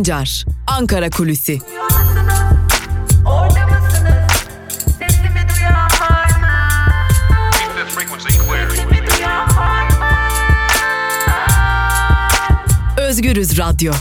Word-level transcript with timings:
Sancar, 0.00 0.44
Ankara 0.66 1.10
Kulüsi. 1.10 1.58
Özgürüz 12.98 13.58
Radyo. 13.58 13.92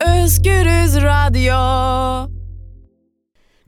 Özgürüz 0.00 0.96
Radyo. 0.96 2.30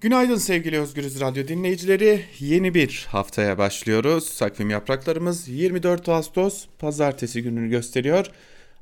Günaydın 0.00 0.36
sevgili 0.36 0.80
Özgürüz 0.80 1.20
Radyo 1.20 1.48
dinleyicileri. 1.48 2.24
Yeni 2.38 2.74
bir 2.74 3.06
haftaya 3.08 3.58
başlıyoruz. 3.58 4.38
Takvim 4.38 4.70
yapraklarımız 4.70 5.48
24 5.48 6.08
Ağustos 6.08 6.66
pazartesi 6.78 7.42
gününü 7.42 7.70
gösteriyor. 7.70 8.26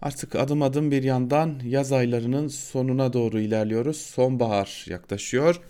Artık 0.04 0.34
adım 0.34 0.62
adım 0.62 0.90
bir 0.90 1.02
yandan 1.02 1.60
yaz 1.64 1.92
aylarının 1.92 2.48
sonuna 2.48 3.12
doğru 3.12 3.40
ilerliyoruz. 3.40 3.96
Sonbahar 3.96 4.84
yaklaşıyor. 4.88 5.60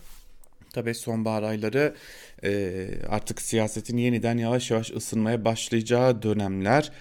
Tabii 0.73 0.95
sonbahar 0.95 1.43
ayları 1.43 1.95
e, 2.45 2.87
artık 3.09 3.43
siyasetin 3.43 3.97
yeniden 3.97 4.39
yavaş 4.39 4.71
yavaş 4.71 4.91
ısınmaya 4.91 5.45
başlayacağı 5.45 6.23
dönemler. 6.23 6.93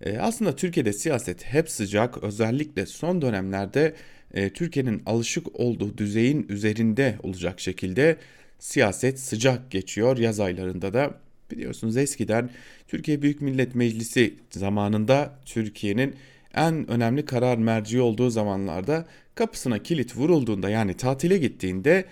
E, 0.00 0.18
aslında 0.18 0.56
Türkiye'de 0.56 0.92
siyaset 0.92 1.44
hep 1.44 1.70
sıcak. 1.70 2.22
Özellikle 2.22 2.86
son 2.86 3.22
dönemlerde 3.22 3.94
e, 4.34 4.50
Türkiye'nin 4.50 5.02
alışık 5.06 5.60
olduğu 5.60 5.98
düzeyin 5.98 6.46
üzerinde 6.48 7.18
olacak 7.22 7.60
şekilde 7.60 8.16
siyaset 8.58 9.20
sıcak 9.20 9.70
geçiyor 9.70 10.18
yaz 10.18 10.40
aylarında 10.40 10.94
da. 10.94 11.14
Biliyorsunuz 11.50 11.96
eskiden 11.96 12.50
Türkiye 12.88 13.22
Büyük 13.22 13.40
Millet 13.40 13.74
Meclisi 13.74 14.34
zamanında 14.50 15.38
Türkiye'nin 15.44 16.16
en 16.54 16.90
önemli 16.90 17.24
karar 17.24 17.58
merci 17.58 18.00
olduğu 18.00 18.30
zamanlarda 18.30 19.06
kapısına 19.34 19.78
kilit 19.78 20.16
vurulduğunda 20.16 20.70
yani 20.70 20.94
tatile 20.94 21.38
gittiğinde 21.38 22.04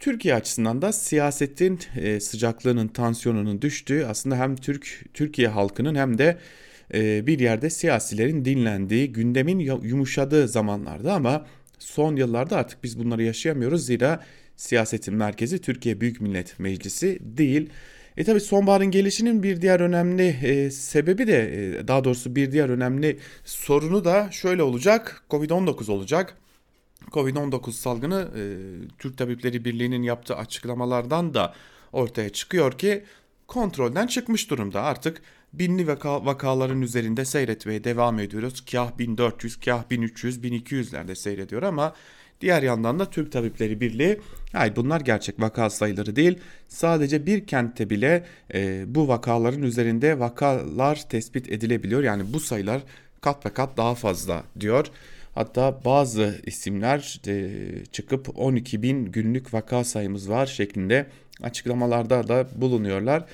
Türkiye 0.00 0.34
açısından 0.34 0.82
da 0.82 0.92
siyasetin 0.92 1.78
e, 1.96 2.20
sıcaklığının, 2.20 2.88
tansiyonunun 2.88 3.62
düştüğü 3.62 4.04
aslında 4.04 4.36
hem 4.36 4.56
Türk 4.56 5.04
Türkiye 5.14 5.48
halkının 5.48 5.94
hem 5.94 6.18
de 6.18 6.38
e, 6.94 7.26
bir 7.26 7.38
yerde 7.38 7.70
siyasilerin 7.70 8.44
dinlendiği, 8.44 9.12
gündemin 9.12 9.58
yumuşadığı 9.58 10.48
zamanlarda 10.48 11.14
ama 11.14 11.46
son 11.78 12.16
yıllarda 12.16 12.56
artık 12.56 12.84
biz 12.84 12.98
bunları 12.98 13.22
yaşayamıyoruz 13.22 13.86
zira 13.86 14.24
siyasetin 14.56 15.14
merkezi 15.14 15.60
Türkiye 15.60 16.00
Büyük 16.00 16.20
Millet 16.20 16.58
Meclisi 16.58 17.18
değil. 17.22 17.70
E 18.16 18.24
tabi 18.24 18.40
sonbaharın 18.40 18.90
gelişinin 18.90 19.42
bir 19.42 19.60
diğer 19.60 19.80
önemli 19.80 20.28
e, 20.42 20.70
sebebi 20.70 21.26
de 21.26 21.76
e, 21.78 21.88
daha 21.88 22.04
doğrusu 22.04 22.36
bir 22.36 22.52
diğer 22.52 22.68
önemli 22.68 23.18
sorunu 23.44 24.04
da 24.04 24.30
şöyle 24.30 24.62
olacak. 24.62 25.22
Covid-19 25.30 25.90
olacak. 25.90 26.36
Covid-19 27.10 27.72
salgını 27.72 28.28
e, 28.36 28.42
Türk 28.98 29.18
Tabipleri 29.18 29.64
Birliği'nin 29.64 30.02
yaptığı 30.02 30.36
açıklamalardan 30.36 31.34
da 31.34 31.54
ortaya 31.92 32.30
çıkıyor 32.30 32.78
ki 32.78 33.04
kontrolden 33.46 34.06
çıkmış 34.06 34.50
durumda. 34.50 34.82
Artık 34.82 35.22
binli 35.52 35.86
vaka, 35.86 36.24
vakaların 36.24 36.82
üzerinde 36.82 37.24
seyretmeye 37.24 37.84
devam 37.84 38.18
ediyoruz. 38.18 38.64
Kah 38.72 38.98
1400, 38.98 39.60
kah 39.60 39.90
1300, 39.90 40.38
1200'lerde 40.38 41.14
seyrediyor 41.14 41.62
ama 41.62 41.94
diğer 42.40 42.62
yandan 42.62 42.98
da 42.98 43.10
Türk 43.10 43.32
Tabipleri 43.32 43.80
Birliği 43.80 44.20
hayır 44.52 44.76
bunlar 44.76 45.00
gerçek 45.00 45.40
vaka 45.40 45.70
sayıları 45.70 46.16
değil. 46.16 46.38
Sadece 46.68 47.26
bir 47.26 47.46
kentte 47.46 47.90
bile 47.90 48.24
e, 48.54 48.84
bu 48.94 49.08
vakaların 49.08 49.62
üzerinde 49.62 50.18
vakalar 50.18 51.08
tespit 51.08 51.52
edilebiliyor. 51.52 52.02
Yani 52.02 52.32
bu 52.32 52.40
sayılar 52.40 52.82
kat 53.20 53.46
ve 53.46 53.50
kat 53.50 53.76
daha 53.76 53.94
fazla 53.94 54.44
diyor. 54.60 54.86
Hatta 55.34 55.80
bazı 55.84 56.34
isimler 56.46 57.20
e, 57.26 57.50
çıkıp 57.92 58.38
12 58.38 58.82
bin 58.82 59.04
günlük 59.04 59.54
vaka 59.54 59.84
sayımız 59.84 60.30
var 60.30 60.46
şeklinde 60.46 61.06
açıklamalarda 61.42 62.28
da 62.28 62.46
bulunuyorlar. 62.56 63.24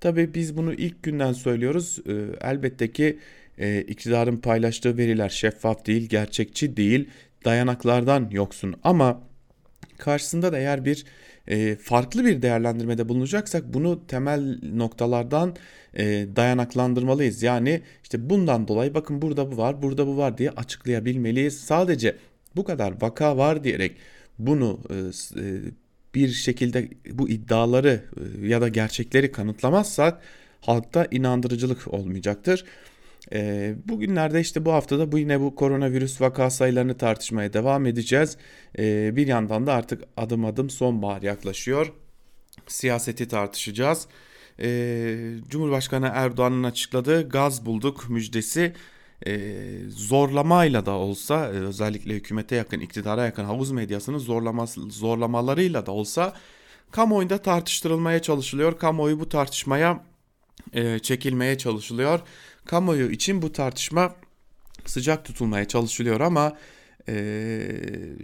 Tabii 0.00 0.34
biz 0.34 0.56
bunu 0.56 0.72
ilk 0.72 1.02
günden 1.02 1.32
söylüyoruz. 1.32 1.98
E, 2.08 2.12
elbette 2.48 2.92
ki 2.92 3.18
e, 3.58 3.80
iktidarın 3.80 4.36
paylaştığı 4.36 4.96
veriler 4.96 5.28
şeffaf 5.28 5.86
değil, 5.86 6.08
gerçekçi 6.08 6.76
değil, 6.76 7.08
dayanaklardan 7.46 8.28
yoksun. 8.30 8.74
Ama 8.84 9.22
karşısında 9.98 10.52
da 10.52 10.58
eğer 10.58 10.84
bir 10.84 11.04
e, 11.48 11.76
farklı 11.76 12.24
bir 12.24 12.42
değerlendirmede 12.42 13.08
bulunacaksak 13.08 13.74
bunu 13.74 14.06
temel 14.06 14.58
noktalardan 14.62 15.56
e, 15.94 16.04
dayanaklandırmalıyız. 16.36 17.42
Yani 17.42 17.82
işte 18.02 18.30
bundan 18.30 18.68
dolayı 18.68 18.94
bakın 18.94 19.22
burada 19.22 19.52
bu 19.52 19.56
var, 19.56 19.82
burada 19.82 20.06
bu 20.06 20.16
var 20.16 20.38
diye 20.38 20.50
açıklayabilmeliyiz. 20.50 21.60
Sadece 21.60 22.16
bu 22.56 22.64
kadar 22.64 23.02
vaka 23.02 23.36
var 23.36 23.64
diyerek 23.64 23.96
bunu 24.38 24.80
e, 24.90 24.94
e 25.40 25.60
bir 26.14 26.28
şekilde 26.28 26.88
bu 27.12 27.28
iddiaları 27.28 28.04
e, 28.42 28.46
ya 28.46 28.60
da 28.60 28.68
gerçekleri 28.68 29.32
kanıtlamazsak 29.32 30.20
halkta 30.60 31.06
inandırıcılık 31.10 31.94
olmayacaktır. 31.94 32.64
E, 33.32 33.74
bugünlerde 33.84 34.40
işte 34.40 34.64
bu 34.64 34.72
haftada 34.72 35.12
bu 35.12 35.18
yine 35.18 35.40
bu 35.40 35.54
koronavirüs 35.54 36.20
vaka 36.20 36.50
sayılarını 36.50 36.96
tartışmaya 36.96 37.52
devam 37.52 37.86
edeceğiz. 37.86 38.36
E, 38.78 39.16
bir 39.16 39.26
yandan 39.26 39.66
da 39.66 39.74
artık 39.74 40.02
adım 40.16 40.44
adım 40.44 40.70
sonbahar 40.70 41.22
yaklaşıyor. 41.22 41.92
Siyaseti 42.66 43.28
tartışacağız. 43.28 44.08
Cumhurbaşkanı 45.48 46.10
Erdoğan'ın 46.14 46.62
açıkladığı 46.62 47.28
gaz 47.28 47.66
bulduk 47.66 48.10
müjdesi 48.10 48.72
e, 49.26 49.38
zorlamayla 49.88 50.86
da 50.86 50.90
olsa 50.90 51.46
e, 51.46 51.50
özellikle 51.50 52.14
hükümete 52.14 52.56
yakın 52.56 52.80
iktidara 52.80 53.24
yakın 53.24 53.44
havuz 53.44 53.70
medyasının 53.70 54.18
zorlaması, 54.18 54.80
zorlamalarıyla 54.90 55.86
da 55.86 55.92
olsa 55.92 56.32
kamuoyunda 56.90 57.38
tartıştırılmaya 57.38 58.22
çalışılıyor. 58.22 58.78
Kamuoyu 58.78 59.20
bu 59.20 59.28
tartışmaya 59.28 60.04
e, 60.72 60.98
çekilmeye 60.98 61.58
çalışılıyor. 61.58 62.20
Kamuoyu 62.66 63.10
için 63.10 63.42
bu 63.42 63.52
tartışma 63.52 64.14
sıcak 64.84 65.24
tutulmaya 65.24 65.68
çalışılıyor 65.68 66.20
ama 66.20 66.56
e, 67.08 67.58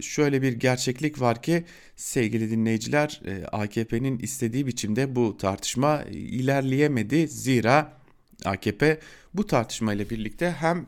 şöyle 0.01 0.41
bir 0.41 0.53
gerçeklik 0.53 1.21
var 1.21 1.41
ki 1.41 1.65
sevgili 1.95 2.51
dinleyiciler 2.51 3.21
e, 3.25 3.45
AKP'nin 3.45 4.19
istediği 4.19 4.67
biçimde 4.67 5.15
bu 5.15 5.37
tartışma 5.37 6.03
ilerleyemedi. 6.11 7.27
Zira 7.27 7.93
AKP 8.45 8.99
bu 9.33 9.47
tartışmayla 9.47 10.09
birlikte 10.09 10.51
hem 10.51 10.85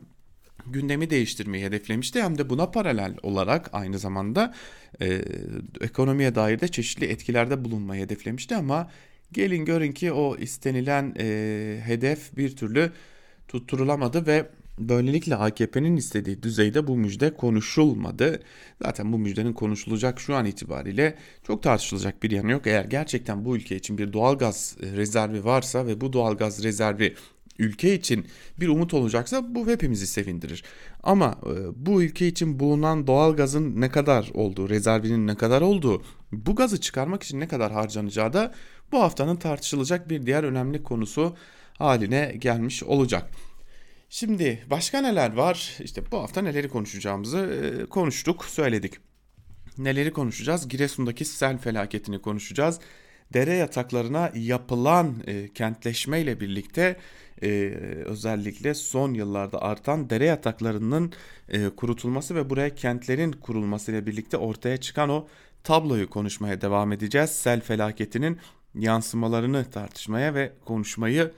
gündemi 0.68 1.10
değiştirmeyi 1.10 1.66
hedeflemişti 1.66 2.24
hem 2.24 2.38
de 2.38 2.50
buna 2.50 2.72
paralel 2.72 3.16
olarak 3.24 3.70
aynı 3.74 4.00
zamanda 4.00 4.54
e, 5.02 5.22
ekonomiye 5.82 6.36
dair 6.36 6.60
de 6.60 6.68
çeşitli 6.68 7.06
etkilerde 7.06 7.66
bulunmayı 7.66 8.04
hedeflemişti 8.04 8.56
ama 8.56 8.92
gelin 9.32 9.66
görün 9.66 9.92
ki 9.92 10.12
o 10.12 10.38
istenilen 10.38 11.16
e, 11.20 11.82
hedef 11.86 12.38
bir 12.38 12.56
türlü 12.56 12.92
tutturulamadı 13.48 14.28
ve 14.28 14.50
böylelikle 14.80 15.36
AKP'nin 15.36 15.98
istediği 15.98 16.44
düzeyde 16.44 16.88
bu 16.88 16.98
müjde 16.98 17.34
konuşulmadı. 17.34 18.40
Zaten 18.82 19.14
bu 19.14 19.18
müjdenin 19.20 19.54
konuşulacak 19.54 20.20
şu 20.20 20.36
an 20.36 20.46
itibariyle 20.46 21.16
çok 21.44 21.64
tartışılacak 21.64 22.24
bir 22.24 22.32
yanı 22.32 22.52
yok. 22.52 22.68
Eğer 22.68 22.86
gerçekten 22.86 23.46
bu 23.46 23.56
ülke 23.56 23.76
için 23.76 23.98
bir 23.98 24.14
doğalgaz 24.14 24.78
rezervi 24.82 25.46
varsa 25.46 25.88
ve 25.88 26.02
bu 26.02 26.14
doğalgaz 26.14 26.64
rezervi 26.64 27.16
ülke 27.60 27.94
için 27.94 28.26
bir 28.60 28.68
umut 28.68 28.94
olacaksa 28.94 29.56
bu 29.56 29.68
hepimizi 29.68 30.08
sevindirir. 30.08 30.64
Ama 31.04 31.38
e, 31.46 31.86
bu 31.86 32.04
ülke 32.04 32.28
için 32.28 32.60
bulunan 32.60 33.08
doğal 33.08 33.36
gazın 33.36 33.82
ne 33.82 33.90
kadar 33.90 34.32
olduğu, 34.34 34.70
rezervinin 34.70 35.28
ne 35.28 35.36
kadar 35.36 35.62
olduğu, 35.62 36.04
bu 36.32 36.56
gazı 36.56 36.82
çıkarmak 36.82 37.24
için 37.24 37.40
ne 37.40 37.48
kadar 37.48 37.72
harcanacağı 37.72 38.34
da 38.34 38.54
bu 38.92 39.02
haftanın 39.02 39.36
tartışılacak 39.36 40.10
bir 40.10 40.26
diğer 40.26 40.44
önemli 40.44 40.84
konusu 40.84 41.36
haline 41.78 42.36
gelmiş 42.40 42.84
olacak. 42.84 43.30
Şimdi 44.10 44.64
başka 44.70 45.02
neler 45.02 45.34
var? 45.34 45.78
İşte 45.80 46.02
bu 46.12 46.18
hafta 46.18 46.42
neleri 46.42 46.70
konuşacağımızı 46.70 47.38
e, 47.38 47.86
konuştuk, 47.86 48.46
söyledik. 48.46 48.94
Neleri 49.78 50.14
konuşacağız? 50.14 50.70
Giresun'daki 50.70 51.26
sel 51.26 51.58
felaketini 51.58 52.22
konuşacağız. 52.22 52.80
Dere 53.34 53.54
yataklarına 53.54 54.32
yapılan 54.36 55.16
e, 55.28 55.54
kentleşmeyle 55.54 56.40
birlikte 56.40 56.98
e, 57.44 57.48
özellikle 58.06 58.74
son 58.74 59.14
yıllarda 59.14 59.62
artan 59.62 60.10
dere 60.10 60.26
yataklarının 60.26 61.14
e, 61.50 61.70
kurutulması 61.70 62.36
ve 62.36 62.50
buraya 62.50 62.76
kentlerin 62.76 63.32
kurulması 63.32 63.92
ile 63.92 64.06
birlikte 64.06 64.38
ortaya 64.38 64.78
çıkan 64.78 65.10
o 65.10 65.28
tabloyu 65.64 66.10
konuşmaya 66.10 66.62
devam 66.62 66.92
edeceğiz. 66.92 67.30
Sel 67.30 67.62
felaketinin 67.62 68.40
yansımalarını 68.76 69.66
tartışmaya 69.72 70.34
ve 70.34 70.52
konuşmayı 70.66 71.32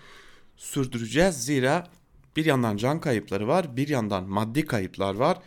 sürdüreceğiz. 0.58 1.36
Zira 1.36 1.88
bir 2.36 2.46
yandan 2.46 2.78
can 2.78 3.02
kayıpları 3.02 3.48
var, 3.48 3.78
bir 3.78 3.88
yandan 3.88 4.30
maddi 4.30 4.66
kayıplar 4.66 5.16
var, 5.16 5.38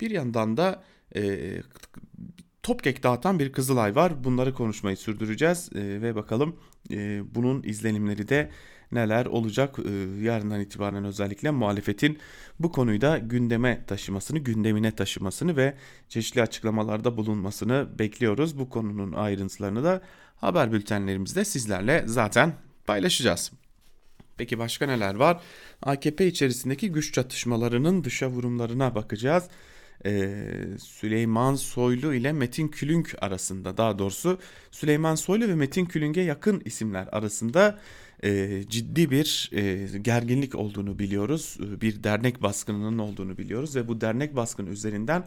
bir 0.00 0.10
yandan 0.10 0.56
da 0.56 0.82
e, 1.16 1.52
topkek 2.62 3.02
dağıtan 3.02 3.38
bir 3.38 3.52
Kızılay 3.52 3.96
var. 3.96 4.24
Bunları 4.24 4.54
konuşmayı 4.54 4.96
sürdüreceğiz 4.96 5.70
e, 5.74 6.02
ve 6.02 6.14
bakalım 6.14 6.56
e, 6.90 7.22
bunun 7.34 7.62
izlenimleri 7.62 8.28
de 8.28 8.50
neler 8.92 9.26
olacak 9.26 9.78
e, 9.78 9.92
yarından 10.24 10.60
itibaren 10.60 11.04
özellikle 11.04 11.50
muhalefetin 11.50 12.18
bu 12.60 12.72
konuyu 12.72 13.00
da 13.00 13.18
gündeme 13.18 13.84
taşımasını, 13.86 14.38
gündemine 14.38 14.92
taşımasını 14.92 15.56
ve 15.56 15.74
çeşitli 16.08 16.42
açıklamalarda 16.42 17.16
bulunmasını 17.16 17.88
bekliyoruz. 17.98 18.58
Bu 18.58 18.68
konunun 18.68 19.12
ayrıntılarını 19.12 19.84
da 19.84 20.02
haber 20.36 20.72
bültenlerimizde 20.72 21.44
sizlerle 21.44 22.04
zaten 22.06 22.54
paylaşacağız. 22.86 23.52
Peki 24.40 24.58
başka 24.58 24.86
neler 24.86 25.14
var? 25.14 25.40
AKP 25.82 26.26
içerisindeki 26.26 26.92
güç 26.92 27.14
çatışmalarının 27.14 28.04
dışa 28.04 28.28
vurumlarına 28.30 28.94
bakacağız. 28.94 29.44
Ee, 30.04 30.42
Süleyman 30.78 31.54
Soylu 31.54 32.14
ile 32.14 32.32
Metin 32.32 32.68
Külünk 32.68 33.16
arasında 33.20 33.76
daha 33.76 33.98
doğrusu 33.98 34.38
Süleyman 34.70 35.14
Soylu 35.14 35.48
ve 35.48 35.54
Metin 35.54 35.84
Külünk'e 35.84 36.20
yakın 36.20 36.62
isimler 36.64 37.08
arasında 37.12 37.78
e, 38.22 38.62
ciddi 38.68 39.10
bir 39.10 39.50
e, 39.52 39.98
gerginlik 39.98 40.54
olduğunu 40.54 40.98
biliyoruz. 40.98 41.58
Bir 41.60 42.04
dernek 42.04 42.42
baskınının 42.42 42.98
olduğunu 42.98 43.38
biliyoruz 43.38 43.76
ve 43.76 43.88
bu 43.88 44.00
dernek 44.00 44.36
baskını 44.36 44.70
üzerinden 44.70 45.24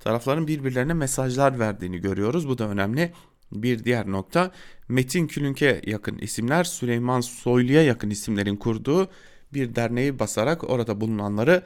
tarafların 0.00 0.46
birbirlerine 0.46 0.94
mesajlar 0.94 1.58
verdiğini 1.58 1.98
görüyoruz. 1.98 2.48
Bu 2.48 2.58
da 2.58 2.68
önemli. 2.68 3.12
Bir 3.52 3.84
diğer 3.84 4.06
nokta 4.06 4.50
Metin 4.88 5.26
Külünk'e 5.26 5.80
yakın 5.86 6.18
isimler 6.18 6.64
Süleyman 6.64 7.20
Soylu'ya 7.20 7.82
yakın 7.82 8.10
isimlerin 8.10 8.56
kurduğu 8.56 9.08
bir 9.54 9.74
derneği 9.74 10.18
basarak 10.18 10.70
orada 10.70 11.00
bulunanları 11.00 11.62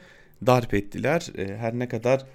darp 0.46 0.74
ettiler. 0.74 1.30
E, 1.38 1.56
her 1.56 1.78
ne 1.78 1.88
kadar 1.88 2.26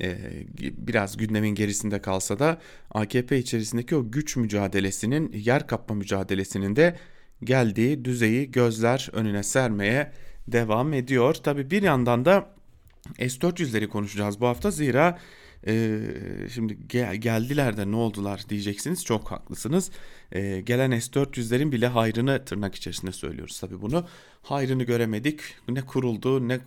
e, 0.00 0.16
biraz 0.60 1.16
gündemin 1.16 1.54
gerisinde 1.54 2.02
kalsa 2.02 2.38
da 2.38 2.60
AKP 2.90 3.38
içerisindeki 3.38 3.96
o 3.96 4.10
güç 4.10 4.36
mücadelesinin 4.36 5.32
yer 5.32 5.66
kapma 5.66 5.94
mücadelesinin 5.94 6.76
de 6.76 6.96
geldiği 7.44 8.04
düzeyi 8.04 8.50
gözler 8.50 9.10
önüne 9.12 9.42
sermeye 9.42 10.12
devam 10.48 10.92
ediyor. 10.92 11.34
Tabi 11.34 11.70
bir 11.70 11.82
yandan 11.82 12.24
da 12.24 12.54
S-400'leri 13.18 13.88
konuşacağız 13.88 14.40
bu 14.40 14.46
hafta 14.46 14.70
zira 14.70 15.18
e, 15.66 16.00
şimdi 16.54 16.78
gel, 16.88 17.16
geldiler 17.16 17.76
de 17.76 17.90
ne 17.90 17.96
oldular 17.96 18.44
diyeceksiniz 18.48 19.04
çok 19.04 19.30
haklısınız. 19.30 19.90
E, 20.32 20.60
gelen 20.60 20.98
S-400'lerin 20.98 21.72
bile 21.72 21.86
hayrını 21.86 22.44
tırnak 22.44 22.74
içerisinde 22.74 23.12
söylüyoruz 23.12 23.60
tabi 23.60 23.80
bunu. 23.80 24.06
Hayrını 24.42 24.82
göremedik 24.82 25.40
ne 25.68 25.82
kuruldu 25.82 26.48
ne 26.48 26.60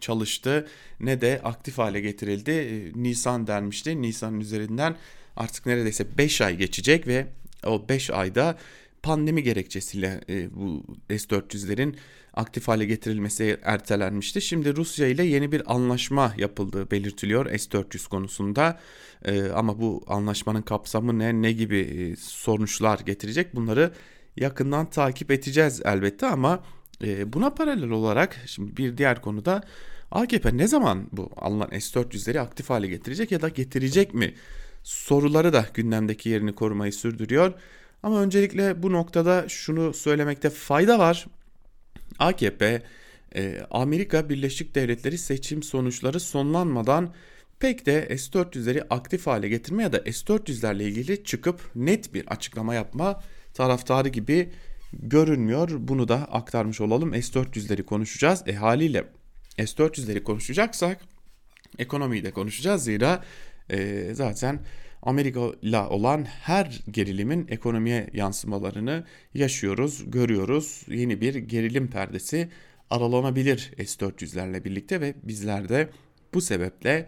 çalıştı 0.00 0.66
ne 1.00 1.20
de 1.20 1.40
aktif 1.44 1.78
hale 1.78 2.00
getirildi. 2.00 2.50
E, 2.50 3.02
Nisan 3.02 3.46
denmişti 3.46 4.02
Nisan'ın 4.02 4.40
üzerinden 4.40 4.96
artık 5.36 5.66
neredeyse 5.66 6.18
5 6.18 6.40
ay 6.40 6.56
geçecek 6.56 7.06
ve 7.06 7.26
o 7.66 7.88
5 7.88 8.10
ayda 8.10 8.58
pandemi 9.02 9.42
gerekçesiyle 9.42 10.20
e, 10.28 10.54
bu 10.54 10.84
S-400'lerin 11.08 11.94
aktif 12.34 12.68
hale 12.68 12.84
getirilmesi 12.84 13.58
ertelenmişti. 13.62 14.40
Şimdi 14.40 14.76
Rusya 14.76 15.06
ile 15.06 15.24
yeni 15.24 15.52
bir 15.52 15.74
anlaşma 15.74 16.34
yapıldığı 16.36 16.90
belirtiliyor 16.90 17.46
S-400 17.46 18.08
konusunda. 18.08 18.78
E, 19.24 19.48
ama 19.48 19.80
bu 19.80 20.04
anlaşmanın 20.06 20.62
kapsamı 20.62 21.18
ne, 21.18 21.42
ne 21.42 21.52
gibi 21.52 21.78
e, 21.78 22.16
sonuçlar 22.16 22.98
getirecek 22.98 23.54
bunları 23.54 23.92
yakından 24.36 24.86
takip 24.86 25.30
edeceğiz 25.30 25.82
elbette 25.84 26.26
ama 26.26 26.64
e, 27.04 27.32
buna 27.32 27.50
paralel 27.50 27.90
olarak 27.90 28.36
şimdi 28.46 28.76
bir 28.76 28.96
diğer 28.96 29.22
konuda 29.22 29.62
AKP 30.10 30.56
ne 30.56 30.66
zaman 30.68 31.08
bu 31.12 31.30
alınan 31.36 31.68
S-400'leri 31.78 32.40
aktif 32.40 32.70
hale 32.70 32.86
getirecek 32.86 33.32
ya 33.32 33.42
da 33.42 33.48
getirecek 33.48 34.14
mi? 34.14 34.34
Soruları 34.82 35.52
da 35.52 35.66
gündemdeki 35.74 36.28
yerini 36.28 36.54
korumayı 36.54 36.92
sürdürüyor. 36.92 37.52
Ama 38.02 38.20
öncelikle 38.20 38.82
bu 38.82 38.92
noktada 38.92 39.48
şunu 39.48 39.94
söylemekte 39.94 40.50
fayda 40.50 40.98
var. 40.98 41.26
AKP 42.18 42.82
e, 43.34 43.60
Amerika 43.70 44.28
Birleşik 44.28 44.74
Devletleri 44.74 45.18
seçim 45.18 45.62
sonuçları 45.62 46.20
sonlanmadan 46.20 47.14
pek 47.58 47.86
de 47.86 48.18
S-400'leri 48.18 48.86
aktif 48.90 49.26
hale 49.26 49.48
getirme 49.48 49.82
ya 49.82 49.92
da 49.92 49.98
S-400'lerle 49.98 50.82
ilgili 50.82 51.24
çıkıp 51.24 51.60
net 51.74 52.14
bir 52.14 52.26
açıklama 52.26 52.74
yapma 52.74 53.22
taraftarı 53.54 54.08
gibi 54.08 54.50
görünmüyor. 54.92 55.70
Bunu 55.78 56.08
da 56.08 56.16
aktarmış 56.16 56.80
olalım. 56.80 57.22
S-400'leri 57.22 57.82
konuşacağız. 57.82 58.42
E 58.46 58.52
haliyle 58.52 59.04
S-400'leri 59.58 60.22
konuşacaksak 60.22 61.00
ekonomiyi 61.78 62.24
de 62.24 62.30
konuşacağız. 62.30 62.84
Zira 62.84 63.24
e, 63.70 64.10
zaten 64.12 64.60
Amerika 65.02 65.40
ile 65.62 65.78
olan 65.78 66.24
her 66.24 66.80
gerilimin 66.90 67.46
ekonomiye 67.48 68.10
yansımalarını 68.12 69.04
yaşıyoruz, 69.34 70.10
görüyoruz. 70.10 70.82
Yeni 70.88 71.20
bir 71.20 71.34
gerilim 71.34 71.90
perdesi 71.90 72.48
aralanabilir 72.90 73.72
S-400'lerle 73.78 74.64
birlikte 74.64 75.00
ve 75.00 75.14
bizler 75.22 75.68
de 75.68 75.88
bu 76.34 76.40
sebeple 76.40 77.06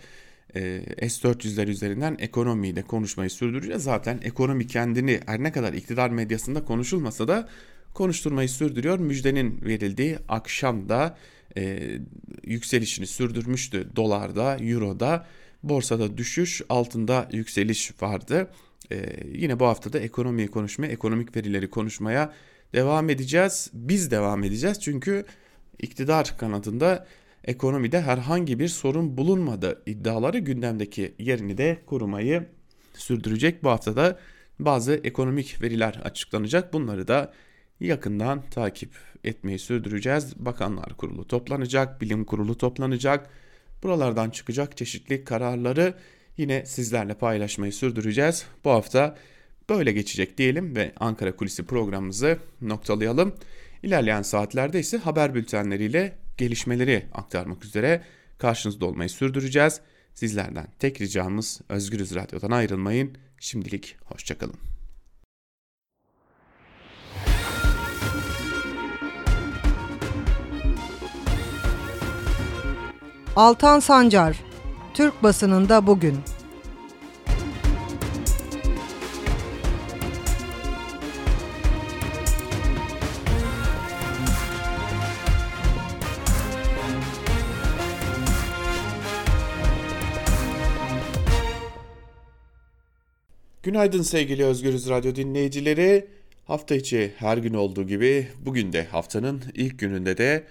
e, 0.55 0.83
S-400'ler 1.09 1.67
üzerinden 1.67 2.17
ekonomiyi 2.19 2.77
de 2.77 2.83
konuşmayı 2.83 3.31
sürdüreceğiz. 3.31 3.83
Zaten 3.83 4.21
ekonomi 4.23 4.67
kendini 4.67 5.21
her 5.27 5.43
ne 5.43 5.53
kadar 5.53 5.73
iktidar 5.73 6.11
medyasında 6.11 6.65
konuşulmasa 6.65 7.29
da 7.29 7.49
konuşturmayı 7.95 8.49
sürdürüyor. 8.49 8.99
Müjdenin 8.99 9.61
verildiği 9.63 10.19
akşamda 10.29 11.17
e, 11.57 11.79
yükselişini 12.45 13.07
sürdürmüştü 13.07 13.89
dolarda, 13.97 14.57
euroda 14.57 15.27
Borsada 15.63 16.17
düşüş, 16.17 16.63
altında 16.69 17.29
yükseliş 17.33 18.03
vardı. 18.03 18.51
Ee, 18.93 19.17
yine 19.35 19.61
bu 19.61 19.67
hafta 19.67 19.93
da 19.93 19.99
ekonomiyi 19.99 20.49
konuşmaya, 20.49 20.93
ekonomik 20.93 21.37
verileri 21.37 21.71
konuşmaya 21.71 22.33
devam 22.73 23.11
edeceğiz. 23.11 23.71
Biz 23.73 24.11
devam 24.11 24.45
edeceğiz 24.45 24.81
çünkü 24.81 25.25
iktidar 25.79 26.35
kanadında 26.39 27.07
ekonomide 27.45 28.01
herhangi 28.01 28.59
bir 28.59 28.69
sorun 28.69 29.17
bulunmadı 29.17 29.83
iddiaları 29.87 30.39
gündemdeki 30.39 31.15
yerini 31.19 31.59
de 31.59 31.83
korumayı 31.87 32.47
sürdürecek. 32.95 33.65
Bu 33.65 33.71
hafta 33.71 33.97
da 33.97 34.19
bazı 34.59 34.95
ekonomik 34.95 35.63
veriler 35.63 36.01
açıklanacak. 36.05 36.73
Bunları 36.73 37.09
da 37.09 37.33
yakından 37.81 38.43
takip 38.51 38.91
etmeyi 39.25 39.59
sürdüreceğiz. 39.59 40.37
Bakanlar 40.37 40.97
Kurulu 40.97 41.27
toplanacak, 41.27 42.01
Bilim 42.01 42.25
Kurulu 42.25 42.59
toplanacak 42.59 43.31
Buralardan 43.83 44.31
çıkacak 44.31 44.77
çeşitli 44.77 45.25
kararları 45.25 45.95
yine 46.37 46.67
sizlerle 46.67 47.15
paylaşmayı 47.15 47.73
sürdüreceğiz. 47.73 48.45
Bu 48.65 48.71
hafta 48.71 49.17
böyle 49.69 49.93
geçecek 49.93 50.39
diyelim 50.39 50.77
ve 50.77 50.93
Ankara 51.01 51.37
Kulisi 51.37 51.65
programımızı 51.65 52.39
noktalayalım. 52.61 53.35
İlerleyen 53.83 54.23
saatlerde 54.23 54.81
ise 54.81 54.99
haber 54.99 55.35
bültenleriyle 55.35 56.13
gelişmeleri 56.39 57.07
aktarmak 57.13 57.65
üzere 57.65 58.03
karşınızda 58.39 58.87
olmayı 58.87 59.11
sürdüreceğiz. 59.11 59.81
Sizlerden 60.15 60.67
tek 60.79 61.01
ricamız 61.01 61.61
Özgürüz 61.69 62.15
Radyo'dan 62.15 62.51
ayrılmayın. 62.51 63.17
Şimdilik 63.41 63.97
hoşçakalın. 64.05 64.72
Altan 73.37 73.81
Sancar, 73.81 74.41
Türk 74.95 75.23
basınında 75.23 75.87
bugün. 75.87 76.17
Günaydın 93.63 94.03
sevgili 94.03 94.45
Özgürüz 94.45 94.89
Radyo 94.89 95.15
dinleyicileri. 95.15 96.09
Hafta 96.45 96.75
içi 96.75 97.13
her 97.17 97.39
gün 97.39 97.55
olduğu 97.55 97.87
gibi 97.87 98.29
bugün 98.45 98.73
de 98.73 98.85
haftanın 98.85 99.43
ilk 99.55 99.79
gününde 99.79 100.17
de 100.17 100.45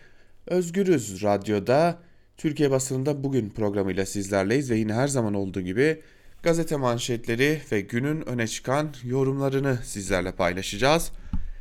Özgürüz 0.48 1.24
Radyo'da 1.24 2.11
Türkiye 2.42 2.72
basınında 2.72 3.24
bugün 3.24 3.50
programıyla 3.50 4.06
sizlerleyiz 4.06 4.72
ve 4.72 4.78
yine 4.78 4.94
her 4.94 5.08
zaman 5.08 5.34
olduğu 5.34 5.62
gibi 5.62 6.02
gazete 6.44 6.76
manşetleri 6.76 7.62
ve 7.72 7.82
günün 7.82 8.22
öne 8.30 8.48
çıkan 8.48 8.94
yorumlarını 9.04 9.78
sizlerle 9.84 10.32
paylaşacağız. 10.32 11.12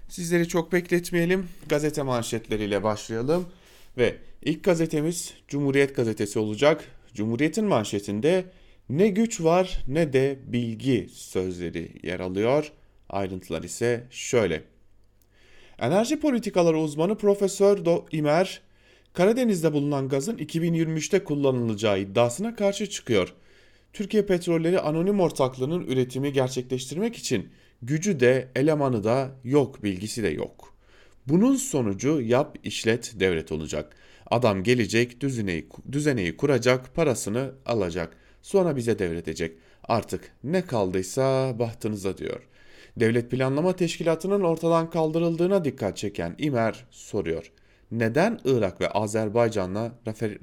Sizleri 0.09 0.49
çok 0.49 0.73
bekletmeyelim. 0.73 1.49
Gazete 1.69 2.03
manşetleriyle 2.03 2.83
başlayalım 2.83 3.47
ve 3.99 4.17
ilk 4.43 4.65
gazetemiz 4.65 5.35
Cumhuriyet 5.49 5.97
gazetesi 5.97 6.39
olacak. 6.39 6.85
Cumhuriyet'in 7.15 7.65
manşetinde 7.65 8.45
ne 8.89 9.09
güç 9.09 9.41
var 9.41 9.85
ne 9.89 10.13
de 10.13 10.39
bilgi 10.47 11.09
sözleri 11.13 11.93
yer 12.03 12.21
alıyor. 12.21 12.73
Ayrıntılar 13.09 13.63
ise 13.63 14.07
şöyle. 14.11 14.63
Enerji 15.79 16.21
politikaları 16.21 16.79
uzmanı 16.79 17.19
Profesör 17.19 17.85
Do 17.85 18.07
İmer 18.13 18.70
Karadeniz'de 19.12 19.73
bulunan 19.73 20.09
gazın 20.09 20.37
2023'te 20.37 21.25
kullanılacağı 21.25 22.00
iddiasına 22.00 22.57
karşı 22.57 22.90
çıkıyor. 22.90 23.35
Türkiye 23.93 24.26
Petrolleri 24.26 24.81
Anonim 24.81 25.21
Ortaklığı'nın 25.21 25.87
üretimi 25.87 26.33
gerçekleştirmek 26.33 27.17
için 27.17 27.49
gücü 27.83 28.21
de 28.21 28.49
elemanı 28.57 29.05
da 29.05 29.31
yok 29.45 29.83
bilgisi 29.83 30.23
de 30.23 30.29
yok. 30.29 30.75
Bunun 31.26 31.57
sonucu 31.57 32.21
yap 32.21 32.59
işlet 32.64 33.12
devlet 33.21 33.52
olacak. 33.52 33.97
Adam 34.31 34.62
gelecek 34.62 35.21
düzeneyi, 35.21 35.69
düzeneyi 35.93 36.37
kuracak 36.37 36.95
parasını 36.95 37.52
alacak 37.67 38.17
sonra 38.43 38.76
bize 38.76 38.99
devredecek. 38.99 39.57
Artık 39.85 40.33
ne 40.45 40.62
kaldıysa 40.62 41.59
bahtınıza 41.59 42.19
diyor. 42.19 42.40
Devlet 42.97 43.31
Planlama 43.31 43.76
Teşkilatı'nın 43.76 44.40
ortadan 44.40 44.90
kaldırıldığına 44.90 45.64
dikkat 45.64 45.97
çeken 45.97 46.35
İmer 46.38 46.87
soruyor. 46.90 47.52
Neden 47.92 48.40
Irak 48.44 48.80
ve 48.80 48.88
Azerbaycan'la 48.88 49.92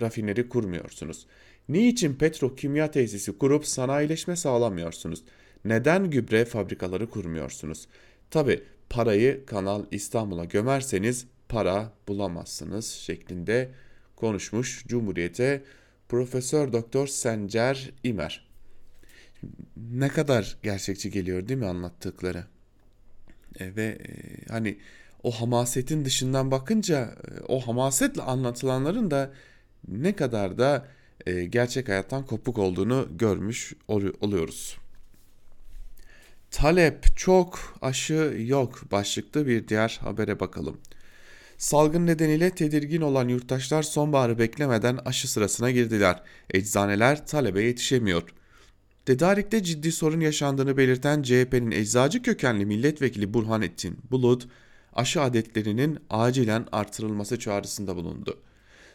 rafineri 0.02 0.50
kurmuyorsunuz? 0.50 1.28
Niçin 1.70 2.14
petrokimya 2.14 2.92
tesisi 2.92 3.38
kurup 3.38 3.66
sanayileşme 3.66 4.36
sağlamıyorsunuz? 4.36 5.24
Neden 5.66 6.10
gübre 6.10 6.46
fabrikaları 6.46 7.10
kurmuyorsunuz? 7.10 7.88
Tabi 8.32 8.64
parayı 8.90 9.46
Kanal 9.46 9.84
İstanbul'a 9.92 10.46
gömerseniz 10.46 11.26
para 11.50 11.94
bulamazsınız 12.08 12.86
şeklinde 12.86 13.70
konuşmuş 14.16 14.84
Cumhuriyet'e 14.88 15.64
Profesör 16.10 16.74
Doktor 16.74 17.08
Sencer 17.08 17.92
İmer. 18.04 18.48
Ne 19.92 20.08
kadar 20.08 20.58
gerçekçi 20.64 21.12
geliyor 21.12 21.48
değil 21.48 21.60
mi 21.60 21.66
anlattıkları? 21.66 22.44
E, 23.60 23.76
ve 23.76 23.84
e, 23.84 24.08
hani 24.50 24.78
o 25.24 25.32
hamasetin 25.32 26.06
dışından 26.06 26.52
bakınca 26.52 26.98
e, 26.98 27.42
o 27.48 27.60
hamasetle 27.60 28.22
anlatılanların 28.22 29.12
da 29.12 29.32
ne 29.88 30.16
kadar 30.16 30.58
da 30.58 30.88
e, 31.26 31.46
gerçek 31.46 31.90
hayattan 31.90 32.26
kopuk 32.26 32.58
olduğunu 32.58 33.08
görmüş 33.12 33.74
oluyoruz. 34.22 34.78
Talep 36.52 37.18
çok, 37.18 37.78
aşı 37.82 38.36
yok 38.38 38.82
başlıklı 38.92 39.48
bir 39.48 39.68
diğer 39.68 40.00
habere 40.02 40.40
bakalım. 40.40 40.78
Salgın 41.58 42.08
nedeniyle 42.08 42.50
tedirgin 42.50 43.02
olan 43.02 43.28
yurttaşlar 43.28 43.84
sonbaharı 43.84 44.40
beklemeden 44.40 45.00
aşı 45.06 45.32
sırasına 45.32 45.72
girdiler. 45.72 46.22
Eczaneler 46.54 47.28
talebe 47.28 47.64
yetişemiyor. 47.64 48.24
Tedarikte 49.06 49.64
ciddi 49.64 49.92
sorun 49.92 50.20
yaşandığını 50.20 50.78
belirten 50.78 51.22
CHP'nin 51.22 51.72
eczacı 51.72 52.22
kökenli 52.22 52.66
milletvekili 52.66 53.34
Burhanettin 53.34 53.98
Bulut, 54.12 54.48
aşı 54.98 55.22
adetlerinin 55.22 56.00
acilen 56.10 56.66
artırılması 56.72 57.40
çağrısında 57.40 57.96
bulundu. 57.96 58.40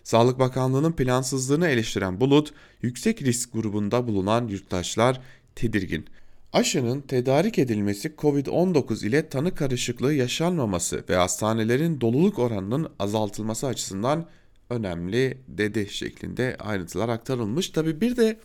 Sağlık 0.05 0.39
Bakanlığı'nın 0.39 0.93
plansızlığını 0.93 1.69
eleştiren 1.69 2.21
Bulut, 2.21 2.53
yüksek 2.83 3.23
risk 3.23 3.53
grubunda 3.53 4.07
bulunan 4.07 4.49
yurttaşlar 4.49 5.21
tedirgin. 5.55 6.07
Aşının 6.53 7.01
tedarik 7.01 7.59
edilmesi 7.59 8.15
COVID-19 8.19 9.07
ile 9.07 9.29
tanı 9.29 9.55
karışıklığı 9.55 10.15
yaşanmaması 10.15 11.05
ve 11.09 11.17
hastanelerin 11.17 12.01
doluluk 12.01 12.39
oranının 12.39 12.89
azaltılması 12.99 13.67
açısından 13.67 14.29
önemli 14.71 15.39
dedi 15.49 15.89
şeklinde 15.91 16.57
ayrıntılar 16.59 17.09
aktarılmış. 17.09 17.69
Tabi 17.69 18.01
bir 18.01 18.17
de 18.17 18.39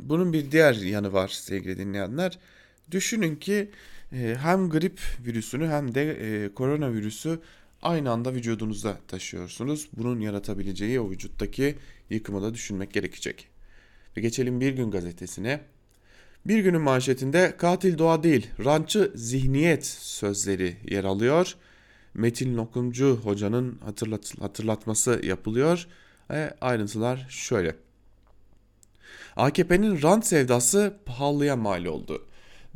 bunun 0.00 0.32
bir 0.32 0.50
diğer 0.50 0.74
yanı 0.74 1.12
var 1.12 1.28
sevgili 1.28 1.78
dinleyenler. 1.78 2.38
Düşünün 2.90 3.36
ki 3.36 3.70
hem 4.12 4.70
grip 4.70 5.00
virüsünü 5.26 5.68
hem 5.68 5.94
de 5.94 6.10
e, 6.10 6.54
koronavirüsü 6.54 7.40
aynı 7.82 8.10
anda 8.10 8.34
vücudunuzda 8.34 8.98
taşıyorsunuz. 9.08 9.88
Bunun 9.92 10.20
yaratabileceği 10.20 11.00
o 11.00 11.10
vücuttaki 11.10 11.76
yıkımı 12.10 12.42
da 12.42 12.54
düşünmek 12.54 12.92
gerekecek. 12.92 13.48
Ve 14.16 14.20
geçelim 14.20 14.60
Bir 14.60 14.72
Gün 14.72 14.90
gazetesine. 14.90 15.60
Bir 16.46 16.58
günün 16.58 16.80
manşetinde 16.80 17.56
katil 17.58 17.98
doğa 17.98 18.22
değil, 18.22 18.46
rançı 18.64 19.12
zihniyet 19.14 19.86
sözleri 19.86 20.76
yer 20.90 21.04
alıyor. 21.04 21.54
Metin 22.14 22.56
Lokumcu 22.56 23.20
hocanın 23.24 23.78
hatırlat 23.84 24.40
hatırlatması 24.40 25.20
yapılıyor. 25.24 25.86
ve 26.30 26.54
ayrıntılar 26.60 27.26
şöyle. 27.30 27.76
AKP'nin 29.36 30.02
rant 30.02 30.26
sevdası 30.26 30.96
pahalıya 31.06 31.56
mal 31.56 31.84
oldu. 31.84 32.26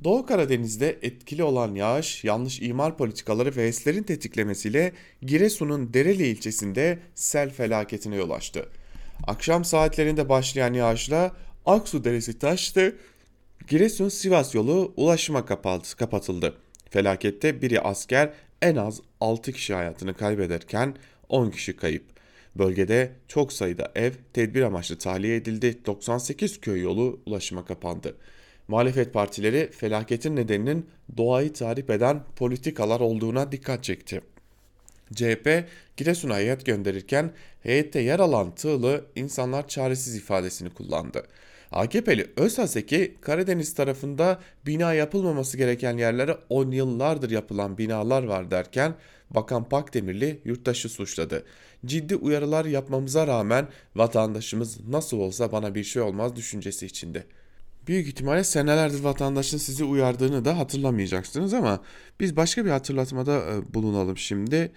Doğu 0.05 0.27
Karadeniz'de 0.27 0.99
etkili 1.03 1.45
olan 1.45 1.75
yağış, 1.75 2.25
yanlış 2.25 2.63
imar 2.63 2.97
politikaları 2.97 3.57
ve 3.57 3.67
HES'lerin 3.67 4.03
tetiklemesiyle 4.03 4.93
Giresun'un 5.23 5.95
Dereli 5.95 6.27
ilçesinde 6.27 6.99
sel 7.15 7.51
felaketine 7.51 8.17
yol 8.17 8.31
açtı. 8.31 8.69
Akşam 9.27 9.65
saatlerinde 9.65 10.29
başlayan 10.29 10.75
yağışla 10.75 11.37
Aksu 11.67 12.05
Deresi 12.05 12.39
taştı, 12.39 12.97
Giresun-Sivas 13.69 14.55
yolu 14.55 14.93
ulaşıma 14.97 15.47
kapatıldı. 15.97 16.55
Felakette 16.91 17.63
biri 17.63 17.81
asker 17.81 18.33
en 18.63 18.77
az 18.77 19.01
6 19.21 19.53
kişi 19.53 19.75
hayatını 19.75 20.15
kaybederken 20.15 20.97
10 21.29 21.51
kişi 21.51 21.77
kayıp. 21.77 22.05
Bölgede 22.57 23.13
çok 23.29 23.53
sayıda 23.53 23.93
ev 23.95 24.13
tedbir 24.33 24.63
amaçlı 24.63 24.99
tahliye 24.99 25.37
edildi. 25.37 25.79
98 25.87 26.61
köy 26.61 26.81
yolu 26.81 27.21
ulaşıma 27.27 27.65
kapandı. 27.65 28.17
Muhalefet 28.69 29.13
partileri 29.13 29.71
felaketin 29.73 30.37
nedeninin 30.37 30.87
doğayı 31.17 31.53
tarif 31.53 31.91
eden 31.91 32.23
politikalar 32.37 33.01
olduğuna 33.01 33.53
dikkat 33.53 33.85
çekti. 33.85 34.21
CHP 35.15 35.65
Giresun'a 35.97 36.37
heyet 36.37 36.67
gönderirken 36.67 37.31
heyette 37.63 38.01
yer 38.01 38.21
alan 38.21 38.55
tığlı 38.55 39.05
insanlar 39.17 39.69
çaresiz 39.69 40.17
ifadesini 40.17 40.71
kullandı. 40.71 41.23
AKP'li 41.73 42.27
Özhaseki 42.37 43.15
Karadeniz 43.21 43.75
tarafında 43.75 44.41
bina 44.67 44.95
yapılmaması 44.95 45.57
gereken 45.57 45.97
yerlere 45.97 46.37
10 46.49 46.71
yıllardır 46.71 47.31
yapılan 47.31 47.79
binalar 47.79 48.23
var 48.23 48.51
derken 48.51 48.95
Bakan 49.31 49.69
Pakdemirli 49.69 50.41
yurttaşı 50.45 50.89
suçladı. 50.89 51.45
Ciddi 51.87 52.17
uyarılar 52.17 52.65
yapmamıza 52.65 53.27
rağmen 53.27 53.69
vatandaşımız 53.97 54.89
nasıl 54.89 55.19
olsa 55.19 55.53
bana 55.53 55.75
bir 55.75 55.85
şey 55.85 56.03
olmaz 56.03 56.37
düşüncesi 56.37 56.87
içinde. 56.87 57.25
Büyük 57.87 58.09
ihtimalle 58.09 58.45
senelerdir 58.45 59.01
vatandaşın 59.01 59.59
sizi 59.59 59.85
uyardığını 59.85 60.45
da 60.45 60.59
hatırlamayacaksınız 60.59 61.55
ama 61.55 61.83
biz 62.21 62.37
başka 62.37 62.65
bir 62.65 62.71
hatırlatmada 62.71 63.33
e, 63.33 63.75
bulunalım 63.75 64.19
şimdi. 64.19 64.73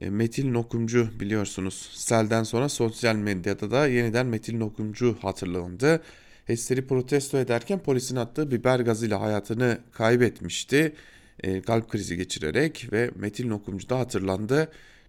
E, 0.00 0.10
Metin 0.10 0.54
Okumcu 0.54 1.08
biliyorsunuz 1.20 1.90
selden 1.94 2.42
sonra 2.42 2.68
sosyal 2.68 3.16
medyada 3.16 3.70
da 3.70 3.86
yeniden 3.86 4.26
Metin 4.26 4.60
Okumcu 4.60 5.16
hatırlandı. 5.22 6.02
HES'leri 6.44 6.86
protesto 6.86 7.38
ederken 7.38 7.78
polisin 7.78 8.16
attığı 8.16 8.50
biber 8.50 8.80
gazıyla 8.80 9.20
hayatını 9.20 9.78
kaybetmişti. 9.92 10.94
E, 11.42 11.62
kalp 11.62 11.88
krizi 11.90 12.16
geçirerek 12.16 12.88
ve 12.92 13.10
Metin 13.14 13.50
Okumcu 13.50 13.88
da 13.88 13.98
hatırlandı. 13.98 14.68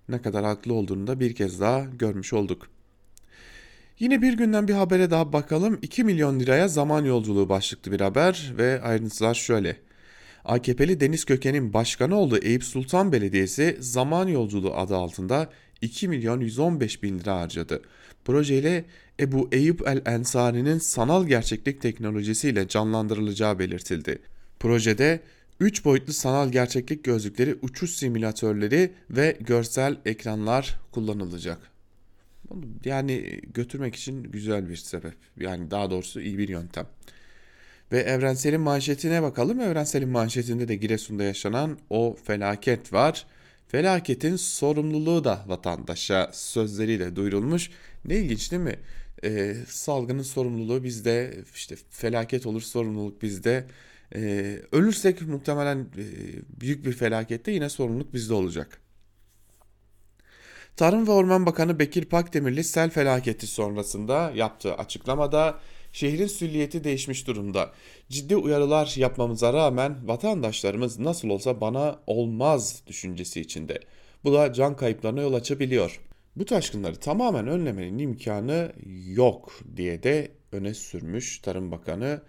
Ne 0.10 0.22
kadar 0.22 0.46
haklı 0.46 0.74
olduğunu 0.74 1.08
da 1.08 1.20
bir 1.20 1.36
kez 1.36 1.60
daha 1.60 1.79
görmüş 1.79 2.34
olduk. 2.34 2.67
Yine 4.01 4.22
bir 4.22 4.34
günden 4.34 4.67
bir 4.67 4.74
habere 4.74 5.12
daha 5.12 5.34
bakalım. 5.34 5.79
2 5.81 6.03
milyon 6.03 6.39
liraya 6.39 6.67
zaman 6.67 7.05
yolculuğu 7.05 7.50
başlıklı 7.50 7.91
bir 7.91 8.00
haber 8.00 8.53
ve 8.58 8.81
ayrıntılar 8.81 9.34
şöyle. 9.34 9.77
AKP'li 10.46 11.00
Deniz 11.00 11.25
Köken'in 11.25 11.74
başkanı 11.74 12.15
olduğu 12.15 12.38
Eyüp 12.38 12.63
Sultan 12.63 13.12
Belediyesi 13.12 13.77
zaman 13.79 14.27
yolculuğu 14.27 14.75
adı 14.75 14.96
altında 14.96 15.50
2 15.81 16.08
milyon 16.08 16.39
115 16.39 17.03
bin 17.03 17.20
lira 17.20 17.39
harcadı. 17.39 17.81
Projeyle 18.25 18.86
Ebu 19.20 19.50
Eyüp 19.51 19.88
el 19.88 20.01
Ensari'nin 20.05 20.77
sanal 20.77 21.27
gerçeklik 21.27 21.81
teknolojisiyle 21.81 22.67
canlandırılacağı 22.67 23.60
belirtildi. 23.60 24.20
Projede 24.60 25.20
3 25.60 25.86
boyutlu 25.86 26.13
sanal 26.13 26.50
gerçeklik 26.51 27.03
gözlükleri, 27.03 27.55
uçuş 27.62 27.91
simülatörleri 27.91 28.91
ve 29.10 29.38
görsel 29.39 29.98
ekranlar 30.05 30.79
kullanılacak. 30.91 31.71
Yani 32.86 33.41
götürmek 33.53 33.96
için 33.96 34.24
güzel 34.24 34.70
bir 34.70 34.75
sebep. 34.75 35.15
Yani 35.39 35.72
daha 35.72 35.91
doğrusu 35.91 36.22
iyi 36.22 36.38
bir 36.38 36.50
yöntem. 36.50 36.88
Ve 37.91 38.00
Evrensel'in 38.00 38.62
manşetine 38.62 39.22
bakalım. 39.22 39.60
Evrensel'in 39.60 40.10
manşetinde 40.10 40.67
de 40.67 40.75
Giresun'da 40.75 41.24
yaşanan 41.24 41.77
o 41.89 42.17
felaket 42.24 42.93
var. 42.93 43.25
Felaketin 43.67 44.36
sorumluluğu 44.36 45.24
da 45.24 45.43
vatandaşa 45.48 46.29
sözleriyle 46.34 47.15
duyurulmuş. 47.15 47.70
Ne 48.05 48.17
ilginç 48.17 48.51
değil 48.51 48.62
mi? 48.62 48.75
Ee, 49.24 49.55
salgının 49.67 50.24
sorumluluğu 50.24 50.84
bizde, 50.84 51.43
işte 51.55 51.75
felaket 51.89 52.46
olur 52.46 52.62
sorumluluk 52.62 53.22
bizde. 53.22 53.65
Ee, 54.15 54.62
ölürsek 54.72 55.22
muhtemelen 55.22 55.79
e, 55.79 56.05
büyük 56.62 56.86
bir 56.86 56.93
felakette 56.93 57.51
yine 57.51 57.70
sorumluluk 57.70 58.13
bizde 58.13 58.34
olacak. 58.34 58.81
Tarım 60.75 61.08
ve 61.08 61.12
Orman 61.12 61.46
Bakanı 61.46 61.80
Bekir 61.80 62.06
Pakdemirli 62.06 62.63
sel 62.63 62.90
felaketi 62.90 63.48
sonrasında 63.48 64.32
yaptığı 64.36 64.74
açıklamada 64.74 65.60
şehrin 65.92 66.28
sülliyeti 66.28 66.84
değişmiş 66.84 67.28
durumda. 67.28 67.72
Ciddi 68.10 68.36
uyarılar 68.36 68.94
yapmamıza 68.98 69.54
rağmen 69.54 70.08
vatandaşlarımız 70.08 71.00
nasıl 71.00 71.30
olsa 71.30 71.62
bana 71.62 72.00
olmaz 72.08 72.82
düşüncesi 72.88 73.42
içinde. 73.42 73.80
Bu 74.24 74.34
da 74.34 74.54
can 74.54 74.75
kayıplarına 74.75 75.22
yol 75.22 75.34
açabiliyor. 75.34 76.01
Bu 76.36 76.46
taşkınları 76.46 76.96
tamamen 76.96 77.48
önlemenin 77.48 77.98
imkanı 77.98 78.72
yok 79.06 79.51
diye 79.75 80.04
de 80.04 80.32
öne 80.51 80.74
sürmüş 80.74 81.40
Tarım 81.40 81.72
Bakanı. 81.72 82.22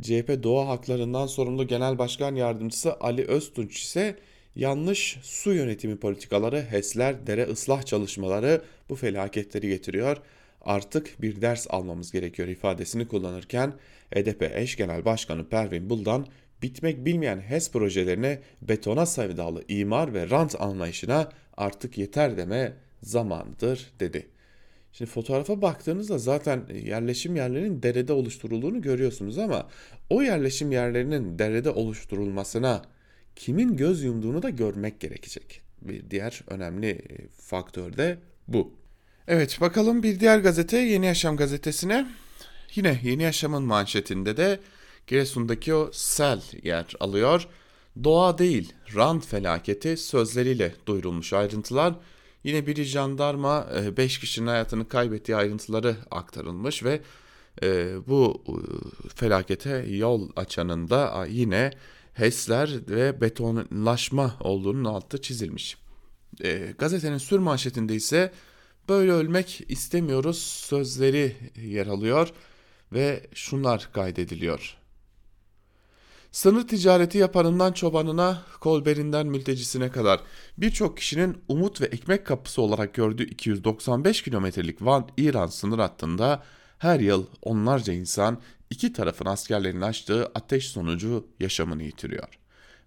CHP 0.00 0.42
Doğa 0.42 0.68
Haklarından 0.68 1.26
sorumlu 1.26 1.66
Genel 1.66 1.98
Başkan 1.98 2.34
Yardımcısı 2.34 3.00
Ali 3.00 3.26
Öztunç 3.26 3.82
ise 3.82 4.16
Yanlış 4.56 5.18
su 5.22 5.52
yönetimi 5.52 5.96
politikaları, 5.96 6.60
HES'ler, 6.60 7.26
dere 7.26 7.44
ıslah 7.44 7.82
çalışmaları 7.82 8.62
bu 8.88 8.96
felaketleri 8.96 9.68
getiriyor. 9.68 10.16
Artık 10.60 11.22
bir 11.22 11.40
ders 11.40 11.66
almamız 11.70 12.12
gerekiyor 12.12 12.48
ifadesini 12.48 13.08
kullanırken 13.08 13.72
HDP 14.14 14.42
eş 14.42 14.76
genel 14.76 15.04
başkanı 15.04 15.48
Pervin 15.48 15.90
Buldan 15.90 16.26
bitmek 16.62 17.04
bilmeyen 17.04 17.40
HES 17.40 17.70
projelerine 17.70 18.40
betona 18.62 19.06
sevdalı 19.06 19.64
imar 19.68 20.14
ve 20.14 20.30
rant 20.30 20.60
anlayışına 20.60 21.28
artık 21.56 21.98
yeter 21.98 22.36
deme 22.36 22.72
zamandır 23.02 23.90
dedi. 24.00 24.26
Şimdi 24.92 25.10
fotoğrafa 25.10 25.62
baktığınızda 25.62 26.18
zaten 26.18 26.62
yerleşim 26.84 27.36
yerlerinin 27.36 27.82
derede 27.82 28.12
oluşturulduğunu 28.12 28.82
görüyorsunuz 28.82 29.38
ama 29.38 29.68
o 30.10 30.22
yerleşim 30.22 30.72
yerlerinin 30.72 31.38
derede 31.38 31.70
oluşturulmasına 31.70 32.82
kimin 33.36 33.76
göz 33.76 34.02
yumduğunu 34.02 34.42
da 34.42 34.50
görmek 34.50 35.00
gerekecek. 35.00 35.60
Bir 35.82 36.10
diğer 36.10 36.42
önemli 36.48 37.02
faktör 37.40 37.96
de 37.96 38.18
bu. 38.48 38.74
Evet 39.28 39.60
bakalım 39.60 40.02
bir 40.02 40.20
diğer 40.20 40.38
gazete 40.38 40.78
Yeni 40.78 41.06
Yaşam 41.06 41.36
gazetesine. 41.36 42.06
Yine 42.74 43.00
Yeni 43.02 43.22
Yaşam'ın 43.22 43.62
manşetinde 43.62 44.36
de 44.36 44.60
Giresun'daki 45.06 45.74
o 45.74 45.90
sel 45.92 46.42
yer 46.62 46.86
alıyor. 47.00 47.48
Doğa 48.04 48.38
değil, 48.38 48.72
rant 48.94 49.26
felaketi 49.26 49.96
sözleriyle 49.96 50.74
duyurulmuş 50.86 51.32
ayrıntılar. 51.32 51.94
Yine 52.44 52.66
biri 52.66 52.84
jandarma 52.84 53.68
5 53.96 54.18
kişinin 54.18 54.46
hayatını 54.46 54.88
kaybettiği 54.88 55.36
ayrıntıları 55.36 55.96
aktarılmış 56.10 56.84
ve 56.84 57.00
e, 57.62 57.94
bu 58.06 58.44
e, 58.48 58.54
felakete 59.14 59.86
yol 59.88 60.28
açanın 60.36 60.90
da 60.90 61.26
yine 61.30 61.70
HES'ler 62.14 62.70
ve 62.88 63.20
betonlaşma 63.20 64.36
olduğunun 64.40 64.84
altı 64.84 65.22
çizilmiş. 65.22 65.76
E, 66.40 66.74
gazetenin 66.78 67.18
sür 67.18 67.38
manşetinde 67.38 67.94
ise 67.94 68.32
böyle 68.88 69.12
ölmek 69.12 69.64
istemiyoruz 69.68 70.42
sözleri 70.42 71.36
yer 71.56 71.86
alıyor 71.86 72.32
ve 72.92 73.26
şunlar 73.34 73.88
kaydediliyor. 73.92 74.76
Sınır 76.32 76.68
ticareti 76.68 77.18
yapanından 77.18 77.72
çobanına, 77.72 78.42
kolberinden 78.60 79.26
mültecisine 79.26 79.90
kadar 79.90 80.20
birçok 80.58 80.96
kişinin 80.96 81.38
umut 81.48 81.80
ve 81.80 81.86
ekmek 81.86 82.26
kapısı 82.26 82.62
olarak 82.62 82.94
gördüğü 82.94 83.24
295 83.24 84.22
kilometrelik 84.22 84.82
Van-İran 84.82 85.46
sınır 85.46 85.78
hattında 85.78 86.42
her 86.78 87.00
yıl 87.00 87.26
onlarca 87.42 87.92
insan 87.92 88.38
iki 88.72 88.92
tarafın 88.92 89.26
askerlerinin 89.26 89.80
açtığı 89.80 90.26
ateş 90.26 90.68
sonucu 90.68 91.26
yaşamını 91.40 91.82
yitiriyor. 91.82 92.28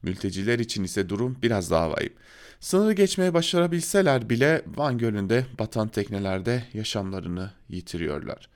Mülteciler 0.03 0.59
için 0.59 0.83
ise 0.83 1.09
durum 1.09 1.37
biraz 1.41 1.71
daha 1.71 1.91
vahim. 1.91 2.13
Sınırı 2.59 2.93
geçmeye 2.93 3.33
başarabilseler 3.33 4.29
bile 4.29 4.61
Van 4.77 4.97
Gölü'nde 4.97 5.45
batan 5.59 5.87
teknelerde 5.87 6.63
yaşamlarını 6.73 7.51
yitiriyorlar. 7.69 8.49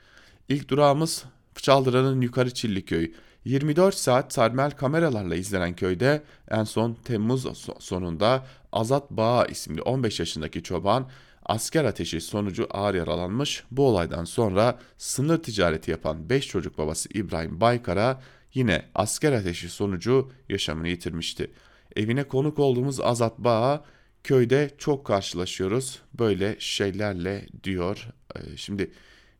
İlk 0.49 0.69
durağımız 0.69 1.25
Çaldıran'ın 1.55 2.21
Yukarı 2.21 2.53
Çilliköy. 2.53 3.11
24 3.45 3.95
saat 3.95 4.31
termal 4.35 4.71
kameralarla 4.71 5.35
izlenen 5.35 5.75
köyde 5.75 6.23
en 6.51 6.63
son 6.63 6.93
Temmuz 6.93 7.67
sonunda 7.79 8.45
Azat 8.71 9.11
Bağ 9.11 9.45
isimli 9.45 9.81
15 9.81 10.19
yaşındaki 10.19 10.63
çoban 10.63 11.09
asker 11.49 11.85
ateşi 11.85 12.21
sonucu 12.21 12.67
ağır 12.71 12.95
yaralanmış. 12.95 13.63
Bu 13.71 13.87
olaydan 13.87 14.23
sonra 14.23 14.79
sınır 14.97 15.43
ticareti 15.43 15.91
yapan 15.91 16.29
5 16.29 16.47
çocuk 16.47 16.77
babası 16.77 17.09
İbrahim 17.13 17.61
Baykar'a 17.61 18.21
yine 18.53 18.85
asker 18.95 19.31
ateşi 19.31 19.69
sonucu 19.69 20.31
yaşamını 20.49 20.87
yitirmişti. 20.87 21.51
Evine 21.95 22.23
konuk 22.23 22.59
olduğumuz 22.59 22.99
Azat 22.99 23.39
Bağ 23.39 23.85
köyde 24.23 24.71
çok 24.77 25.05
karşılaşıyoruz 25.05 25.99
böyle 26.13 26.55
şeylerle 26.59 27.47
diyor. 27.63 28.07
Ee, 28.35 28.57
şimdi 28.57 28.91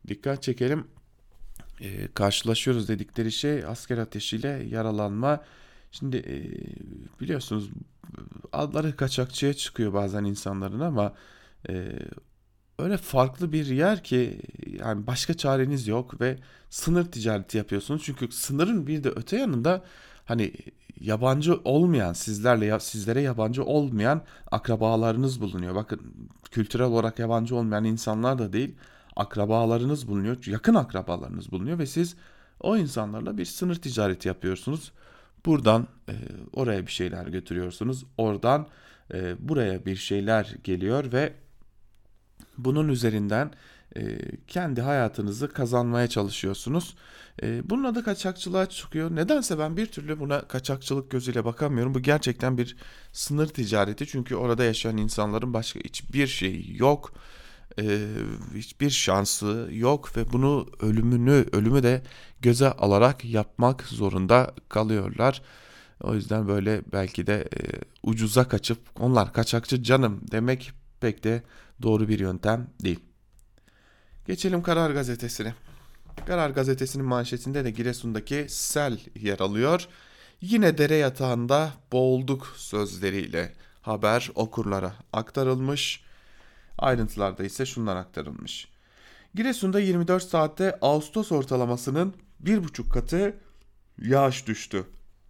dikkat 0.08 0.42
çekelim 0.42 0.86
e, 1.80 2.08
karşılaşıyoruz 2.14 2.88
dedikleri 2.88 3.32
şey 3.32 3.64
asker 3.64 3.98
ateşiyle 3.98 4.48
yaralanma. 4.48 5.44
Şimdi 5.92 6.16
e, 6.16 6.36
biliyorsunuz 7.20 7.70
adları 8.52 8.96
kaçakçıya 8.96 9.54
çıkıyor 9.54 9.92
bazen 9.92 10.24
insanların 10.24 10.80
ama 10.80 11.14
e, 11.68 11.92
öyle 12.78 12.96
farklı 12.96 13.52
bir 13.52 13.66
yer 13.66 14.04
ki 14.04 14.40
yani 14.78 15.06
başka 15.06 15.34
çareniz 15.34 15.88
yok 15.88 16.20
ve 16.20 16.38
sınır 16.70 17.04
ticareti 17.04 17.58
yapıyorsunuz. 17.58 18.02
Çünkü 18.04 18.32
sınırın 18.32 18.86
bir 18.86 19.04
de 19.04 19.08
öte 19.08 19.36
yanında 19.36 19.84
hani 20.24 20.52
yabancı 21.00 21.60
olmayan 21.64 22.12
sizlerle 22.12 22.80
sizlere 22.80 23.20
yabancı 23.20 23.64
olmayan 23.64 24.22
akrabalarınız 24.50 25.40
bulunuyor. 25.40 25.74
Bakın 25.74 26.00
kültürel 26.50 26.86
olarak 26.86 27.18
yabancı 27.18 27.56
olmayan 27.56 27.84
insanlar 27.84 28.38
da 28.38 28.52
değil 28.52 28.74
akrabalarınız 29.16 30.08
bulunuyor, 30.08 30.36
yakın 30.46 30.74
akrabalarınız 30.74 31.52
bulunuyor 31.52 31.78
ve 31.78 31.86
siz 31.86 32.16
o 32.60 32.76
insanlarla 32.76 33.38
bir 33.38 33.44
sınır 33.44 33.74
ticareti 33.74 34.28
yapıyorsunuz. 34.28 34.92
Buradan 35.46 35.86
e, 36.08 36.14
oraya 36.52 36.86
bir 36.86 36.92
şeyler 36.92 37.26
götürüyorsunuz. 37.26 38.04
Oradan 38.18 38.66
e, 39.14 39.48
buraya 39.48 39.86
bir 39.86 39.96
şeyler 39.96 40.56
geliyor 40.64 41.12
ve 41.12 41.32
bunun 42.64 42.88
üzerinden 42.88 43.50
e, 43.96 44.18
kendi 44.48 44.80
hayatınızı 44.80 45.48
kazanmaya 45.48 46.08
çalışıyorsunuz. 46.08 46.96
E, 47.42 47.70
bunun 47.70 47.84
adı 47.84 48.04
kaçakçılığa 48.04 48.66
çıkıyor. 48.66 49.16
Nedense 49.16 49.58
ben 49.58 49.76
bir 49.76 49.86
türlü 49.86 50.20
buna 50.20 50.48
kaçakçılık 50.48 51.10
gözüyle 51.10 51.44
bakamıyorum. 51.44 51.94
Bu 51.94 52.00
gerçekten 52.00 52.58
bir 52.58 52.76
sınır 53.12 53.46
ticareti 53.46 54.06
çünkü 54.06 54.34
orada 54.34 54.64
yaşayan 54.64 54.96
insanların 54.96 55.54
başka 55.54 55.80
hiçbir 55.80 56.26
şeyi 56.26 56.78
yok 56.78 57.12
e, 57.78 57.98
hiçbir 58.54 58.90
şansı 58.90 59.68
yok 59.72 60.16
ve 60.16 60.32
bunu 60.32 60.66
ölümünü 60.80 61.44
ölümü 61.52 61.82
de 61.82 62.02
göze 62.40 62.72
alarak 62.72 63.24
yapmak 63.24 63.82
zorunda 63.82 64.54
kalıyorlar. 64.68 65.42
O 66.00 66.14
yüzden 66.14 66.48
böyle 66.48 66.82
belki 66.92 67.26
de 67.26 67.40
e, 67.40 67.60
ucuza 68.02 68.48
kaçıp 68.48 68.78
onlar 68.98 69.32
kaçakçı 69.32 69.82
canım 69.82 70.20
demek 70.30 70.72
pek 71.00 71.24
de 71.24 71.42
doğru 71.82 72.08
bir 72.08 72.18
yöntem 72.18 72.66
değil. 72.84 73.00
Geçelim 74.26 74.62
Karar 74.62 74.90
Gazetesi'ne. 74.90 75.54
Karar 76.26 76.50
Gazetesi'nin 76.50 77.04
manşetinde 77.04 77.64
de 77.64 77.70
Giresun'daki 77.70 78.46
sel 78.48 78.98
yer 79.14 79.38
alıyor. 79.38 79.88
Yine 80.40 80.78
dere 80.78 80.94
yatağında 80.94 81.72
boğulduk 81.92 82.54
sözleriyle 82.56 83.52
haber 83.82 84.30
okurlara 84.34 84.94
aktarılmış. 85.12 86.04
Ayrıntılarda 86.78 87.44
ise 87.44 87.66
şunlar 87.66 87.96
aktarılmış. 87.96 88.68
Giresun'da 89.34 89.80
24 89.80 90.22
saatte 90.22 90.78
Ağustos 90.80 91.32
ortalamasının 91.32 92.14
1,5 92.44 92.88
katı 92.88 93.36
yağış 94.02 94.46
düştü. 94.46 94.84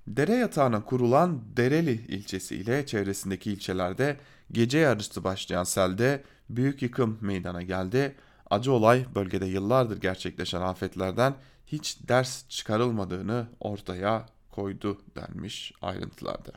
Dere 0.07 0.35
yatağına 0.35 0.85
kurulan 0.85 1.43
Dereli 1.57 1.93
ilçesi 1.93 2.57
ile 2.57 2.87
çevresindeki 2.87 3.53
ilçelerde 3.53 4.17
gece 4.53 4.79
yarısı 4.79 5.25
başlayan 5.25 5.65
selde 5.65 6.23
büyük 6.57 6.83
yıkım 6.83 7.19
meydana 7.21 7.63
geldi. 7.63 8.15
Acı 8.51 8.73
olay 8.73 9.05
bölgede 9.15 9.47
yıllardır 9.47 10.01
gerçekleşen 10.01 10.61
afetlerden 10.61 11.35
hiç 11.67 11.99
ders 12.09 12.49
çıkarılmadığını 12.49 13.47
ortaya 13.61 14.27
koydu 14.51 14.99
denmiş 15.17 15.73
ayrıntılarda. 15.83 16.53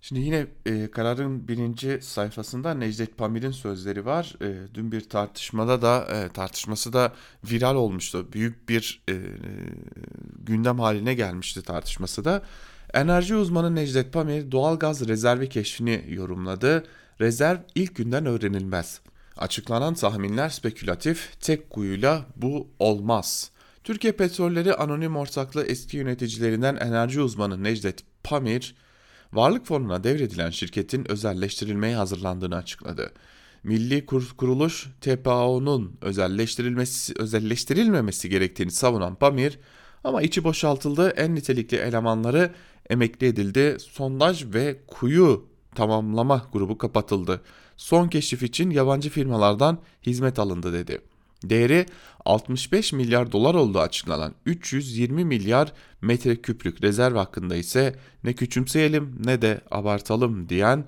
Şimdi 0.00 0.20
yine 0.20 0.46
e, 0.66 0.90
kararın 0.90 1.48
birinci 1.48 1.98
sayfasında 2.02 2.74
Necdet 2.74 3.18
Pamir'in 3.18 3.50
sözleri 3.50 4.06
var. 4.06 4.34
E, 4.40 4.74
dün 4.74 4.92
bir 4.92 5.08
tartışmada 5.08 5.82
da 5.82 6.06
e, 6.12 6.28
tartışması 6.28 6.92
da 6.92 7.12
viral 7.44 7.74
olmuştu. 7.74 8.32
Büyük 8.32 8.68
bir 8.68 9.02
e, 9.08 9.14
gündem 10.38 10.78
haline 10.78 11.14
gelmişti 11.14 11.62
tartışması 11.62 12.24
da. 12.24 12.42
Enerji 12.94 13.34
uzmanı 13.34 13.74
Necdet 13.74 14.12
Pamir 14.12 14.52
doğal 14.52 14.78
gaz 14.78 15.08
rezervi 15.08 15.48
keşfini 15.48 16.04
yorumladı. 16.08 16.84
Rezerv 17.20 17.58
ilk 17.74 17.96
günden 17.96 18.26
öğrenilmez. 18.26 19.00
Açıklanan 19.36 19.94
tahminler 19.94 20.48
spekülatif, 20.48 21.40
tek 21.40 21.70
kuyuyla 21.70 22.26
bu 22.36 22.68
olmaz. 22.78 23.50
Türkiye 23.84 24.12
Petrolleri 24.12 24.74
Anonim 24.74 25.16
Ortaklığı 25.16 25.66
eski 25.66 25.96
yöneticilerinden 25.96 26.76
enerji 26.76 27.20
uzmanı 27.20 27.64
Necdet 27.64 28.00
Pamir, 28.24 28.74
Varlık 29.32 29.66
fonuna 29.66 30.04
devredilen 30.04 30.50
şirketin 30.50 31.10
özelleştirilmeye 31.10 31.96
hazırlandığını 31.96 32.56
açıkladı. 32.56 33.12
Milli 33.64 34.06
Kur 34.06 34.34
Kuruluş 34.36 34.86
TPAO'nun 35.00 35.96
özelleştirilmesi 36.00 37.14
özelleştirilmemesi 37.18 38.28
gerektiğini 38.28 38.70
savunan 38.70 39.14
Pamir 39.14 39.58
ama 40.04 40.22
içi 40.22 40.44
boşaltıldı 40.44 41.08
en 41.08 41.34
nitelikli 41.34 41.76
elemanları 41.76 42.54
emekli 42.90 43.26
edildi. 43.26 43.76
Sondaj 43.80 44.54
ve 44.54 44.80
kuyu 44.86 45.46
tamamlama 45.74 46.48
grubu 46.52 46.78
kapatıldı. 46.78 47.40
Son 47.76 48.08
keşif 48.08 48.42
için 48.42 48.70
yabancı 48.70 49.10
firmalardan 49.10 49.78
hizmet 50.06 50.38
alındı 50.38 50.72
dedi. 50.72 51.00
Değeri 51.44 51.86
65 52.24 52.92
milyar 52.92 53.32
dolar 53.32 53.54
olduğu 53.54 53.80
açıklanan 53.80 54.34
320 54.46 55.24
milyar 55.24 55.72
metreküplük 56.00 56.82
rezerv 56.82 57.16
hakkında 57.16 57.56
ise 57.56 57.96
ne 58.24 58.32
küçümseyelim 58.32 59.16
ne 59.24 59.42
de 59.42 59.60
abartalım 59.70 60.48
diyen 60.48 60.84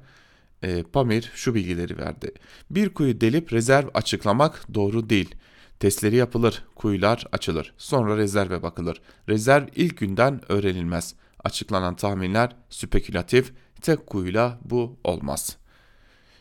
e, 0.63 0.83
Pamir 0.83 1.31
şu 1.35 1.55
bilgileri 1.55 1.99
verdi. 1.99 2.33
Bir 2.71 2.89
kuyu 2.89 3.21
delip 3.21 3.53
rezerv 3.53 3.89
açıklamak 3.95 4.75
doğru 4.75 5.11
değil. 5.11 5.35
Testleri 5.81 6.17
yapılır, 6.17 6.65
kuyular 6.75 7.27
açılır, 7.33 7.75
sonra 7.79 8.17
rezerve 8.17 8.63
bakılır. 8.63 9.01
Rezerv 9.29 9.67
ilk 9.77 9.99
günden 9.99 10.41
öğrenilmez. 10.53 11.15
Açıklanan 11.45 11.97
tahminler 11.97 12.57
spekülatif, 12.71 13.53
tek 13.83 14.07
kuyuyla 14.07 14.59
bu 14.65 14.97
olmaz.'' 15.05 15.66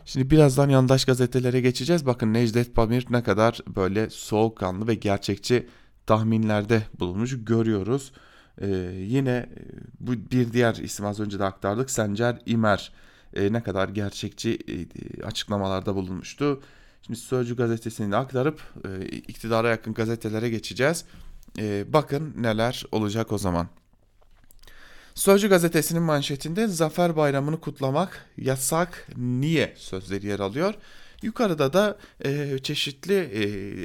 Şimdi 0.05 0.29
birazdan 0.31 0.69
yandaş 0.69 1.05
gazetelere 1.05 1.61
geçeceğiz. 1.61 2.05
Bakın 2.05 2.33
Necdet 2.33 2.75
Pamir 2.75 3.05
ne 3.09 3.23
kadar 3.23 3.59
böyle 3.75 4.09
soğukkanlı 4.09 4.87
ve 4.87 4.95
gerçekçi 4.95 5.67
tahminlerde 6.05 6.83
bulunmuş 6.99 7.45
görüyoruz. 7.45 8.11
Ee, 8.61 8.67
yine 8.99 9.31
e, 9.31 9.49
bu 9.99 10.11
bir 10.11 10.53
diğer 10.53 10.75
isim 10.75 11.05
az 11.05 11.19
önce 11.19 11.39
de 11.39 11.43
aktardık. 11.43 11.91
Sencer 11.91 12.41
İmer 12.45 12.91
e, 13.33 13.53
ne 13.53 13.63
kadar 13.63 13.89
gerçekçi 13.89 14.59
e, 14.67 15.23
açıklamalarda 15.23 15.95
bulunmuştu. 15.95 16.61
Şimdi 17.01 17.19
Sözcü 17.19 17.55
gazetesini 17.55 18.11
de 18.11 18.15
aktarıp 18.15 18.61
e, 18.85 19.05
iktidara 19.05 19.69
yakın 19.69 19.93
gazetelere 19.93 20.49
geçeceğiz. 20.49 21.05
E, 21.59 21.93
bakın 21.93 22.33
neler 22.37 22.85
olacak 22.91 23.31
o 23.31 23.37
zaman. 23.37 23.67
Sözcü 25.15 25.49
gazetesinin 25.49 26.03
manşetinde 26.03 26.67
Zafer 26.67 27.15
Bayramı'nı 27.15 27.61
kutlamak 27.61 28.25
yasak 28.37 29.07
niye 29.17 29.73
sözleri 29.77 30.27
yer 30.27 30.39
alıyor. 30.39 30.73
Yukarıda 31.21 31.73
da 31.73 31.97
e, 32.25 32.59
çeşitli 32.59 33.13
e, 33.13 33.41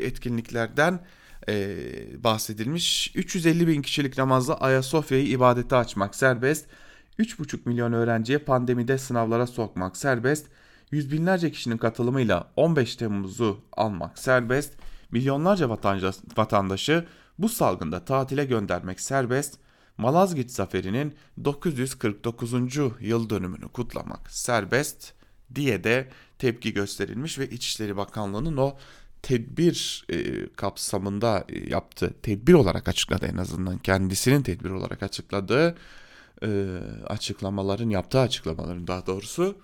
etkinliklerden 0.07 1.01
e, 1.49 1.77
bahsedilmiş. 2.25 3.13
350 3.15 3.67
bin 3.69 3.83
kişilik 3.83 4.19
namazla 4.19 4.61
Ayasofya'yı 4.61 5.27
ibadete 5.27 5.77
açmak 5.77 6.15
serbest. 6.15 6.67
3,5 7.19 7.59
milyon 7.65 7.93
öğrenciye 7.93 8.39
pandemide 8.39 8.99
sınavlara 8.99 9.47
sokmak 9.47 9.97
serbest. 9.97 10.47
Yüz 10.91 11.13
binlerce 11.13 11.53
kişinin 11.53 11.79
katılımıyla 11.79 12.51
15 12.57 12.97
Temmuz'u 12.97 13.61
almak 13.73 14.19
serbest. 14.19 14.73
Milyonlarca 15.11 15.69
vatandaşı 16.37 17.07
bu 17.39 17.49
salgında 17.49 18.05
tatile 18.05 18.45
göndermek 18.45 19.01
serbest. 19.01 19.59
Malazgirt 20.01 20.51
Zaferi'nin 20.51 21.15
949. 21.45 22.53
yıl 23.01 23.31
dönümünü 23.31 23.69
kutlamak 23.69 24.31
serbest 24.31 25.13
diye 25.55 25.85
de 25.85 26.09
tepki 26.39 26.73
gösterilmiş 26.73 27.39
ve 27.39 27.51
İçişleri 27.51 27.97
Bakanlığı'nın 27.97 28.57
o 28.57 28.77
tedbir 29.23 30.07
e, 30.09 30.49
kapsamında 30.57 31.45
e, 31.49 31.71
yaptığı, 31.71 32.15
tedbir 32.23 32.55
olarak 32.55 32.89
açıkladı 32.89 33.27
en 33.27 33.37
azından 33.37 33.79
kendisinin 33.79 34.43
tedbir 34.43 34.71
olarak 34.71 35.03
açıkladığı 35.03 35.77
e, 36.43 36.79
açıklamaların, 37.07 37.91
yaptığı 37.91 38.21
açıklamaların 38.21 38.87
daha 38.87 39.07
doğrusu 39.07 39.59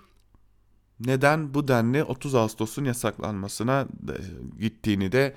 neden 1.00 1.54
bu 1.54 1.68
denli 1.68 2.04
30 2.04 2.34
Ağustos'un 2.34 2.84
yasaklanmasına 2.84 3.88
e, 4.08 4.16
gittiğini 4.60 5.12
de 5.12 5.34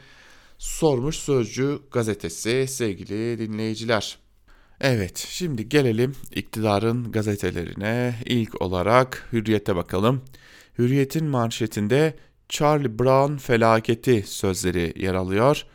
sormuş 0.57 1.15
Sözcü 1.15 1.79
gazetesi 1.91 2.65
sevgili 2.67 3.39
dinleyiciler. 3.39 4.28
Evet, 4.81 5.27
şimdi 5.29 5.69
gelelim 5.69 6.15
iktidarın 6.35 7.11
gazetelerine. 7.11 8.15
İlk 8.25 8.61
olarak 8.61 9.27
Hürriyet'e 9.33 9.75
bakalım. 9.75 10.21
Hürriyet'in 10.77 11.25
manşetinde 11.25 12.13
Charlie 12.49 12.99
Brown 12.99 13.37
felaketi 13.37 14.23
sözleri 14.27 14.93
yer 14.95 15.13
alıyor 15.13 15.65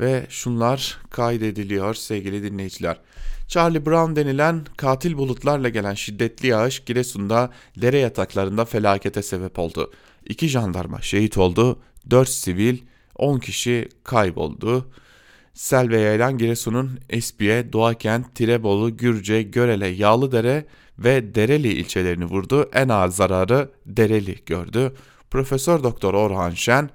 ve 0.00 0.26
şunlar 0.28 0.98
kaydediliyor 1.10 1.94
sevgili 1.94 2.42
dinleyiciler. 2.42 3.00
Charlie 3.48 3.86
Brown 3.86 4.16
denilen 4.16 4.64
katil 4.76 5.16
bulutlarla 5.16 5.68
gelen 5.68 5.94
şiddetli 5.94 6.48
yağış 6.48 6.84
Giresun'da 6.84 7.50
dere 7.76 7.98
yataklarında 7.98 8.64
felakete 8.64 9.22
sebep 9.22 9.58
oldu. 9.58 9.92
İki 10.28 10.48
jandarma 10.48 11.00
şehit 11.00 11.38
oldu, 11.38 11.80
dört 12.10 12.28
sivil, 12.28 12.78
on 13.16 13.38
kişi 13.38 13.88
kayboldu. 14.04 14.90
Sel 15.54 15.90
ve 15.90 16.00
yaylan 16.00 16.38
Giresun'un 16.38 17.00
Espiye, 17.10 17.72
Doğakent, 17.72 18.34
Tirebolu, 18.34 18.96
Gürce, 18.96 19.42
Görele, 19.42 19.86
Yağlıdere 19.86 20.66
ve 20.98 21.34
Dereli 21.34 21.72
ilçelerini 21.72 22.24
vurdu. 22.24 22.70
En 22.72 22.88
ağır 22.88 23.08
zararı 23.08 23.70
Dereli 23.86 24.38
gördü. 24.46 24.92
Profesör 25.30 25.82
Doktor 25.82 26.14
Orhan 26.14 26.50
Şen 26.50 26.90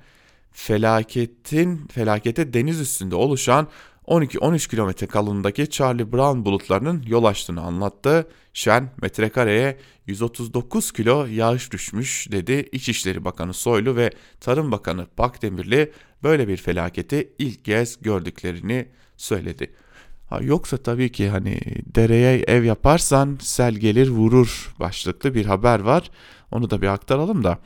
felaketin 0.52 1.88
felakete 1.88 2.54
deniz 2.54 2.82
üstünde 2.82 3.16
oluşan 3.16 3.68
12-13 4.08 4.70
kilometre 4.70 5.08
kalınlığındaki 5.08 5.70
Charlie 5.70 6.12
Brown 6.12 6.46
bulutlarının 6.46 7.04
yol 7.08 7.24
açtığını 7.24 7.62
anlattı. 7.62 8.28
Şen 8.54 8.90
metrekareye 9.02 9.78
139 10.08 10.92
kilo 10.92 11.26
yağış 11.26 11.72
düşmüş 11.72 12.28
dedi. 12.32 12.70
İçişleri 12.72 13.26
Bakanı 13.26 13.54
Soylu 13.54 13.96
ve 13.96 14.12
Tarım 14.40 14.72
Bakanı 14.72 15.08
Bakdemirli 15.18 15.92
böyle 16.24 16.48
bir 16.48 16.58
felaketi 16.58 17.34
ilk 17.40 17.66
kez 17.66 18.02
gördüklerini 18.02 18.88
söyledi. 19.18 19.74
Ha, 20.30 20.40
yoksa 20.42 20.78
tabii 20.78 21.12
ki 21.12 21.30
hani 21.30 21.60
dereye 21.96 22.38
ev 22.38 22.64
yaparsan 22.64 23.38
sel 23.42 23.74
gelir 23.74 24.10
vurur 24.10 24.74
başlıklı 24.80 25.36
bir 25.36 25.46
haber 25.46 25.80
var. 25.80 26.12
Onu 26.52 26.70
da 26.70 26.82
bir 26.82 26.88
aktaralım 26.88 27.44
da. 27.44 27.60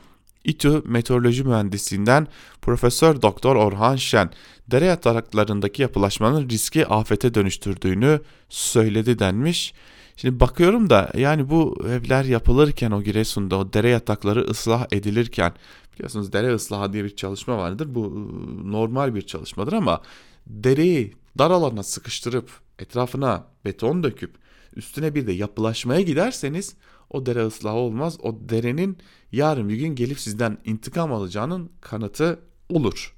İTÜ 0.44 0.82
Meteoroloji 0.84 1.44
Mühendisliğinden 1.44 2.26
Profesör 2.62 3.22
Doktor 3.22 3.56
Orhan 3.56 3.96
Şen 3.96 4.30
dere 4.70 4.84
yataklarındaki 4.84 5.82
yapılaşmanın 5.82 6.48
riski 6.48 6.86
afete 6.86 7.34
dönüştürdüğünü 7.34 8.20
söyledi 8.48 9.18
denmiş. 9.18 9.74
Şimdi 10.16 10.40
bakıyorum 10.40 10.90
da 10.90 11.10
yani 11.16 11.50
bu 11.50 11.76
evler 11.88 12.24
yapılırken 12.24 12.90
o 12.90 13.02
Giresun'da 13.02 13.58
o 13.58 13.72
dere 13.72 13.88
yatakları 13.88 14.40
ıslah 14.40 14.86
edilirken 14.92 15.52
biliyorsunuz 15.94 16.32
dere 16.32 16.54
ıslahı 16.54 16.92
diye 16.92 17.04
bir 17.04 17.16
çalışma 17.16 17.58
vardır. 17.58 17.94
Bu 17.94 18.04
ıı, 18.04 18.72
normal 18.72 19.14
bir 19.14 19.22
çalışmadır 19.22 19.72
ama 19.72 20.02
dereyi 20.46 21.14
dar 21.38 21.50
alana 21.50 21.82
sıkıştırıp 21.82 22.50
etrafına 22.78 23.44
beton 23.64 24.02
döküp 24.02 24.34
üstüne 24.76 25.14
bir 25.14 25.26
de 25.26 25.32
yapılaşmaya 25.32 26.00
giderseniz 26.00 26.74
o 27.10 27.26
dere 27.26 27.46
ıslahı 27.46 27.76
olmaz. 27.76 28.18
O 28.22 28.38
derenin 28.48 28.98
yarın 29.32 29.68
bir 29.68 29.76
gün 29.76 29.94
gelip 29.94 30.20
sizden 30.20 30.58
intikam 30.64 31.12
alacağının 31.12 31.70
kanıtı 31.80 32.40
olur. 32.68 33.14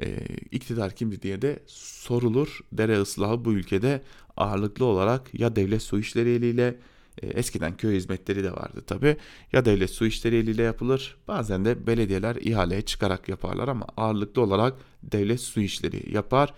Ee, 0.00 0.16
iktidar 0.50 0.94
kimdi 0.94 1.22
diye 1.22 1.42
de 1.42 1.62
sorulur. 1.66 2.60
Dere 2.72 3.00
ıslahı 3.00 3.44
bu 3.44 3.52
ülkede 3.52 4.02
ağırlıklı 4.36 4.84
olarak 4.84 5.40
ya 5.40 5.56
devlet 5.56 5.82
su 5.82 5.98
işleri 5.98 6.30
eliyle 6.30 6.76
e, 7.22 7.26
eskiden 7.26 7.76
köy 7.76 7.96
hizmetleri 7.96 8.44
de 8.44 8.52
vardı 8.52 8.82
tabi 8.86 9.16
ya 9.52 9.64
devlet 9.64 9.90
su 9.90 10.06
işleri 10.06 10.36
eliyle 10.36 10.62
yapılır 10.62 11.16
bazen 11.28 11.64
de 11.64 11.86
belediyeler 11.86 12.36
ihaleye 12.36 12.82
çıkarak 12.82 13.28
yaparlar 13.28 13.68
ama 13.68 13.86
ağırlıklı 13.96 14.42
olarak 14.42 14.74
devlet 15.02 15.40
su 15.40 15.60
işleri 15.60 16.14
yapar. 16.14 16.54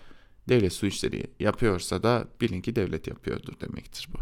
Devlet 0.49 0.73
su 0.73 0.85
işleri 0.85 1.23
yapıyorsa 1.39 2.03
da 2.03 2.27
bilin 2.41 2.61
ki 2.61 2.75
devlet 2.75 3.07
yapıyordur 3.07 3.59
demektir 3.59 4.09
bu. 4.13 4.17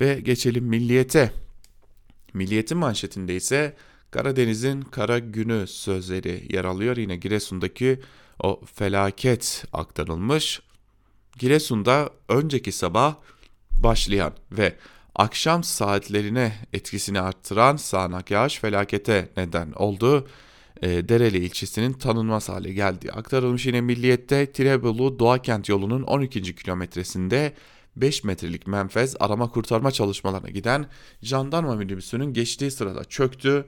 Ve 0.00 0.20
geçelim 0.20 0.64
milliyete. 0.64 1.32
Milliyetin 2.34 2.78
manşetinde 2.78 3.36
ise 3.36 3.76
Karadeniz'in 4.12 4.80
kara 4.80 5.18
günü 5.18 5.66
sözleri 5.66 6.42
yer 6.50 6.64
alıyor. 6.64 6.96
Yine 6.96 7.16
Giresun'daki 7.16 8.00
o 8.42 8.60
felaket 8.74 9.64
aktarılmış. 9.72 10.62
Giresun'da 11.38 12.10
önceki 12.28 12.72
sabah 12.72 13.14
başlayan 13.70 14.32
ve 14.52 14.76
akşam 15.14 15.64
saatlerine 15.64 16.52
etkisini 16.72 17.20
arttıran 17.20 17.76
sağanak 17.76 18.30
yağış 18.30 18.58
felakete 18.58 19.28
neden 19.36 19.72
oldu. 19.72 20.28
E, 20.82 21.08
Dereli 21.08 21.38
ilçesinin 21.38 21.92
tanınmaz 21.92 22.48
hale 22.48 22.72
geldiği 22.72 23.12
aktarılmış 23.12 23.66
yine 23.66 23.80
Milliyet'te 23.80 24.52
Tirebolu 24.52 25.18
Doğakent 25.18 25.68
yolunun 25.68 26.02
12. 26.02 26.56
kilometresinde 26.56 27.52
5 27.96 28.24
metrelik 28.24 28.66
menfez 28.66 29.16
arama 29.20 29.50
kurtarma 29.50 29.90
çalışmalarına 29.90 30.50
giden 30.50 30.86
jandarma 31.22 31.74
minibüsünün 31.76 32.32
geçtiği 32.32 32.70
sırada 32.70 33.04
çöktü. 33.04 33.66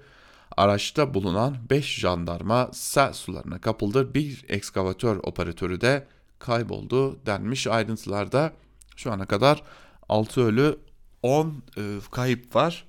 Araçta 0.56 1.14
bulunan 1.14 1.56
5 1.70 1.98
jandarma 1.98 2.70
sel 2.72 3.12
sularına 3.12 3.60
kapıldı. 3.60 4.14
Bir 4.14 4.44
ekskavatör 4.48 5.16
operatörü 5.16 5.80
de 5.80 6.06
kayboldu 6.38 7.26
denmiş 7.26 7.66
ayrıntılarda. 7.66 8.52
Şu 8.96 9.12
ana 9.12 9.26
kadar 9.26 9.62
6 10.08 10.40
ölü 10.40 10.78
10 11.22 11.62
e, 11.76 11.98
kayıp 12.10 12.56
var. 12.56 12.86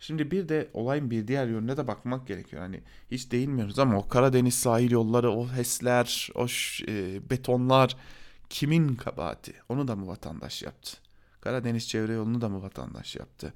Şimdi 0.00 0.30
bir 0.30 0.48
de 0.48 0.70
olayın 0.72 1.10
bir 1.10 1.28
diğer 1.28 1.46
yönüne 1.46 1.76
de 1.76 1.86
bakmak 1.86 2.26
gerekiyor. 2.26 2.62
Hani 2.62 2.80
hiç 3.10 3.32
değinmiyoruz 3.32 3.78
ama 3.78 3.98
o 3.98 4.08
Karadeniz 4.08 4.54
sahil 4.54 4.90
yolları, 4.90 5.30
o 5.30 5.48
HES'ler, 5.48 6.30
o 6.34 6.46
e, 6.88 7.30
betonlar 7.30 7.96
kimin 8.50 8.94
kabahati? 8.94 9.52
Onu 9.68 9.88
da 9.88 9.96
mı 9.96 10.06
vatandaş 10.06 10.62
yaptı? 10.62 10.96
Karadeniz 11.40 11.88
çevre 11.88 12.12
yolunu 12.12 12.40
da 12.40 12.48
mı 12.48 12.62
vatandaş 12.62 13.16
yaptı? 13.16 13.54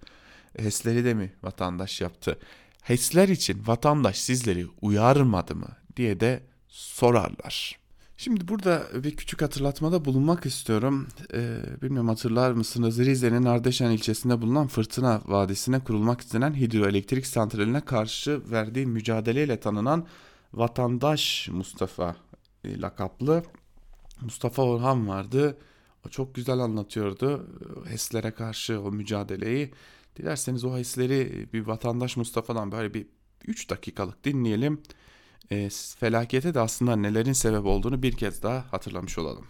HES'leri 0.59 1.05
de 1.05 1.15
mi 1.15 1.33
vatandaş 1.43 2.01
yaptı? 2.01 2.39
HES'ler 2.83 3.29
için 3.29 3.67
vatandaş 3.67 4.19
sizleri 4.19 4.67
uyarmadı 4.81 5.55
mı 5.55 5.69
diye 5.97 6.21
de 6.21 6.43
sorarlar. 6.69 7.79
Şimdi 8.21 8.49
burada 8.49 8.87
bir 8.95 9.17
küçük 9.17 9.43
hatırlatmada 9.43 10.05
bulunmak 10.05 10.47
istiyorum. 10.47 11.09
Ee, 11.35 11.59
bilmiyorum 11.83 12.09
hatırlar 12.09 12.53
mısınız? 12.53 12.99
Rize'nin 12.99 13.45
Ardeşen 13.45 13.91
ilçesinde 13.91 14.43
bulunan 14.43 14.67
Fırtına 14.67 15.21
Vadisi'ne 15.27 15.81
kurulmak 15.81 16.21
istenen 16.21 16.55
hidroelektrik 16.55 17.27
santraline 17.27 17.81
karşı 17.81 18.51
verdiği 18.51 18.87
mücadeleyle 18.87 19.61
tanınan 19.61 20.07
vatandaş 20.53 21.49
Mustafa 21.53 22.17
e, 22.65 22.81
lakaplı 22.81 23.43
Mustafa 24.21 24.63
Orhan 24.63 25.09
vardı. 25.09 25.59
O 26.07 26.09
çok 26.09 26.35
güzel 26.35 26.59
anlatıyordu 26.59 27.47
HES'lere 27.89 28.31
karşı 28.31 28.81
o 28.81 28.93
mücadeleyi. 28.93 29.73
Dilerseniz 30.19 30.65
o 30.65 30.77
HES'leri 30.77 31.47
bir 31.53 31.67
vatandaş 31.67 32.17
Mustafa'dan 32.17 32.73
böyle 32.73 32.95
bir 32.95 33.07
3 33.47 33.71
dakikalık 33.71 34.25
dinleyelim 34.25 34.83
e, 35.51 35.69
felakete 35.99 36.55
de 36.55 36.61
aslında 36.61 36.97
nelerin 36.97 37.33
sebep 37.33 37.67
olduğunu 37.67 38.03
bir 38.03 38.13
kez 38.13 38.43
daha 38.43 38.73
hatırlamış 38.73 39.19
olalım. 39.19 39.47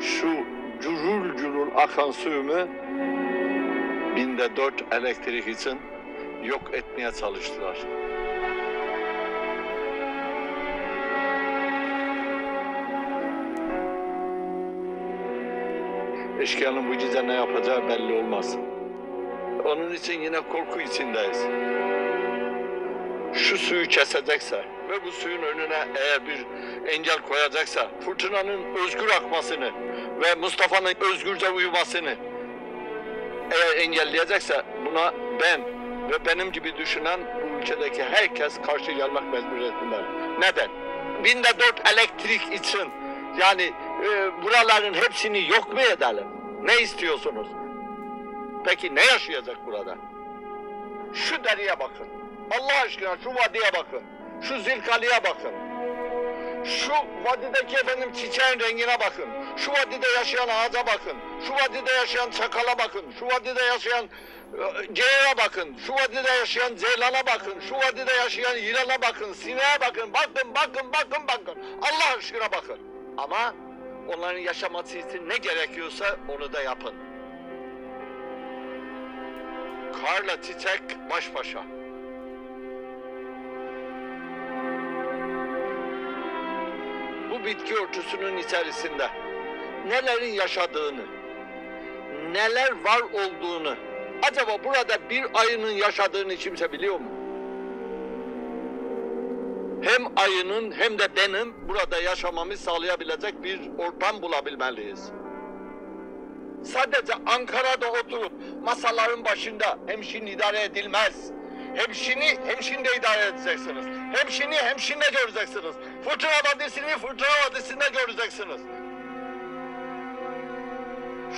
Şu 0.00 0.28
curul 0.82 1.36
curul 1.38 1.68
akan 1.76 2.10
suyumu 2.10 2.68
binde 4.16 4.56
dört 4.56 4.92
elektrik 4.92 5.48
için 5.58 5.78
yok 6.44 6.74
etmeye 6.74 7.12
çalıştılar. 7.12 7.78
Eşkıyanın 16.40 16.90
bu 16.90 16.94
gece 16.94 17.26
ne 17.26 17.34
yapacağı 17.34 17.88
belli 17.88 18.12
olmaz. 18.12 18.56
Onun 19.64 19.92
için 19.92 20.20
yine 20.20 20.40
korku 20.40 20.80
içindeyiz 20.80 21.46
şu 23.34 23.58
suyu 23.58 23.88
kesecekse 23.88 24.64
ve 24.90 25.04
bu 25.04 25.12
suyun 25.12 25.42
önüne 25.42 25.88
eğer 25.96 26.26
bir 26.26 26.46
engel 26.88 27.18
koyacaksa 27.18 27.90
fırtınanın 28.04 28.74
özgür 28.84 29.08
akmasını 29.08 29.70
ve 30.24 30.34
Mustafa'nın 30.34 30.94
özgürce 31.12 31.50
uyumasını 31.50 32.16
eğer 33.50 33.76
engelleyecekse 33.76 34.62
buna 34.86 35.14
ben 35.42 35.60
ve 36.10 36.26
benim 36.26 36.52
gibi 36.52 36.76
düşünen 36.76 37.20
bu 37.20 37.58
ülkedeki 37.58 38.04
herkes 38.04 38.60
karşı 38.66 38.92
gelmek 38.92 39.22
mecburiyetindedir. 39.32 40.04
Neden? 40.40 40.68
Binde 41.24 41.48
dört 41.58 41.92
elektrik 41.92 42.52
için 42.52 42.90
yani 43.40 43.72
e, 44.04 44.42
buraların 44.42 44.94
hepsini 44.94 45.48
yok 45.48 45.72
mu 45.72 45.80
edelim? 45.80 46.26
Ne 46.62 46.78
istiyorsunuz? 46.78 47.46
Peki 48.64 48.94
ne 48.94 49.04
yaşayacak 49.04 49.66
burada? 49.66 49.96
Şu 51.14 51.44
deriye 51.44 51.80
bakın. 51.80 52.08
Allah 52.50 52.80
aşkına 52.84 53.16
şu 53.24 53.30
vadiye 53.30 53.70
bakın. 53.78 54.02
Şu 54.42 54.60
zilkaliye 54.60 55.24
bakın. 55.24 55.52
Şu 56.64 56.92
vadideki 57.24 57.76
efendim 57.76 58.12
çiçeğin 58.12 58.60
rengine 58.60 59.00
bakın. 59.00 59.28
Şu 59.56 59.72
vadide 59.72 60.08
yaşayan 60.18 60.48
ağaca 60.48 60.86
bakın. 60.86 61.16
Şu 61.46 61.52
vadide 61.52 61.92
yaşayan 61.92 62.30
çakala 62.30 62.78
bakın. 62.78 63.04
Şu 63.18 63.26
vadide 63.26 63.62
yaşayan 63.62 64.04
e, 64.04 64.86
geğe 64.92 65.36
bakın. 65.38 65.76
Şu 65.86 65.92
vadide 65.92 66.30
yaşayan 66.38 66.76
ceylana 66.76 67.26
bakın. 67.26 67.60
Şu 67.68 67.74
vadide 67.74 68.12
yaşayan 68.12 68.56
yılana 68.56 69.02
bakın. 69.02 69.32
Sineğe 69.32 69.80
bakın. 69.80 70.12
Bakın, 70.12 70.54
bakın, 70.54 70.92
bakın, 70.92 71.28
bakın. 71.28 71.62
Allah 71.82 72.18
aşkına 72.18 72.52
bakın. 72.52 72.78
Ama 73.16 73.54
onların 74.08 74.40
yaşaması 74.40 74.98
için 74.98 75.28
ne 75.28 75.36
gerekiyorsa 75.36 76.16
onu 76.28 76.52
da 76.52 76.62
yapın. 76.62 76.94
Karla 79.92 80.42
çiçek 80.42 80.82
baş 81.10 81.34
başa. 81.34 81.64
bu 87.34 87.44
bitki 87.44 87.74
örtüsünün 87.74 88.36
içerisinde 88.36 89.08
nelerin 89.86 90.32
yaşadığını, 90.32 91.02
neler 92.32 92.72
var 92.84 93.00
olduğunu, 93.00 93.76
acaba 94.22 94.64
burada 94.64 95.10
bir 95.10 95.24
ayının 95.34 95.70
yaşadığını 95.70 96.36
kimse 96.36 96.72
biliyor 96.72 97.00
mu? 97.00 97.23
Hem 99.84 100.18
ayının 100.18 100.72
hem 100.72 100.98
de 100.98 101.16
benim 101.16 101.68
burada 101.68 102.00
yaşamamı 102.00 102.56
sağlayabilecek 102.56 103.42
bir 103.42 103.60
ortam 103.78 104.22
bulabilmeliyiz. 104.22 105.10
Sadece 106.64 107.12
Ankara'da 107.26 107.90
oturup 107.90 108.32
masaların 108.62 109.24
başında 109.24 109.78
hemşin 109.86 110.26
idare 110.26 110.62
edilmez. 110.62 111.30
Hemşini 111.74 112.38
hemşinde 112.46 112.88
idare 112.98 113.26
edeceksiniz. 113.26 113.84
Hemşini 114.12 114.56
hemşinde 114.56 115.04
göreceksiniz. 115.12 115.74
Fırtına 116.04 116.30
vadisini 116.30 116.88
fırtına 116.88 117.28
vadisinde 117.46 117.84
göreceksiniz. 117.92 118.60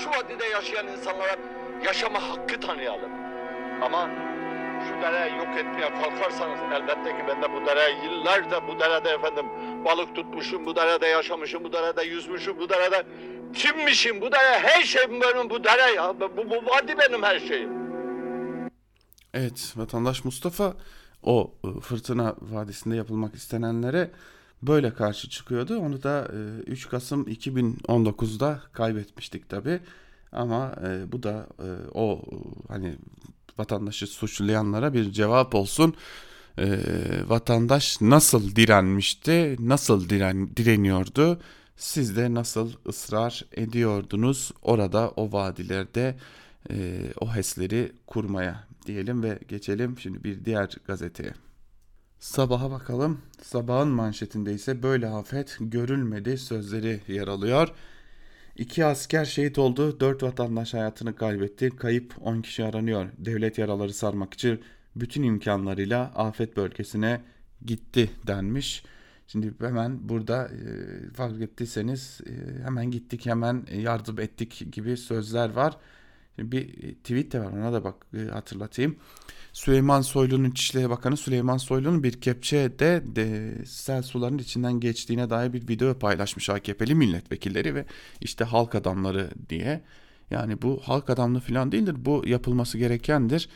Şu 0.02 0.10
vadide 0.10 0.46
yaşayan 0.46 0.86
insanlara 0.86 1.36
yaşama 1.84 2.28
hakkı 2.28 2.60
tanıyalım. 2.60 3.10
Ama 3.82 4.08
şu 4.88 5.02
dereyi 5.02 5.36
yok 5.36 5.48
etmeye 5.58 5.90
kalkarsanız 6.02 6.60
elbette 6.74 7.10
ki 7.16 7.24
ben 7.28 7.42
de 7.42 7.52
bu 7.52 7.66
dereye 7.66 8.04
yıllarca 8.04 8.68
bu 8.68 8.80
derede 8.80 9.10
efendim 9.10 9.46
balık 9.84 10.14
tutmuşum, 10.14 10.66
bu 10.66 10.76
derede 10.76 11.06
yaşamışım, 11.06 11.64
bu 11.64 11.72
derede 11.72 12.02
yüzmüşüm, 12.02 12.58
bu 12.58 12.68
derede 12.68 13.06
kimmişim, 13.54 14.20
bu 14.20 14.32
dere 14.32 14.58
her 14.58 14.82
şeyim 14.82 15.20
benim 15.20 15.50
bu 15.50 15.64
dere 15.64 15.94
ya. 15.94 16.20
Bu, 16.20 16.50
bu 16.50 16.54
vadi 16.54 16.94
benim 16.98 17.22
her 17.22 17.40
şeyim. 17.40 17.70
Evet 19.34 19.72
vatandaş 19.76 20.24
Mustafa 20.24 20.74
o 21.22 21.54
e, 21.64 21.80
Fırtına 21.80 22.34
Vadisi'nde 22.40 22.96
yapılmak 22.96 23.34
istenenlere 23.34 24.10
böyle 24.62 24.94
karşı 24.94 25.30
çıkıyordu. 25.30 25.78
Onu 25.78 26.02
da 26.02 26.28
3 26.66 26.86
e, 26.86 26.88
Kasım 26.88 27.22
2019'da 27.22 28.60
kaybetmiştik 28.72 29.48
tabi. 29.48 29.80
Ama 30.32 30.74
e, 30.86 31.12
bu 31.12 31.22
da 31.22 31.46
o 31.94 32.22
hani 32.68 32.96
vatandaşı 33.58 34.06
suçlayanlara 34.06 34.94
bir 34.94 35.12
cevap 35.12 35.54
olsun. 35.54 35.94
Vatandaş 37.26 38.00
nasıl 38.00 38.56
direnmişti, 38.56 39.56
nasıl 39.58 40.08
diren, 40.08 40.56
direniyordu? 40.56 41.40
Siz 41.76 42.16
de 42.16 42.34
nasıl 42.34 42.72
ısrar 42.88 43.44
ediyordunuz 43.52 44.52
orada 44.62 45.10
o 45.10 45.32
vadilerde 45.32 46.16
o 47.20 47.34
HES'leri 47.34 47.92
kurmaya 48.06 48.66
diyelim 48.86 49.22
ve 49.22 49.38
geçelim 49.48 49.98
şimdi 49.98 50.24
bir 50.24 50.44
diğer 50.44 50.70
gazeteye. 50.86 51.32
Sabaha 52.18 52.70
bakalım. 52.70 53.20
Sabahın 53.42 53.88
manşetinde 53.88 54.54
ise 54.54 54.82
böyle 54.82 55.08
afet 55.08 55.56
görülmedi 55.60 56.38
sözleri 56.38 57.00
yer 57.08 57.28
alıyor. 57.28 57.68
İki 58.58 58.84
asker 58.84 59.24
şehit 59.24 59.58
oldu, 59.58 60.00
dört 60.00 60.22
vatandaş 60.22 60.74
hayatını 60.74 61.16
kaybetti, 61.16 61.70
kayıp 61.70 62.14
10 62.20 62.42
kişi 62.42 62.64
aranıyor. 62.64 63.08
Devlet 63.18 63.58
yaraları 63.58 63.92
sarmak 63.92 64.34
için 64.34 64.60
bütün 64.96 65.22
imkanlarıyla 65.22 66.12
afet 66.14 66.56
bölgesine 66.56 67.20
gitti 67.66 68.10
denmiş. 68.26 68.84
Şimdi 69.26 69.54
hemen 69.60 70.08
burada 70.08 70.48
e, 70.48 71.10
fark 71.14 71.40
ettiyseniz 71.40 72.20
e, 72.26 72.64
hemen 72.64 72.90
gittik 72.90 73.26
hemen 73.26 73.66
yardım 73.76 74.20
ettik 74.20 74.62
gibi 74.72 74.96
sözler 74.96 75.50
var 75.50 75.76
bir 76.38 76.84
e, 76.84 76.94
tweet 76.94 77.32
de 77.32 77.40
var 77.40 77.52
ona 77.52 77.72
da 77.72 77.84
bak 77.84 77.94
e, 78.14 78.30
hatırlatayım. 78.30 78.96
Süleyman 79.52 80.00
Soylu'nun 80.00 80.50
İçişleri 80.50 80.90
Bakanı 80.90 81.16
Süleyman 81.16 81.56
Soylu'nun 81.56 82.02
bir 82.02 82.20
kepçe 82.20 82.78
de, 82.78 83.02
de 83.06 83.54
sel 83.66 84.02
sularının 84.02 84.38
içinden 84.38 84.80
geçtiğine 84.80 85.30
dair 85.30 85.52
bir 85.52 85.68
video 85.68 85.98
paylaşmış 85.98 86.50
AKP'li 86.50 86.94
milletvekilleri 86.94 87.74
ve 87.74 87.84
işte 88.20 88.44
halk 88.44 88.74
adamları 88.74 89.30
diye. 89.48 89.82
Yani 90.30 90.62
bu 90.62 90.80
halk 90.84 91.10
adamlığı 91.10 91.40
falan 91.40 91.72
değildir. 91.72 91.94
Bu 91.98 92.22
yapılması 92.26 92.78
gerekendir. 92.78 93.48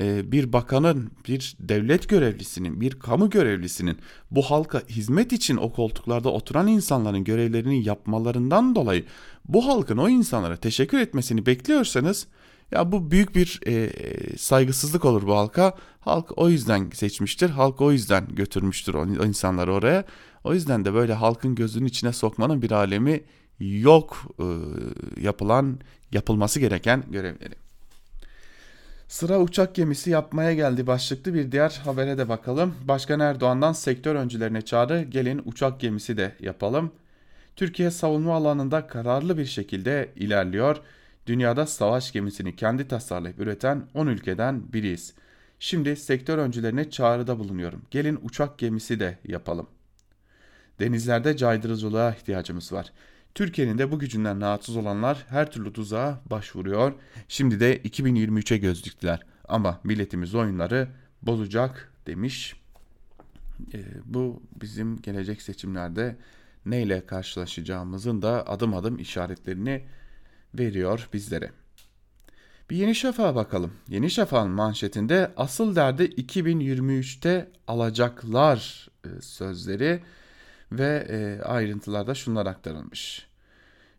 Ee, 0.00 0.32
bir 0.32 0.52
bakanın, 0.52 1.10
bir 1.28 1.56
devlet 1.60 2.08
görevlisinin, 2.08 2.80
bir 2.80 2.90
kamu 2.90 3.30
görevlisinin 3.30 3.98
bu 4.30 4.42
halka 4.42 4.82
hizmet 4.88 5.32
için 5.32 5.56
o 5.56 5.72
koltuklarda 5.72 6.28
oturan 6.28 6.66
insanların 6.66 7.24
görevlerini 7.24 7.84
yapmalarından 7.84 8.74
dolayı 8.74 9.04
bu 9.44 9.66
halkın 9.66 9.96
o 9.96 10.08
insanlara 10.08 10.56
teşekkür 10.56 10.98
etmesini 10.98 11.46
bekliyorsanız 11.46 12.26
ya 12.70 12.92
bu 12.92 13.10
büyük 13.10 13.34
bir 13.34 13.60
e, 13.66 13.90
saygısızlık 14.38 15.04
olur 15.04 15.26
bu 15.26 15.36
halka. 15.36 15.74
Halk 16.00 16.38
o 16.38 16.48
yüzden 16.48 16.90
seçmiştir. 16.90 17.50
Halk 17.50 17.80
o 17.80 17.92
yüzden 17.92 18.28
götürmüştür 18.28 18.94
o 18.94 19.24
insanları 19.24 19.72
oraya. 19.72 20.04
O 20.44 20.54
yüzden 20.54 20.84
de 20.84 20.94
böyle 20.94 21.14
halkın 21.14 21.54
gözünün 21.54 21.86
içine 21.86 22.12
sokmanın 22.12 22.62
bir 22.62 22.70
alemi 22.70 23.24
yok 23.60 24.16
e, 24.38 24.46
yapılan 25.20 25.80
yapılması 26.12 26.60
gereken 26.60 27.04
görevleri. 27.10 27.65
Sıra 29.08 29.40
uçak 29.40 29.74
gemisi 29.74 30.10
yapmaya 30.10 30.54
geldi 30.54 30.86
başlıklı 30.86 31.34
bir 31.34 31.52
diğer 31.52 31.80
habere 31.84 32.18
de 32.18 32.28
bakalım. 32.28 32.74
Başkan 32.84 33.20
Erdoğan'dan 33.20 33.72
sektör 33.72 34.14
öncülerine 34.14 34.62
çağrı 34.62 35.02
gelin 35.02 35.42
uçak 35.44 35.80
gemisi 35.80 36.16
de 36.16 36.32
yapalım. 36.40 36.92
Türkiye 37.56 37.90
savunma 37.90 38.34
alanında 38.34 38.86
kararlı 38.86 39.38
bir 39.38 39.44
şekilde 39.44 40.12
ilerliyor. 40.16 40.76
Dünyada 41.26 41.66
savaş 41.66 42.12
gemisini 42.12 42.56
kendi 42.56 42.88
tasarlayıp 42.88 43.40
üreten 43.40 43.82
10 43.94 44.06
ülkeden 44.06 44.72
biriyiz. 44.72 45.14
Şimdi 45.58 45.96
sektör 45.96 46.38
öncülerine 46.38 46.90
çağrıda 46.90 47.38
bulunuyorum. 47.38 47.82
Gelin 47.90 48.18
uçak 48.22 48.58
gemisi 48.58 49.00
de 49.00 49.18
yapalım. 49.24 49.66
Denizlerde 50.80 51.36
caydırıcılığa 51.36 52.10
ihtiyacımız 52.10 52.72
var. 52.72 52.92
Türkiye'nin 53.36 53.78
de 53.78 53.92
bu 53.92 53.98
gücünden 53.98 54.40
rahatsız 54.40 54.76
olanlar 54.76 55.26
her 55.28 55.50
türlü 55.50 55.72
tuzağa 55.72 56.20
başvuruyor. 56.30 56.92
Şimdi 57.28 57.60
de 57.60 57.78
2023'e 57.78 58.56
göz 58.56 58.84
diktiler. 58.84 59.22
Ama 59.48 59.80
milletimiz 59.84 60.34
oyunları 60.34 60.88
bozacak 61.22 61.92
demiş. 62.06 62.56
E, 63.74 63.78
bu 64.04 64.42
bizim 64.60 65.02
gelecek 65.02 65.42
seçimlerde 65.42 66.16
neyle 66.66 67.06
karşılaşacağımızın 67.06 68.22
da 68.22 68.46
adım 68.46 68.74
adım 68.74 68.98
işaretlerini 68.98 69.84
veriyor 70.54 71.08
bizlere. 71.12 71.50
Bir 72.70 72.76
Yeni 72.76 72.94
Şafak'a 72.94 73.34
bakalım. 73.34 73.72
Yeni 73.88 74.10
Şafak'ın 74.10 74.50
manşetinde 74.50 75.32
asıl 75.36 75.76
derdi 75.76 76.02
2023'te 76.02 77.48
alacaklar 77.66 78.88
e, 79.04 79.20
sözleri 79.20 80.02
ve 80.72 81.06
e, 81.08 81.42
ayrıntılarda 81.42 82.14
şunlar 82.14 82.46
aktarılmış. 82.46 83.26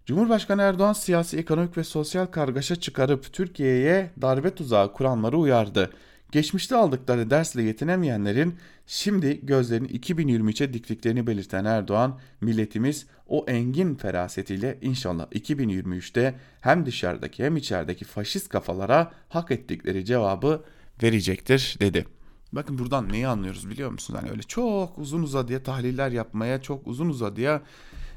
Cumhurbaşkanı 0.06 0.62
Erdoğan 0.62 0.94
siyasi, 0.94 1.38
ekonomik 1.38 1.78
ve 1.78 1.84
sosyal 1.84 2.26
kargaşa 2.26 2.76
çıkarıp 2.76 3.34
Türkiye'ye 3.34 4.12
darbe 4.22 4.56
tuzağı 4.56 4.94
kuranları 4.94 5.38
uyardı. 5.38 5.90
Geçmişte 6.32 6.76
aldıkları 6.76 7.30
dersle 7.30 7.64
yetinemeyenlerin 7.64 8.56
şimdi 8.88 9.46
gözlerini 9.46 9.88
2023'e 9.88 10.74
diktiklerini 10.74 11.28
belirten 11.28 11.66
Erdoğan, 11.66 12.20
milletimiz 12.42 13.08
o 13.28 13.46
engin 13.48 13.96
ferasetiyle 13.96 14.78
inşallah 14.82 15.28
2023'te 15.28 16.36
hem 16.62 16.86
dışarıdaki 16.86 17.44
hem 17.44 17.58
içerideki 17.58 18.06
faşist 18.06 18.50
kafalara 18.50 19.12
hak 19.30 19.52
ettikleri 19.52 20.06
cevabı 20.06 20.64
verecektir 21.04 21.78
dedi. 21.80 22.17
Bakın 22.52 22.78
buradan 22.78 23.10
neyi 23.10 23.28
anlıyoruz 23.28 23.70
biliyor 23.70 23.92
musunuz? 23.92 24.20
Hani 24.22 24.32
öyle 24.32 24.44
çok 24.44 24.98
uzun 24.98 25.24
uzadıya 25.24 25.64
tahliller 25.64 26.12
yapmaya, 26.12 26.62
çok 26.62 26.88
uzun 26.88 27.10
uzadıya 27.10 27.62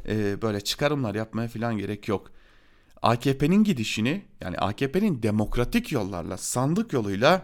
e, 0.08 0.42
böyle 0.42 0.60
çıkarımlar 0.60 1.14
yapmaya 1.14 1.48
falan 1.48 1.78
gerek 1.78 2.08
yok. 2.08 2.30
AKP'nin 3.02 3.64
gidişini 3.64 4.24
yani 4.40 4.58
AKP'nin 4.58 5.22
demokratik 5.22 5.92
yollarla, 5.92 6.36
sandık 6.36 6.92
yoluyla 6.92 7.42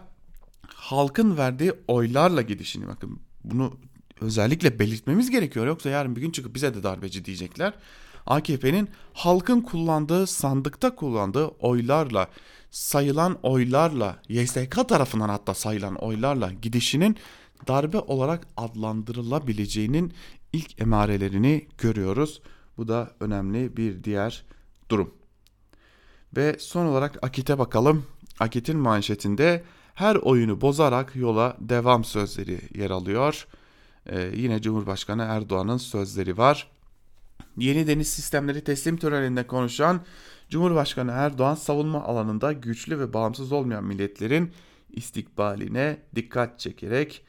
halkın 0.67 1.37
verdiği 1.37 1.73
oylarla 1.87 2.41
gidişini 2.41 2.87
bakın 2.87 3.19
bunu 3.43 3.77
özellikle 4.21 4.79
belirtmemiz 4.79 5.29
gerekiyor. 5.29 5.67
Yoksa 5.67 5.89
yarın 5.89 6.15
bir 6.15 6.21
gün 6.21 6.31
çıkıp 6.31 6.55
bize 6.55 6.73
de 6.75 6.83
darbeci 6.83 7.25
diyecekler. 7.25 7.73
AKP'nin 8.25 8.89
halkın 9.13 9.61
kullandığı 9.61 10.27
sandıkta 10.27 10.95
kullandığı 10.95 11.47
oylarla 11.47 12.27
sayılan 12.71 13.37
oylarla 13.43 14.19
YSK 14.29 14.87
tarafından 14.87 15.29
hatta 15.29 15.53
sayılan 15.53 15.95
oylarla 15.95 16.51
gidişinin 16.61 17.17
darbe 17.67 17.99
olarak 17.99 18.47
adlandırılabileceğinin 18.57 20.13
ilk 20.53 20.81
emarelerini 20.81 21.67
görüyoruz. 21.77 22.41
Bu 22.77 22.87
da 22.87 23.11
önemli 23.19 23.77
bir 23.77 24.03
diğer 24.03 24.45
durum. 24.89 25.13
Ve 26.35 26.55
son 26.59 26.85
olarak 26.85 27.23
Akit'e 27.23 27.59
bakalım. 27.59 28.05
Akit'in 28.39 28.77
manşetinde 28.77 29.63
her 29.93 30.15
oyunu 30.15 30.61
bozarak 30.61 31.15
yola 31.15 31.57
devam 31.59 32.03
sözleri 32.03 32.59
yer 32.75 32.89
alıyor. 32.89 33.47
Ee, 34.05 34.31
yine 34.35 34.61
Cumhurbaşkanı 34.61 35.23
Erdoğan'ın 35.23 35.77
sözleri 35.77 36.37
var. 36.37 36.67
Yeni 37.57 37.87
deniz 37.87 38.07
sistemleri 38.07 38.63
teslim 38.63 38.97
töreninde 38.97 39.47
konuşan 39.47 40.01
Cumhurbaşkanı 40.49 41.11
Erdoğan 41.11 41.55
savunma 41.55 42.03
alanında 42.03 42.51
güçlü 42.53 42.99
ve 42.99 43.13
bağımsız 43.13 43.51
olmayan 43.51 43.83
milletlerin 43.83 44.51
istikbaline 44.89 45.97
dikkat 46.15 46.59
çekerek 46.59 47.25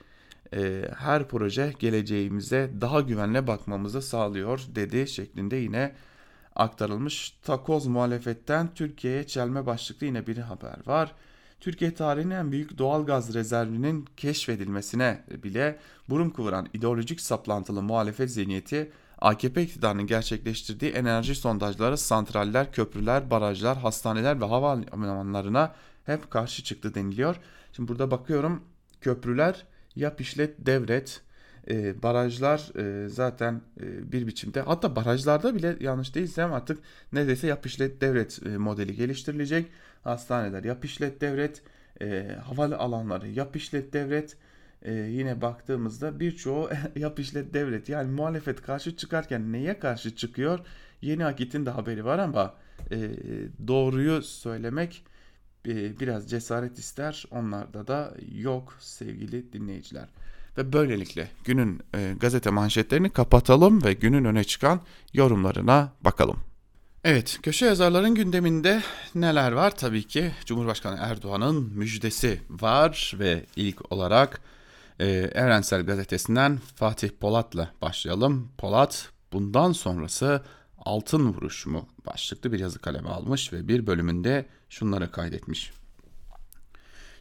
e, 0.54 0.90
her 0.98 1.28
proje 1.28 1.74
geleceğimize 1.78 2.70
daha 2.80 3.00
güvenle 3.00 3.46
bakmamızı 3.46 4.02
sağlıyor 4.02 4.60
dedi 4.74 5.08
şeklinde 5.08 5.56
yine 5.56 5.94
aktarılmış. 6.56 7.36
Takoz 7.42 7.86
muhalefetten 7.86 8.74
Türkiye'ye 8.74 9.26
çelme 9.26 9.66
başlıklı 9.66 10.06
yine 10.06 10.26
bir 10.26 10.38
haber 10.38 10.76
var. 10.86 11.14
Türkiye 11.60 11.94
tarihinin 11.94 12.34
en 12.34 12.52
büyük 12.52 12.78
doğal 12.78 13.06
gaz 13.06 13.34
rezervinin 13.34 14.08
keşfedilmesine 14.16 15.24
bile 15.42 15.78
burun 16.08 16.30
kıvıran 16.30 16.68
ideolojik 16.72 17.20
saplantılı 17.20 17.82
muhalefet 17.82 18.30
zihniyeti 18.30 18.92
AKP 19.20 19.62
iktidarının 19.62 20.06
gerçekleştirdiği 20.06 20.90
enerji 20.90 21.34
sondajları 21.34 21.98
santraller, 21.98 22.72
köprüler, 22.72 23.30
barajlar, 23.30 23.78
hastaneler 23.78 24.40
ve 24.40 24.44
havalimanlarına 24.44 25.74
hep 26.04 26.30
karşı 26.30 26.64
çıktı 26.64 26.94
deniliyor. 26.94 27.36
Şimdi 27.72 27.88
burada 27.88 28.10
bakıyorum 28.10 28.62
köprüler 29.00 29.64
yap 29.96 30.20
işlet 30.20 30.66
devret 30.66 31.20
e, 31.70 32.02
barajlar 32.02 32.70
e, 32.78 33.08
zaten 33.08 33.60
e, 33.80 34.12
bir 34.12 34.26
biçimde 34.26 34.60
hatta 34.60 34.96
barajlarda 34.96 35.54
bile 35.54 35.76
yanlış 35.80 36.14
değilsem 36.14 36.52
artık 36.52 36.78
neredeyse 37.12 37.46
yap 37.46 37.66
işlet 37.66 38.00
devret 38.00 38.46
e, 38.46 38.48
modeli 38.48 38.96
geliştirilecek. 38.96 39.66
Hastaneler 40.04 40.64
yap 40.64 40.84
işlet 40.84 41.20
devret, 41.20 41.62
e, 42.00 42.36
havalı 42.44 42.78
alanları 42.78 43.28
yap 43.28 43.56
işlet 43.56 43.92
devret. 43.92 44.36
E, 44.82 44.92
yine 44.92 45.40
baktığımızda 45.40 46.20
birçoğu 46.20 46.70
yap 46.96 47.18
işlet 47.18 47.54
devret 47.54 47.88
yani 47.88 48.10
muhalefet 48.10 48.62
karşı 48.62 48.96
çıkarken 48.96 49.52
neye 49.52 49.78
karşı 49.78 50.16
çıkıyor? 50.16 50.58
Yeni 51.02 51.26
Akit'in 51.26 51.66
de 51.66 51.70
haberi 51.70 52.04
var 52.04 52.18
ama 52.18 52.54
e, 52.90 53.10
doğruyu 53.68 54.22
söylemek 54.22 55.04
e, 55.66 56.00
biraz 56.00 56.30
cesaret 56.30 56.78
ister. 56.78 57.24
Onlarda 57.30 57.86
da 57.86 58.14
yok 58.32 58.76
sevgili 58.80 59.52
dinleyiciler. 59.52 60.08
Ve 60.58 60.72
böylelikle 60.72 61.28
günün 61.44 61.80
e, 61.94 62.14
gazete 62.20 62.50
manşetlerini 62.50 63.10
kapatalım 63.10 63.84
ve 63.84 63.92
günün 63.92 64.24
öne 64.24 64.44
çıkan 64.44 64.80
yorumlarına 65.12 65.92
bakalım. 66.00 66.36
Evet, 67.04 67.38
köşe 67.42 67.66
yazarların 67.66 68.14
gündeminde 68.14 68.82
neler 69.14 69.52
var? 69.52 69.76
Tabii 69.76 70.02
ki 70.02 70.32
Cumhurbaşkanı 70.44 70.96
Erdoğan'ın 71.00 71.72
müjdesi 71.74 72.40
var 72.50 73.14
ve 73.18 73.46
ilk 73.56 73.92
olarak 73.92 74.40
e, 74.98 75.06
Evrensel 75.34 75.82
Gazetesi'nden 75.82 76.58
Fatih 76.74 77.10
Polat'la 77.20 77.72
başlayalım. 77.82 78.48
Polat 78.58 79.10
bundan 79.32 79.72
sonrası 79.72 80.42
altın 80.78 81.28
vuruş 81.28 81.66
mu 81.66 81.88
başlıklı 82.06 82.52
bir 82.52 82.58
yazı 82.58 82.78
kaleme 82.78 83.08
almış 83.08 83.52
ve 83.52 83.68
bir 83.68 83.86
bölümünde 83.86 84.46
şunları 84.68 85.10
kaydetmiş. 85.10 85.72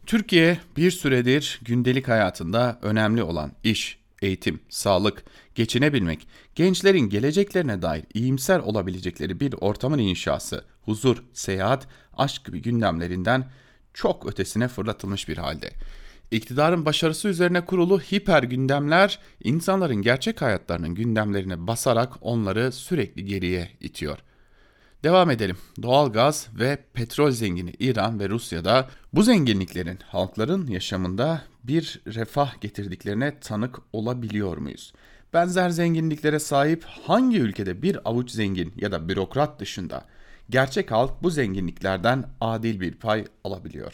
Türkiye 0.06 0.58
bir 0.76 0.90
süredir 0.90 1.60
gündelik 1.62 2.08
hayatında 2.08 2.78
önemli 2.82 3.22
olan 3.22 3.52
iş, 3.64 3.98
eğitim, 4.22 4.60
sağlık, 4.68 5.24
geçinebilmek, 5.54 6.28
gençlerin 6.54 7.08
geleceklerine 7.08 7.82
dair 7.82 8.04
iyimser 8.14 8.58
olabilecekleri 8.58 9.40
bir 9.40 9.54
ortamın 9.60 9.98
inşası, 9.98 10.64
huzur, 10.82 11.22
seyahat, 11.32 11.86
aşk 12.16 12.44
gibi 12.44 12.62
gündemlerinden 12.62 13.50
çok 13.94 14.26
ötesine 14.26 14.68
fırlatılmış 14.68 15.28
bir 15.28 15.38
halde. 15.38 15.70
İktidarın 16.30 16.84
başarısı 16.84 17.28
üzerine 17.28 17.64
kurulu 17.64 18.00
hiper 18.00 18.42
gündemler 18.42 19.18
insanların 19.44 20.02
gerçek 20.02 20.42
hayatlarının 20.42 20.94
gündemlerine 20.94 21.66
basarak 21.66 22.12
onları 22.20 22.72
sürekli 22.72 23.24
geriye 23.24 23.70
itiyor. 23.80 24.18
Devam 25.04 25.30
edelim. 25.30 25.56
Doğalgaz 25.82 26.48
ve 26.58 26.78
petrol 26.94 27.30
zengini 27.30 27.70
İran 27.78 28.20
ve 28.20 28.28
Rusya'da 28.28 28.88
bu 29.12 29.22
zenginliklerin 29.22 29.98
halkların 30.06 30.66
yaşamında 30.66 31.42
bir 31.64 32.00
refah 32.06 32.60
getirdiklerine 32.60 33.40
tanık 33.40 33.78
olabiliyor 33.92 34.56
muyuz? 34.56 34.92
Benzer 35.32 35.70
zenginliklere 35.70 36.38
sahip 36.38 36.84
hangi 36.84 37.40
ülkede 37.40 37.82
bir 37.82 38.08
avuç 38.08 38.30
zengin 38.30 38.72
ya 38.76 38.92
da 38.92 39.08
bürokrat 39.08 39.60
dışında 39.60 40.04
gerçek 40.50 40.90
halk 40.90 41.22
bu 41.22 41.30
zenginliklerden 41.30 42.24
adil 42.40 42.80
bir 42.80 42.92
pay 42.92 43.24
alabiliyor? 43.44 43.92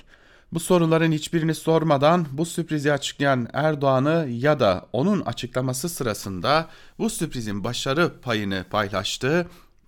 Bu 0.54 0.60
soruların 0.60 1.12
hiçbirini 1.12 1.54
sormadan 1.54 2.26
bu 2.32 2.46
sürprizi 2.46 2.92
açıklayan 2.92 3.48
Erdoğan'ı 3.52 4.28
ya 4.30 4.60
da 4.60 4.86
onun 4.92 5.20
açıklaması 5.20 5.88
sırasında 5.88 6.68
bu 6.98 7.10
sürprizin 7.10 7.64
başarı 7.64 8.12
payını 8.22 8.64
paylaştığı 8.70 9.46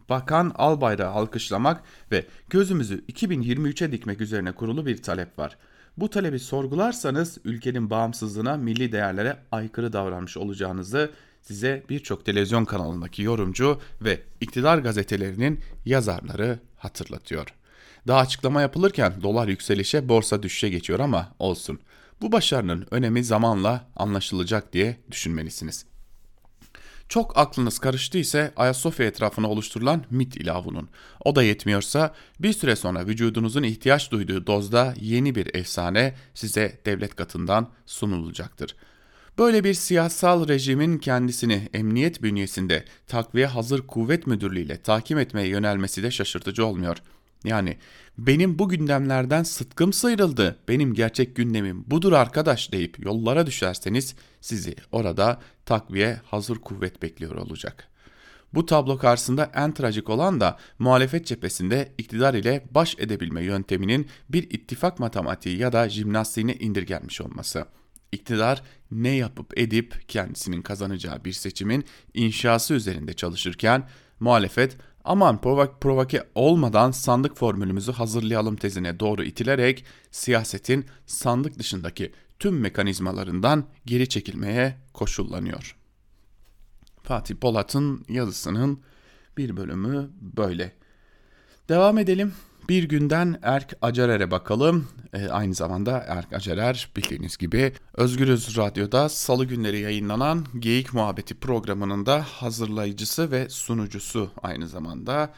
Bakan 0.08 0.52
Albayrak'ı 0.54 1.10
alkışlamak 1.10 1.82
ve 2.12 2.26
gözümüzü 2.50 3.04
2023'e 3.12 3.92
dikmek 3.92 4.20
üzerine 4.20 4.52
kurulu 4.52 4.86
bir 4.86 5.02
talep 5.02 5.38
var. 5.38 5.56
Bu 5.96 6.10
talebi 6.10 6.38
sorgularsanız 6.38 7.38
ülkenin 7.44 7.90
bağımsızlığına, 7.90 8.56
milli 8.56 8.92
değerlere 8.92 9.36
aykırı 9.52 9.92
davranmış 9.92 10.36
olacağınızı 10.36 11.10
size 11.42 11.82
birçok 11.88 12.24
televizyon 12.24 12.64
kanalındaki 12.64 13.22
yorumcu 13.22 13.80
ve 14.00 14.20
iktidar 14.40 14.78
gazetelerinin 14.78 15.60
yazarları 15.84 16.58
hatırlatıyor. 16.76 17.54
Daha 18.06 18.20
açıklama 18.20 18.62
yapılırken 18.62 19.22
dolar 19.22 19.48
yükselişe, 19.48 20.08
borsa 20.08 20.42
düşüşe 20.42 20.68
geçiyor 20.68 21.00
ama 21.00 21.34
olsun. 21.38 21.80
Bu 22.20 22.32
başarının 22.32 22.86
önemi 22.90 23.24
zamanla 23.24 23.88
anlaşılacak 23.96 24.72
diye 24.72 24.96
düşünmelisiniz. 25.10 25.86
Çok 27.08 27.38
aklınız 27.38 27.78
karıştıysa 27.78 28.52
Ayasofya 28.56 29.06
etrafına 29.06 29.50
oluşturulan 29.50 30.04
mit 30.10 30.36
ilavunun. 30.36 30.88
O 31.24 31.36
da 31.36 31.42
yetmiyorsa 31.42 32.14
bir 32.40 32.52
süre 32.52 32.76
sonra 32.76 33.06
vücudunuzun 33.06 33.62
ihtiyaç 33.62 34.10
duyduğu 34.10 34.46
dozda 34.46 34.94
yeni 35.00 35.34
bir 35.34 35.54
efsane 35.54 36.14
size 36.34 36.80
devlet 36.86 37.16
katından 37.16 37.68
sunulacaktır. 37.86 38.76
Böyle 39.38 39.64
bir 39.64 39.74
siyasal 39.74 40.48
rejimin 40.48 40.98
kendisini 40.98 41.68
emniyet 41.74 42.22
bünyesinde 42.22 42.84
takviye 43.06 43.46
hazır 43.46 43.86
kuvvet 43.86 44.26
müdürlüğü 44.26 44.60
ile 44.60 44.76
takip 44.76 45.18
etmeye 45.18 45.48
yönelmesi 45.48 46.02
de 46.02 46.10
şaşırtıcı 46.10 46.66
olmuyor. 46.66 46.96
Yani 47.44 47.76
benim 48.18 48.58
bu 48.58 48.68
gündemlerden 48.68 49.42
sıtkım 49.42 49.92
sıyrıldı, 49.92 50.58
benim 50.68 50.94
gerçek 50.94 51.36
gündemim 51.36 51.84
budur 51.86 52.12
arkadaş 52.12 52.72
deyip 52.72 53.04
yollara 53.04 53.46
düşerseniz 53.46 54.14
sizi 54.40 54.74
orada 54.92 55.40
takviye 55.66 56.20
hazır 56.24 56.56
kuvvet 56.56 57.02
bekliyor 57.02 57.36
olacak. 57.36 57.88
Bu 58.54 58.66
tablo 58.66 58.98
karşısında 58.98 59.50
en 59.54 59.72
trajik 59.72 60.10
olan 60.10 60.40
da 60.40 60.58
muhalefet 60.78 61.26
cephesinde 61.26 61.92
iktidar 61.98 62.34
ile 62.34 62.64
baş 62.70 62.96
edebilme 62.98 63.44
yönteminin 63.44 64.08
bir 64.28 64.42
ittifak 64.42 64.98
matematiği 64.98 65.58
ya 65.58 65.72
da 65.72 65.88
jimnastiğine 65.88 66.54
indirgenmiş 66.54 67.20
olması. 67.20 67.66
İktidar 68.12 68.62
ne 68.90 69.08
yapıp 69.08 69.58
edip 69.58 70.08
kendisinin 70.08 70.62
kazanacağı 70.62 71.24
bir 71.24 71.32
seçimin 71.32 71.84
inşası 72.14 72.74
üzerinde 72.74 73.12
çalışırken 73.12 73.88
muhalefet 74.20 74.76
aman 75.06 75.40
provok 75.40 75.80
provoke 75.80 76.28
olmadan 76.34 76.90
sandık 76.90 77.36
formülümüzü 77.36 77.92
hazırlayalım 77.92 78.56
tezine 78.56 79.00
doğru 79.00 79.24
itilerek 79.24 79.84
siyasetin 80.10 80.86
sandık 81.06 81.58
dışındaki 81.58 82.12
tüm 82.38 82.60
mekanizmalarından 82.60 83.64
geri 83.86 84.08
çekilmeye 84.08 84.76
koşullanıyor. 84.92 85.76
Fatih 87.02 87.36
Polat'ın 87.36 88.04
yazısının 88.08 88.80
bir 89.36 89.56
bölümü 89.56 90.10
böyle. 90.20 90.72
Devam 91.68 91.98
edelim. 91.98 92.34
Bir 92.68 92.84
günden 92.84 93.38
Erk 93.42 93.76
Acerer'e 93.82 94.30
bakalım. 94.30 94.88
E, 95.12 95.28
aynı 95.28 95.54
zamanda 95.54 96.04
Erk 96.08 96.32
Acerer 96.32 96.88
bildiğiniz 96.96 97.36
gibi 97.36 97.72
Özgürüz 97.94 98.56
Radyo'da 98.56 99.08
salı 99.08 99.44
günleri 99.44 99.80
yayınlanan 99.80 100.46
Geyik 100.58 100.94
Muhabbeti 100.94 101.34
programının 101.34 102.06
da 102.06 102.22
hazırlayıcısı 102.22 103.30
ve 103.30 103.48
sunucusu 103.48 104.30
aynı 104.42 104.68
zamanda 104.68 105.32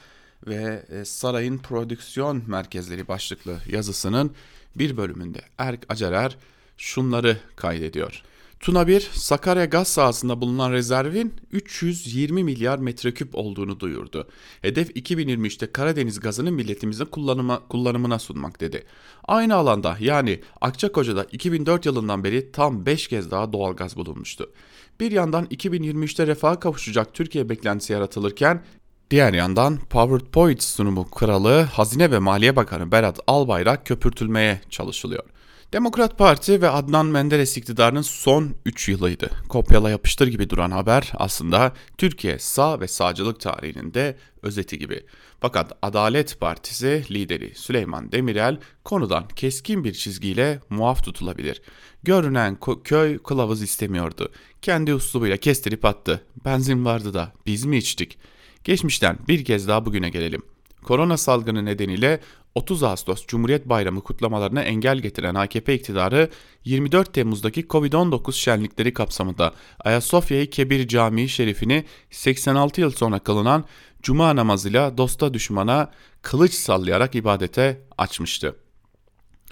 ve 0.46 0.86
e, 0.88 1.04
Sarayın 1.04 1.58
Prodüksiyon 1.58 2.42
Merkezleri 2.46 3.08
başlıklı 3.08 3.58
yazısının 3.72 4.30
bir 4.76 4.96
bölümünde 4.96 5.40
Erk 5.58 5.80
Acerer 5.88 6.36
şunları 6.76 7.36
kaydediyor. 7.56 8.22
Tuna 8.60 8.86
1, 8.86 9.10
Sakarya 9.12 9.64
gaz 9.64 9.88
sahasında 9.88 10.40
bulunan 10.40 10.72
rezervin 10.72 11.34
320 11.52 12.44
milyar 12.44 12.78
metreküp 12.78 13.34
olduğunu 13.34 13.80
duyurdu. 13.80 14.28
Hedef 14.62 14.90
2023'te 14.90 15.72
Karadeniz 15.72 16.20
gazını 16.20 16.52
milletimizin 16.52 17.04
kullanıma, 17.04 17.68
kullanımına 17.68 18.18
sunmak 18.18 18.60
dedi. 18.60 18.84
Aynı 19.24 19.54
alanda 19.54 19.96
yani 20.00 20.40
Akçakoca'da 20.60 21.24
2004 21.24 21.86
yılından 21.86 22.24
beri 22.24 22.52
tam 22.52 22.86
5 22.86 23.08
kez 23.08 23.30
daha 23.30 23.52
doğal 23.52 23.76
gaz 23.76 23.96
bulunmuştu. 23.96 24.52
Bir 25.00 25.12
yandan 25.12 25.44
2023'te 25.44 26.26
refaha 26.26 26.60
kavuşacak 26.60 27.14
Türkiye 27.14 27.48
beklentisi 27.48 27.92
yaratılırken 27.92 28.62
Diğer 29.10 29.32
yandan 29.32 29.78
PowerPoint 29.90 30.62
sunumu 30.62 31.10
kralı 31.10 31.62
Hazine 31.62 32.10
ve 32.10 32.18
Maliye 32.18 32.56
Bakanı 32.56 32.92
Berat 32.92 33.20
Albayrak 33.26 33.86
köpürtülmeye 33.86 34.60
çalışılıyor. 34.70 35.24
Demokrat 35.72 36.18
Parti 36.18 36.62
ve 36.62 36.68
Adnan 36.68 37.06
Menderes 37.06 37.56
iktidarının 37.56 38.02
son 38.02 38.54
3 38.66 38.88
yılıydı. 38.88 39.30
Kopyala 39.48 39.90
yapıştır 39.90 40.26
gibi 40.26 40.50
duran 40.50 40.70
haber 40.70 41.12
aslında 41.14 41.72
Türkiye 41.98 42.38
sağ 42.38 42.80
ve 42.80 42.88
sağcılık 42.88 43.40
tarihinin 43.40 43.94
de 43.94 44.16
özeti 44.42 44.78
gibi. 44.78 45.06
Fakat 45.40 45.72
Adalet 45.82 46.40
Partisi 46.40 47.04
lideri 47.10 47.54
Süleyman 47.54 48.12
Demirel 48.12 48.58
konudan 48.84 49.28
keskin 49.28 49.84
bir 49.84 49.92
çizgiyle 49.92 50.60
muaf 50.70 51.04
tutulabilir. 51.04 51.62
Görünen 52.02 52.58
köy 52.84 53.18
kılavuz 53.18 53.62
istemiyordu. 53.62 54.32
Kendi 54.62 54.94
uslubuyla 54.94 55.36
kestirip 55.36 55.84
attı. 55.84 56.24
Benzin 56.44 56.84
vardı 56.84 57.14
da 57.14 57.32
biz 57.46 57.64
mi 57.64 57.76
içtik? 57.76 58.18
Geçmişten 58.64 59.18
bir 59.28 59.44
kez 59.44 59.68
daha 59.68 59.86
bugüne 59.86 60.10
gelelim. 60.10 60.42
Korona 60.82 61.16
salgını 61.16 61.64
nedeniyle 61.64 62.20
30 62.58 62.82
Ağustos 62.82 63.26
Cumhuriyet 63.26 63.68
Bayramı 63.68 64.00
kutlamalarına 64.00 64.62
engel 64.62 64.98
getiren 64.98 65.34
AKP 65.34 65.74
iktidarı 65.74 66.30
24 66.64 67.14
Temmuz'daki 67.14 67.62
Covid-19 67.64 68.32
şenlikleri 68.32 68.94
kapsamında 68.94 69.54
Ayasofya-i 69.80 70.50
Kebir 70.50 70.88
Camii 70.88 71.28
Şerifini 71.28 71.84
86 72.10 72.80
yıl 72.80 72.90
sonra 72.90 73.18
kılınan 73.18 73.64
Cuma 74.02 74.36
namazıyla 74.36 74.98
dosta 74.98 75.34
düşmana 75.34 75.90
kılıç 76.22 76.54
sallayarak 76.54 77.14
ibadete 77.14 77.82
açmıştı. 77.98 78.56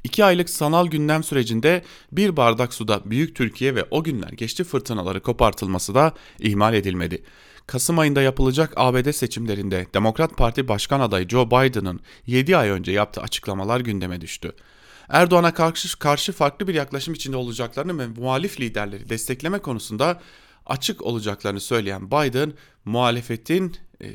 İki 0.04 0.24
aylık 0.24 0.50
sanal 0.50 0.86
gündem 0.86 1.24
sürecinde 1.24 1.82
bir 2.12 2.36
bardak 2.36 2.74
suda 2.74 3.00
Büyük 3.04 3.36
Türkiye 3.36 3.74
ve 3.74 3.84
o 3.90 4.02
günler 4.04 4.30
geçti 4.30 4.64
fırtınaları 4.64 5.22
kopartılması 5.22 5.94
da 5.94 6.12
ihmal 6.38 6.74
edilmedi. 6.74 7.22
Kasım 7.66 7.98
ayında 7.98 8.22
yapılacak 8.22 8.72
ABD 8.76 9.10
seçimlerinde 9.10 9.86
Demokrat 9.94 10.36
Parti 10.36 10.68
Başkan 10.68 11.00
adayı 11.00 11.28
Joe 11.28 11.46
Biden'ın 11.46 12.00
7 12.26 12.56
ay 12.56 12.68
önce 12.68 12.92
yaptığı 12.92 13.20
açıklamalar 13.20 13.80
gündeme 13.80 14.20
düştü. 14.20 14.52
Erdoğan'a 15.08 15.54
karşı, 15.54 15.98
karşı 15.98 16.32
farklı 16.32 16.68
bir 16.68 16.74
yaklaşım 16.74 17.14
içinde 17.14 17.36
olacaklarını 17.36 17.98
ve 17.98 18.06
muhalif 18.06 18.60
liderleri 18.60 19.08
destekleme 19.08 19.58
konusunda 19.58 20.20
açık 20.66 21.02
olacaklarını 21.02 21.60
söyleyen 21.60 22.06
Biden, 22.10 22.52
muhalefetin 22.84 23.76
e, 24.00 24.08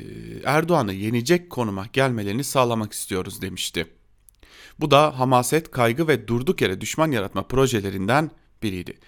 Erdoğan'ı 0.44 0.92
yenecek 0.92 1.50
konuma 1.50 1.86
gelmelerini 1.92 2.44
sağlamak 2.44 2.92
istiyoruz 2.92 3.42
demişti. 3.42 3.86
Bu 4.80 4.90
da 4.90 5.18
hamaset, 5.18 5.70
kaygı 5.70 6.08
ve 6.08 6.28
durduk 6.28 6.60
yere 6.60 6.80
düşman 6.80 7.10
yaratma 7.10 7.42
projelerinden 7.42 8.30
biriydi. 8.62 8.98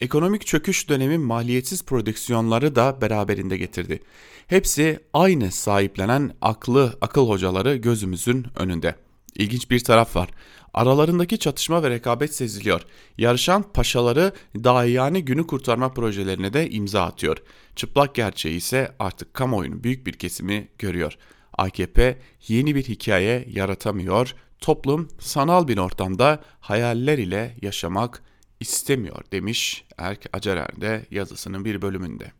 Ekonomik 0.00 0.46
çöküş 0.46 0.88
dönemi 0.88 1.18
maliyetsiz 1.18 1.84
prodüksiyonları 1.84 2.76
da 2.76 3.00
beraberinde 3.00 3.56
getirdi. 3.56 4.00
Hepsi 4.46 5.00
aynı 5.12 5.52
sahiplenen 5.52 6.34
aklı 6.40 6.98
akıl 7.00 7.28
hocaları 7.28 7.76
gözümüzün 7.76 8.46
önünde. 8.56 8.94
İlginç 9.34 9.70
bir 9.70 9.84
taraf 9.84 10.16
var. 10.16 10.28
Aralarındaki 10.74 11.38
çatışma 11.38 11.82
ve 11.82 11.90
rekabet 11.90 12.34
seziliyor. 12.34 12.80
Yarışan 13.18 13.62
paşaları 13.62 14.32
dahiyane 14.54 15.20
günü 15.20 15.46
kurtarma 15.46 15.92
projelerine 15.92 16.52
de 16.52 16.70
imza 16.70 17.02
atıyor. 17.02 17.36
Çıplak 17.76 18.14
gerçeği 18.14 18.56
ise 18.56 18.92
artık 18.98 19.34
kamuoyunun 19.34 19.84
büyük 19.84 20.06
bir 20.06 20.12
kesimi 20.12 20.68
görüyor. 20.78 21.16
AKP 21.58 22.18
yeni 22.48 22.74
bir 22.74 22.82
hikaye 22.82 23.48
yaratamıyor. 23.50 24.34
Toplum 24.60 25.08
sanal 25.18 25.68
bir 25.68 25.78
ortamda 25.78 26.42
hayaller 26.60 27.18
ile 27.18 27.56
yaşamak 27.62 28.22
istemiyor 28.64 29.24
demiş 29.32 29.84
Erk 29.98 30.26
Acerer 30.32 30.80
de 30.80 31.06
yazısının 31.10 31.64
bir 31.64 31.82
bölümünde. 31.82 32.32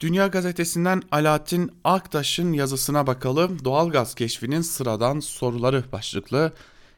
Dünya 0.00 0.26
Gazetesi'nden 0.26 1.02
Alaaddin 1.10 1.72
Aktaş'ın 1.84 2.52
yazısına 2.52 3.06
bakalım. 3.06 3.64
Doğalgaz 3.64 4.14
keşfinin 4.14 4.60
sıradan 4.60 5.20
soruları 5.20 5.84
başlıklı 5.92 6.52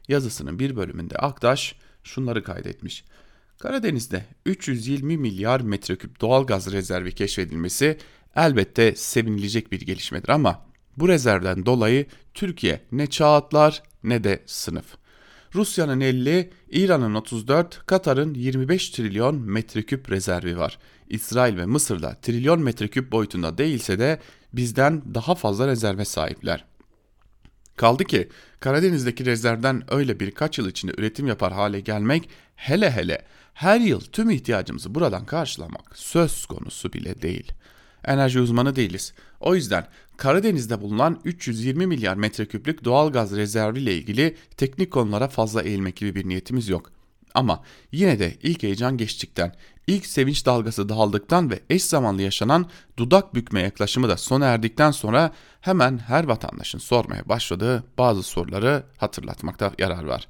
yazısının 0.08 0.58
bir 0.58 0.76
bölümünde 0.76 1.16
Aktaş 1.16 1.74
şunları 2.04 2.44
kaydetmiş. 2.44 3.04
Karadeniz'de 3.58 4.24
320 4.46 5.16
milyar 5.18 5.60
metreküp 5.60 6.20
doğalgaz 6.20 6.72
rezervi 6.72 7.14
keşfedilmesi 7.14 7.98
elbette 8.36 8.94
sevinilecek 8.94 9.72
bir 9.72 9.80
gelişmedir 9.80 10.28
ama 10.28 10.66
bu 10.96 11.08
rezervden 11.08 11.66
dolayı 11.66 12.06
Türkiye 12.34 12.80
ne 12.92 13.06
çağ 13.06 13.34
atlar 13.34 13.82
ne 14.02 14.24
de 14.24 14.42
sınıf. 14.46 15.07
Rusya'nın 15.54 16.00
50, 16.00 16.50
İran'ın 16.70 17.14
34, 17.14 17.86
Katar'ın 17.86 18.34
25 18.34 18.90
trilyon 18.90 19.36
metreküp 19.36 20.10
rezervi 20.10 20.58
var. 20.58 20.78
İsrail 21.08 21.56
ve 21.56 21.66
Mısır'da 21.66 22.14
trilyon 22.22 22.60
metreküp 22.60 23.12
boyutunda 23.12 23.58
değilse 23.58 23.98
de 23.98 24.20
bizden 24.52 25.02
daha 25.14 25.34
fazla 25.34 25.66
rezerve 25.66 26.04
sahipler. 26.04 26.64
Kaldı 27.76 28.04
ki 28.04 28.28
Karadeniz'deki 28.60 29.26
rezervden 29.26 29.82
öyle 29.88 30.20
birkaç 30.20 30.58
yıl 30.58 30.68
içinde 30.68 30.92
üretim 30.98 31.26
yapar 31.26 31.52
hale 31.52 31.80
gelmek 31.80 32.28
hele 32.56 32.90
hele 32.90 33.24
her 33.54 33.80
yıl 33.80 34.00
tüm 34.00 34.30
ihtiyacımızı 34.30 34.94
buradan 34.94 35.24
karşılamak 35.24 35.98
söz 35.98 36.46
konusu 36.46 36.92
bile 36.92 37.22
değil. 37.22 37.52
Enerji 38.04 38.40
uzmanı 38.40 38.76
değiliz. 38.76 39.14
O 39.40 39.54
yüzden 39.54 39.86
Karadeniz'de 40.18 40.80
bulunan 40.80 41.20
320 41.24 41.86
milyar 41.86 42.16
metreküplük 42.16 42.84
doğal 42.84 43.12
gaz 43.12 43.36
rezervi 43.36 43.78
ile 43.78 43.94
ilgili 43.94 44.36
teknik 44.56 44.90
konulara 44.90 45.28
fazla 45.28 45.62
eğilmek 45.62 45.96
gibi 45.96 46.14
bir 46.14 46.28
niyetimiz 46.28 46.68
yok. 46.68 46.90
Ama 47.34 47.62
yine 47.92 48.18
de 48.18 48.36
ilk 48.42 48.62
heyecan 48.62 48.96
geçtikten, 48.96 49.54
ilk 49.86 50.06
sevinç 50.06 50.46
dalgası 50.46 50.88
dağıldıktan 50.88 51.50
ve 51.50 51.60
eş 51.70 51.84
zamanlı 51.84 52.22
yaşanan 52.22 52.66
dudak 52.96 53.34
bükme 53.34 53.60
yaklaşımı 53.60 54.08
da 54.08 54.16
sona 54.16 54.46
erdikten 54.46 54.90
sonra 54.90 55.32
hemen 55.60 55.98
her 55.98 56.24
vatandaşın 56.24 56.78
sormaya 56.78 57.28
başladığı 57.28 57.84
bazı 57.98 58.22
soruları 58.22 58.82
hatırlatmakta 58.96 59.72
yarar 59.78 60.04
var. 60.04 60.28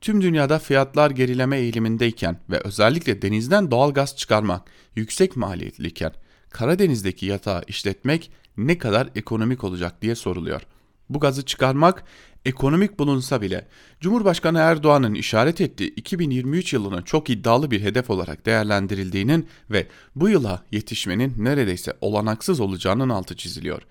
Tüm 0.00 0.22
dünyada 0.22 0.58
fiyatlar 0.58 1.10
gerileme 1.10 1.58
eğilimindeyken 1.58 2.38
ve 2.50 2.60
özellikle 2.60 3.22
denizden 3.22 3.70
doğal 3.70 3.92
gaz 3.94 4.16
çıkarmak 4.16 4.62
yüksek 4.94 5.36
maliyetliyken 5.36 6.12
Karadeniz'deki 6.50 7.26
yatağı 7.26 7.62
işletmek 7.68 8.30
ne 8.56 8.78
kadar 8.78 9.08
ekonomik 9.14 9.64
olacak 9.64 10.02
diye 10.02 10.14
soruluyor. 10.14 10.62
Bu 11.10 11.20
gazı 11.20 11.44
çıkarmak 11.44 12.04
ekonomik 12.44 12.98
bulunsa 12.98 13.42
bile 13.42 13.68
Cumhurbaşkanı 14.00 14.58
Erdoğan'ın 14.58 15.14
işaret 15.14 15.60
ettiği 15.60 15.94
2023 15.94 16.72
yılının 16.72 17.02
çok 17.02 17.30
iddialı 17.30 17.70
bir 17.70 17.80
hedef 17.80 18.10
olarak 18.10 18.46
değerlendirildiğinin 18.46 19.48
ve 19.70 19.86
bu 20.14 20.28
yıla 20.28 20.64
yetişmenin 20.72 21.34
neredeyse 21.38 21.96
olanaksız 22.00 22.60
olacağının 22.60 23.08
altı 23.08 23.36
çiziliyor. 23.36 23.82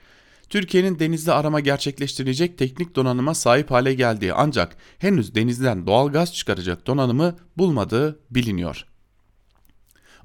Türkiye'nin 0.49 0.99
denizde 0.99 1.33
arama 1.33 1.59
gerçekleştirecek 1.59 2.57
teknik 2.57 2.95
donanıma 2.95 3.33
sahip 3.33 3.71
hale 3.71 3.93
geldiği 3.93 4.33
ancak 4.33 4.77
henüz 4.99 5.35
denizden 5.35 5.87
doğal 5.87 6.11
gaz 6.11 6.33
çıkaracak 6.33 6.87
donanımı 6.87 7.35
bulmadığı 7.57 8.19
biliniyor. 8.31 8.85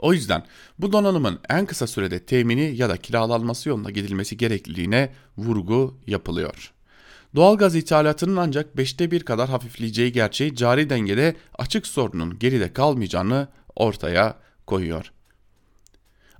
O 0.00 0.12
yüzden 0.12 0.44
bu 0.78 0.92
donanımın 0.92 1.38
en 1.48 1.66
kısa 1.66 1.86
sürede 1.86 2.18
temini 2.18 2.76
ya 2.76 2.88
da 2.88 2.96
kiralanması 2.96 3.68
yoluna 3.68 3.90
gidilmesi 3.90 4.36
gerekliliğine 4.36 5.12
vurgu 5.38 5.98
yapılıyor. 6.06 6.72
Doğalgaz 7.34 7.76
ithalatının 7.76 8.36
ancak 8.36 8.76
beşte 8.76 9.10
bir 9.10 9.22
kadar 9.22 9.48
hafifleyeceği 9.48 10.12
gerçeği 10.12 10.56
cari 10.56 10.90
dengede 10.90 11.36
açık 11.58 11.86
sorunun 11.86 12.38
geride 12.38 12.72
kalmayacağını 12.72 13.48
ortaya 13.76 14.36
koyuyor. 14.66 15.12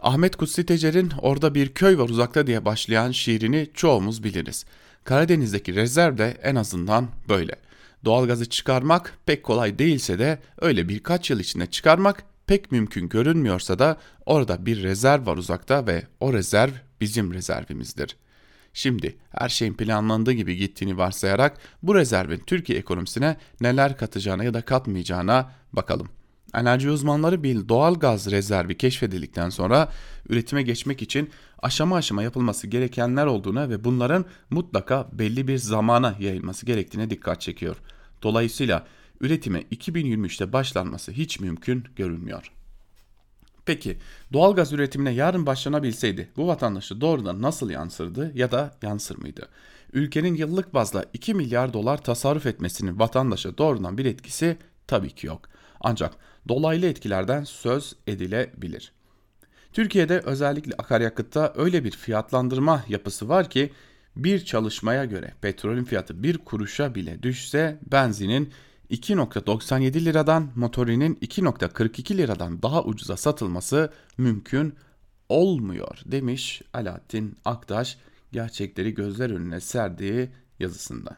Ahmet 0.00 0.36
Kutsi 0.36 0.66
Tecer'in 0.66 1.12
orada 1.18 1.54
bir 1.54 1.68
köy 1.68 1.98
var 1.98 2.08
uzakta 2.08 2.46
diye 2.46 2.64
başlayan 2.64 3.10
şiirini 3.10 3.70
çoğumuz 3.74 4.24
biliriz. 4.24 4.64
Karadeniz'deki 5.04 5.74
rezerv 5.74 6.18
de 6.18 6.36
en 6.42 6.54
azından 6.54 7.08
böyle. 7.28 7.56
Doğalgazı 8.04 8.48
çıkarmak 8.48 9.18
pek 9.26 9.42
kolay 9.42 9.78
değilse 9.78 10.18
de 10.18 10.38
öyle 10.60 10.88
birkaç 10.88 11.30
yıl 11.30 11.40
içinde 11.40 11.66
çıkarmak 11.66 12.24
pek 12.50 12.72
mümkün 12.72 13.08
görünmüyorsa 13.08 13.78
da 13.78 13.96
orada 14.26 14.66
bir 14.66 14.82
rezerv 14.82 15.26
var 15.26 15.36
uzakta 15.36 15.86
ve 15.86 16.02
o 16.20 16.32
rezerv 16.32 16.70
bizim 17.00 17.34
rezervimizdir. 17.34 18.16
Şimdi 18.72 19.16
her 19.30 19.48
şeyin 19.48 19.74
planlandığı 19.74 20.32
gibi 20.32 20.56
gittiğini 20.56 20.98
varsayarak 20.98 21.58
bu 21.82 21.94
rezervin 21.94 22.42
Türkiye 22.46 22.78
ekonomisine 22.78 23.36
neler 23.60 23.96
katacağına 23.96 24.44
ya 24.44 24.54
da 24.54 24.62
katmayacağına 24.62 25.52
bakalım. 25.72 26.08
Enerji 26.54 26.90
uzmanları 26.90 27.42
bir 27.42 27.68
doğal 27.68 27.94
gaz 27.94 28.30
rezervi 28.30 28.78
keşfedildikten 28.78 29.50
sonra 29.50 29.88
üretime 30.28 30.62
geçmek 30.62 31.02
için 31.02 31.30
aşama 31.62 31.96
aşama 31.96 32.22
yapılması 32.22 32.66
gerekenler 32.66 33.26
olduğuna 33.26 33.70
ve 33.70 33.84
bunların 33.84 34.24
mutlaka 34.50 35.08
belli 35.12 35.48
bir 35.48 35.58
zamana 35.58 36.16
yayılması 36.20 36.66
gerektiğine 36.66 37.10
dikkat 37.10 37.40
çekiyor. 37.40 37.76
Dolayısıyla 38.22 38.86
üretime 39.20 39.60
2023'te 39.62 40.52
başlanması 40.52 41.12
hiç 41.12 41.40
mümkün 41.40 41.84
görünmüyor. 41.96 42.52
Peki 43.66 43.98
doğalgaz 44.32 44.72
üretimine 44.72 45.10
yarın 45.10 45.46
başlanabilseydi 45.46 46.28
bu 46.36 46.46
vatandaşı 46.46 47.00
doğrudan 47.00 47.42
nasıl 47.42 47.70
yansırdı 47.70 48.32
ya 48.34 48.50
da 48.50 48.74
yansır 48.82 49.18
mıydı? 49.18 49.48
Ülkenin 49.92 50.34
yıllık 50.34 50.74
bazda 50.74 51.04
2 51.12 51.34
milyar 51.34 51.72
dolar 51.72 52.02
tasarruf 52.02 52.46
etmesinin 52.46 52.98
vatandaşa 52.98 53.58
doğrudan 53.58 53.98
bir 53.98 54.04
etkisi 54.04 54.56
tabii 54.86 55.10
ki 55.10 55.26
yok. 55.26 55.48
Ancak 55.80 56.14
dolaylı 56.48 56.86
etkilerden 56.86 57.44
söz 57.44 57.96
edilebilir. 58.06 58.92
Türkiye'de 59.72 60.20
özellikle 60.20 60.74
akaryakıtta 60.74 61.52
öyle 61.56 61.84
bir 61.84 61.90
fiyatlandırma 61.90 62.84
yapısı 62.88 63.28
var 63.28 63.50
ki 63.50 63.72
bir 64.16 64.44
çalışmaya 64.44 65.04
göre 65.04 65.34
petrolün 65.40 65.84
fiyatı 65.84 66.22
bir 66.22 66.38
kuruşa 66.38 66.94
bile 66.94 67.22
düşse 67.22 67.78
benzinin 67.92 68.52
2.97 68.90 70.04
liradan 70.04 70.50
motorinin 70.54 71.14
2.42 71.14 72.16
liradan 72.16 72.62
daha 72.62 72.84
ucuza 72.84 73.16
satılması 73.16 73.92
mümkün 74.18 74.74
olmuyor 75.28 75.98
demiş 76.04 76.62
Alaaddin 76.72 77.36
Aktaş 77.44 77.98
gerçekleri 78.32 78.94
gözler 78.94 79.30
önüne 79.30 79.60
serdiği 79.60 80.30
yazısında. 80.58 81.16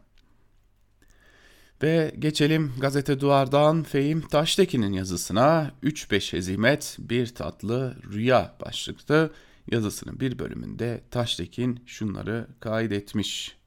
Ve 1.83 2.15
geçelim 2.19 2.73
gazete 2.81 3.21
duvardan 3.21 3.83
Fehim 3.83 4.21
Taştekin'in 4.21 4.93
yazısına 4.93 5.71
3-5 5.83 6.33
hezimet 6.33 6.97
bir 6.99 7.35
tatlı 7.35 7.97
rüya 8.13 8.57
başlıklı 8.67 9.33
yazısının 9.71 10.21
bir 10.21 10.39
bölümünde 10.39 11.01
Taştekin 11.11 11.83
şunları 11.87 12.47
kaydetmiş. 12.61 13.62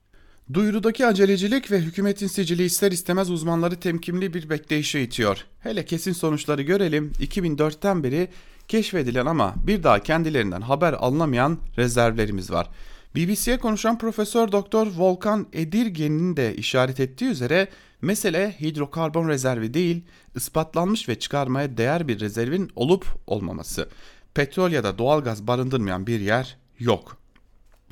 Duyurudaki 0.54 1.06
acelecilik 1.06 1.72
ve 1.72 1.80
hükümetin 1.80 2.28
sicili 2.28 2.64
ister 2.64 2.92
istemez 2.92 3.30
uzmanları 3.30 3.80
temkinli 3.80 4.34
bir 4.34 4.50
bekleyişe 4.50 5.02
itiyor. 5.02 5.46
Hele 5.60 5.86
kesin 5.86 6.14
sonuçları 6.14 6.62
görelim 6.62 7.12
2004'ten 7.20 8.04
beri 8.04 8.28
keşfedilen 8.68 9.26
ama 9.26 9.56
bir 9.68 9.84
daha 9.84 10.00
kendilerinden 10.00 10.62
haber 10.62 10.94
alınamayan 10.94 11.58
rezervlerimiz 11.78 12.52
var. 12.52 12.70
BBC'ye 13.16 13.58
konuşan 13.58 13.98
Profesör 13.98 14.52
Doktor 14.52 14.88
Volkan 14.88 15.48
Edirgen'in 15.54 16.38
de 16.38 16.56
işaret 16.56 17.00
ettiği 17.00 17.26
üzere 17.26 17.68
mesele 18.02 18.56
hidrokarbon 18.60 19.28
rezervi 19.28 19.74
değil, 19.74 20.04
ispatlanmış 20.36 21.10
ve 21.10 21.20
çıkarmaya 21.20 21.78
değer 21.78 22.08
bir 22.08 22.20
rezervin 22.20 22.72
olup 22.76 23.06
olmaması. 23.28 23.90
Petrol 24.34 24.72
ya 24.72 24.84
da 24.84 24.98
doğalgaz 24.98 25.48
barındırmayan 25.48 26.08
bir 26.08 26.20
yer 26.20 26.58
yok. 26.80 27.18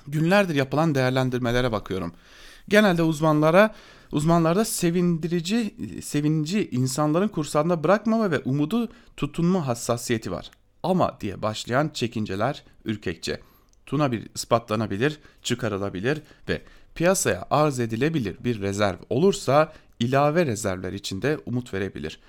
Günlerdir 0.08 0.56
yapılan 0.56 0.95
değerlendirmelere 0.95 1.72
bakıyorum. 1.72 2.14
Genelde 2.68 3.03
uzmanlara 3.03 3.76
uzmanlarda 4.11 4.66
sevindirici 4.66 5.76
sevinci 6.01 6.70
insanların 6.70 7.28
kursağında 7.28 7.84
bırakmama 7.84 8.32
ve 8.32 8.39
umudu 8.39 8.89
tutunma 9.18 9.68
hassasiyeti 9.68 10.32
var. 10.32 10.51
Ama 10.84 11.18
diye 11.22 11.41
başlayan 11.41 11.89
çekinceler 11.93 12.64
ürkekçe. 12.86 13.39
Tuna 13.86 14.11
bir 14.11 14.28
ispatlanabilir, 14.36 15.20
çıkarılabilir 15.41 16.22
ve 16.49 16.61
piyasaya 16.95 17.47
arz 17.51 17.80
edilebilir 17.80 18.38
bir 18.43 18.61
rezerv 18.61 18.97
olursa 19.09 19.74
ilave 19.99 20.45
rezervler 20.45 20.93
içinde 20.93 21.39
umut 21.45 21.74
verebilir. 21.74 22.20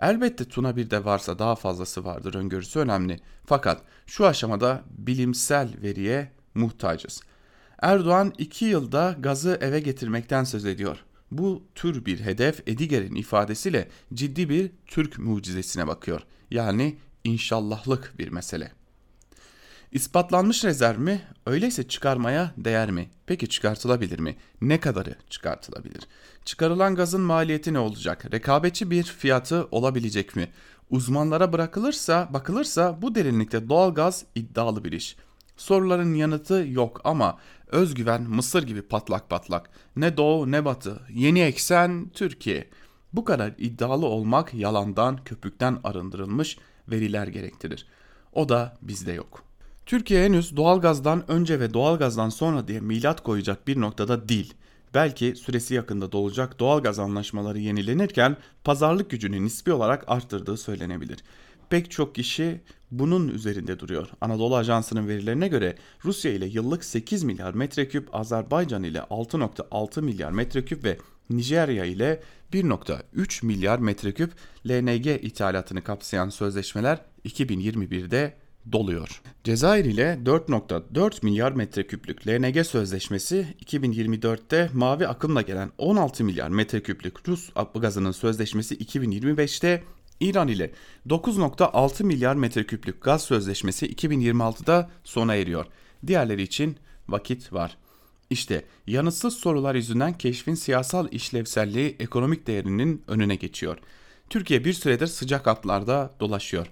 Elbette 0.00 0.44
Tuna 0.44 0.76
bir 0.76 0.90
de 0.90 1.04
varsa 1.04 1.38
daha 1.38 1.54
fazlası 1.54 2.04
vardır 2.04 2.34
öngörüsü 2.34 2.78
önemli. 2.78 3.20
Fakat 3.46 3.82
şu 4.06 4.26
aşamada 4.26 4.82
bilimsel 4.90 5.68
veriye 5.82 6.32
muhtacız. 6.54 7.20
Erdoğan 7.82 8.32
iki 8.38 8.64
yılda 8.64 9.16
gazı 9.18 9.58
eve 9.60 9.80
getirmekten 9.80 10.44
söz 10.44 10.64
ediyor. 10.64 10.98
Bu 11.30 11.62
tür 11.74 12.04
bir 12.04 12.20
hedef 12.20 12.68
Ediger'in 12.68 13.14
ifadesiyle 13.14 13.88
ciddi 14.14 14.48
bir 14.48 14.70
Türk 14.86 15.18
mucizesine 15.18 15.86
bakıyor. 15.86 16.20
Yani 16.50 16.98
inşallahlık 17.24 18.14
bir 18.18 18.28
mesele. 18.28 18.72
İspatlanmış 19.92 20.64
rezerv 20.64 20.98
mi? 20.98 21.22
Öyleyse 21.46 21.88
çıkarmaya 21.88 22.54
değer 22.56 22.90
mi? 22.90 23.10
Peki 23.26 23.48
çıkartılabilir 23.48 24.18
mi? 24.18 24.36
Ne 24.60 24.80
kadarı 24.80 25.14
çıkartılabilir? 25.30 26.02
Çıkarılan 26.44 26.94
gazın 26.94 27.20
maliyeti 27.20 27.74
ne 27.74 27.78
olacak? 27.78 28.32
Rekabetçi 28.32 28.90
bir 28.90 29.02
fiyatı 29.02 29.68
olabilecek 29.70 30.36
mi? 30.36 30.48
Uzmanlara 30.90 31.52
bırakılırsa, 31.52 32.28
bakılırsa 32.32 33.02
bu 33.02 33.14
derinlikte 33.14 33.68
doğal 33.68 33.94
gaz 33.94 34.24
iddialı 34.34 34.84
bir 34.84 34.92
iş. 34.92 35.16
Soruların 35.56 36.14
yanıtı 36.14 36.64
yok 36.68 37.00
ama 37.04 37.38
özgüven 37.66 38.22
Mısır 38.22 38.62
gibi 38.62 38.82
patlak 38.82 39.30
patlak. 39.30 39.70
Ne 39.96 40.16
doğu 40.16 40.50
ne 40.50 40.64
batı. 40.64 41.00
Yeni 41.10 41.40
eksen 41.40 42.10
Türkiye. 42.14 42.68
Bu 43.12 43.24
kadar 43.24 43.52
iddialı 43.58 44.06
olmak 44.06 44.54
yalandan, 44.54 45.24
köpükten 45.24 45.78
arındırılmış 45.84 46.58
veriler 46.88 47.26
gerektirir. 47.26 47.86
O 48.32 48.48
da 48.48 48.76
bizde 48.82 49.12
yok. 49.12 49.44
Türkiye 49.86 50.24
henüz 50.24 50.56
doğalgazdan 50.56 51.30
önce 51.30 51.60
ve 51.60 51.74
doğalgazdan 51.74 52.28
sonra 52.28 52.68
diye 52.68 52.80
milat 52.80 53.22
koyacak 53.22 53.68
bir 53.68 53.80
noktada 53.80 54.28
değil. 54.28 54.54
Belki 54.94 55.36
süresi 55.36 55.74
yakında 55.74 56.12
dolacak 56.12 56.60
doğalgaz 56.60 56.98
anlaşmaları 56.98 57.58
yenilenirken 57.58 58.36
pazarlık 58.64 59.10
gücünü 59.10 59.44
nispi 59.44 59.72
olarak 59.72 60.04
arttırdığı 60.06 60.56
söylenebilir 60.56 61.18
pek 61.72 61.90
çok 61.90 62.14
kişi 62.14 62.60
bunun 62.90 63.28
üzerinde 63.28 63.78
duruyor. 63.78 64.08
Anadolu 64.20 64.56
Ajansı'nın 64.56 65.08
verilerine 65.08 65.48
göre 65.48 65.76
Rusya 66.04 66.32
ile 66.32 66.46
yıllık 66.46 66.84
8 66.84 67.22
milyar 67.22 67.54
metreküp, 67.54 68.14
Azerbaycan 68.14 68.82
ile 68.82 68.98
6.6 68.98 70.02
milyar 70.02 70.30
metreküp 70.30 70.84
ve 70.84 70.98
Nijerya 71.30 71.84
ile 71.84 72.22
1.3 72.52 73.46
milyar 73.46 73.78
metreküp 73.78 74.32
LNG 74.68 75.06
ithalatını 75.06 75.84
kapsayan 75.84 76.28
sözleşmeler 76.28 76.98
2021'de 77.24 78.34
doluyor. 78.72 79.22
Cezayir 79.44 79.84
ile 79.84 80.18
4.4 80.24 81.24
milyar 81.24 81.52
metreküplük 81.52 82.26
LNG 82.26 82.66
sözleşmesi 82.66 83.46
2024'te 83.64 84.70
mavi 84.72 85.08
akımla 85.08 85.42
gelen 85.42 85.70
16 85.78 86.24
milyar 86.24 86.48
metreküplük 86.48 87.28
Rus 87.28 87.50
gazının 87.74 88.12
sözleşmesi 88.12 88.76
2025'te 88.76 89.82
İran 90.22 90.48
ile 90.48 90.70
9.6 91.08 92.04
milyar 92.04 92.34
metreküplük 92.34 93.02
gaz 93.02 93.22
sözleşmesi 93.22 93.86
2026'da 93.86 94.90
sona 95.04 95.34
eriyor. 95.34 95.66
Diğerleri 96.06 96.42
için 96.42 96.76
vakit 97.08 97.52
var. 97.52 97.76
İşte 98.30 98.64
yanıtsız 98.86 99.34
sorular 99.34 99.74
yüzünden 99.74 100.18
keşfin 100.18 100.54
siyasal 100.54 101.12
işlevselliği 101.12 101.96
ekonomik 101.98 102.46
değerinin 102.46 103.02
önüne 103.08 103.34
geçiyor. 103.34 103.78
Türkiye 104.30 104.64
bir 104.64 104.72
süredir 104.72 105.06
sıcak 105.06 105.46
hatlarda 105.46 106.10
dolaşıyor. 106.20 106.66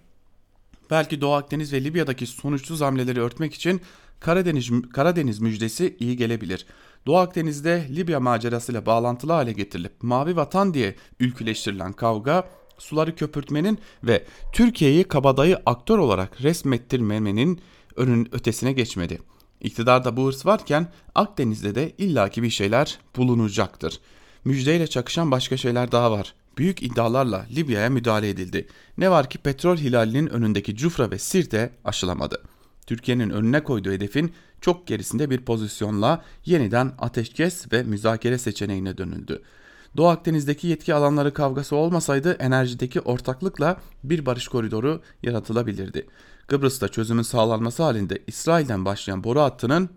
Belki 0.90 1.20
Doğu 1.20 1.32
Akdeniz 1.32 1.72
ve 1.72 1.84
Libya'daki 1.84 2.26
sonuçsuz 2.26 2.80
hamleleri 2.80 3.20
örtmek 3.20 3.54
için 3.54 3.80
Karadeniz, 4.20 4.70
Karadeniz 4.92 5.40
müjdesi 5.40 5.96
iyi 6.00 6.16
gelebilir. 6.16 6.66
Doğu 7.06 7.16
Akdeniz'de 7.16 7.86
Libya 7.96 8.20
macerasıyla 8.20 8.86
bağlantılı 8.86 9.32
hale 9.32 9.52
getirilip 9.52 9.92
Mavi 10.02 10.36
Vatan 10.36 10.74
diye 10.74 10.94
ülküleştirilen 11.20 11.92
kavga 11.92 12.48
suları 12.80 13.16
köpürtmenin 13.16 13.78
ve 14.04 14.24
Türkiye'yi 14.52 15.04
kabadayı 15.04 15.58
aktör 15.66 15.98
olarak 15.98 16.42
resmettirmemenin 16.42 17.60
önün 17.96 18.28
ötesine 18.32 18.72
geçmedi. 18.72 19.18
İktidarda 19.60 20.16
bu 20.16 20.26
hırs 20.26 20.46
varken 20.46 20.92
Akdeniz'de 21.14 21.74
de 21.74 21.92
illaki 21.98 22.42
bir 22.42 22.50
şeyler 22.50 22.98
bulunacaktır. 23.16 24.00
Müjdeyle 24.44 24.86
çakışan 24.86 25.30
başka 25.30 25.56
şeyler 25.56 25.92
daha 25.92 26.12
var. 26.12 26.34
Büyük 26.58 26.82
iddialarla 26.82 27.46
Libya'ya 27.56 27.90
müdahale 27.90 28.28
edildi. 28.28 28.66
Ne 28.98 29.10
var 29.10 29.30
ki 29.30 29.38
petrol 29.38 29.76
hilalinin 29.76 30.26
önündeki 30.26 30.76
Cufra 30.76 31.10
ve 31.10 31.18
Sirte 31.18 31.72
aşılamadı. 31.84 32.42
Türkiye'nin 32.86 33.30
önüne 33.30 33.64
koyduğu 33.64 33.90
hedefin 33.90 34.32
çok 34.60 34.86
gerisinde 34.86 35.30
bir 35.30 35.40
pozisyonla 35.40 36.24
yeniden 36.44 36.92
ateşkes 36.98 37.72
ve 37.72 37.82
müzakere 37.82 38.38
seçeneğine 38.38 38.98
dönüldü. 38.98 39.42
Doğu 39.96 40.08
Akdeniz'deki 40.08 40.66
yetki 40.66 40.94
alanları 40.94 41.34
kavgası 41.34 41.76
olmasaydı 41.76 42.32
enerjideki 42.32 43.00
ortaklıkla 43.00 43.80
bir 44.04 44.26
barış 44.26 44.48
koridoru 44.48 45.02
yaratılabilirdi. 45.22 46.06
Kıbrıs'ta 46.46 46.88
çözümün 46.88 47.22
sağlanması 47.22 47.82
halinde 47.82 48.22
İsrail'den 48.26 48.84
başlayan 48.84 49.24
boru 49.24 49.40
hattının 49.40 49.90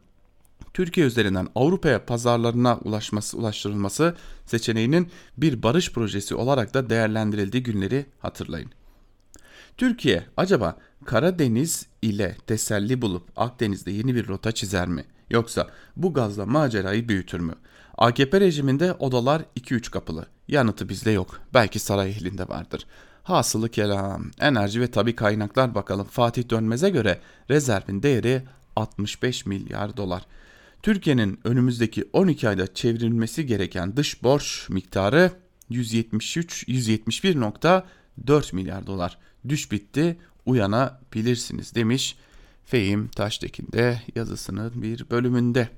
Türkiye 0.73 1.07
üzerinden 1.07 1.47
Avrupa'ya 1.55 2.05
pazarlarına 2.05 2.77
ulaşması, 2.77 3.37
ulaştırılması 3.37 4.15
seçeneğinin 4.45 5.11
bir 5.37 5.63
barış 5.63 5.91
projesi 5.91 6.35
olarak 6.35 6.73
da 6.73 6.89
değerlendirildiği 6.89 7.63
günleri 7.63 8.05
hatırlayın. 8.19 8.71
Türkiye 9.77 10.25
acaba 10.37 10.77
Karadeniz 11.05 11.85
ile 12.01 12.37
teselli 12.47 13.01
bulup 13.01 13.23
Akdeniz'de 13.35 13.91
yeni 13.91 14.15
bir 14.15 14.27
rota 14.27 14.51
çizer 14.51 14.87
mi? 14.87 15.05
Yoksa 15.29 15.69
bu 15.95 16.13
gazla 16.13 16.45
macerayı 16.45 17.09
büyütür 17.09 17.39
mü? 17.39 17.55
AKP 17.97 18.39
rejiminde 18.39 18.93
odalar 18.93 19.41
2-3 19.59 19.91
kapılı. 19.91 20.25
Yanıtı 20.47 20.89
bizde 20.89 21.11
yok. 21.11 21.41
Belki 21.53 21.79
saray 21.79 22.09
ehlinde 22.09 22.47
vardır. 22.47 22.85
Hasılı 23.23 23.69
kelam, 23.69 24.31
enerji 24.39 24.81
ve 24.81 24.91
tabi 24.91 25.15
kaynaklar 25.15 25.75
bakalım 25.75 26.07
Fatih 26.07 26.49
Dönmez'e 26.49 26.89
göre 26.89 27.19
rezervin 27.49 28.03
değeri 28.03 28.43
65 28.75 29.45
milyar 29.45 29.97
dolar. 29.97 30.25
Türkiye'nin 30.83 31.39
önümüzdeki 31.43 32.09
12 32.13 32.49
ayda 32.49 32.73
çevrilmesi 32.73 33.45
gereken 33.45 33.97
dış 33.97 34.23
borç 34.23 34.69
miktarı 34.69 35.31
173 35.69 36.63
171.4 36.67 38.55
milyar 38.55 38.87
dolar. 38.87 39.17
Düş 39.49 39.71
bitti, 39.71 40.17
uyanabilirsiniz 40.45 41.75
demiş 41.75 42.17
Fehim 42.65 43.07
Taştekin 43.07 43.67
de 43.71 44.01
yazısının 44.15 44.81
bir 44.81 45.09
bölümünde. 45.09 45.69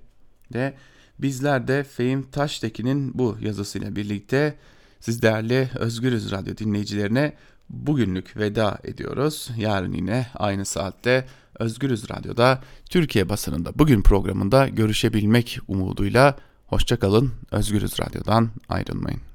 De 0.53 0.73
bizler 1.19 1.67
de 1.67 1.83
Fehim 1.83 2.23
Taştekin'in 2.31 3.17
bu 3.17 3.37
yazısıyla 3.41 3.95
birlikte 3.95 4.55
siz 4.99 5.21
değerli 5.21 5.69
Özgürüz 5.75 6.31
Radyo 6.31 6.57
dinleyicilerine 6.57 7.33
bugünlük 7.69 8.37
veda 8.37 8.77
ediyoruz. 8.83 9.49
Yarın 9.57 9.93
yine 9.93 10.27
aynı 10.35 10.65
saatte 10.65 11.25
Özgürüz 11.59 12.09
Radyo'da 12.09 12.61
Türkiye 12.89 13.29
basınında 13.29 13.79
bugün 13.79 14.01
programında 14.01 14.67
görüşebilmek 14.67 15.59
umuduyla 15.67 16.37
hoşçakalın 16.67 17.31
Özgürüz 17.51 17.99
Radyo'dan 17.99 18.49
ayrılmayın. 18.69 19.34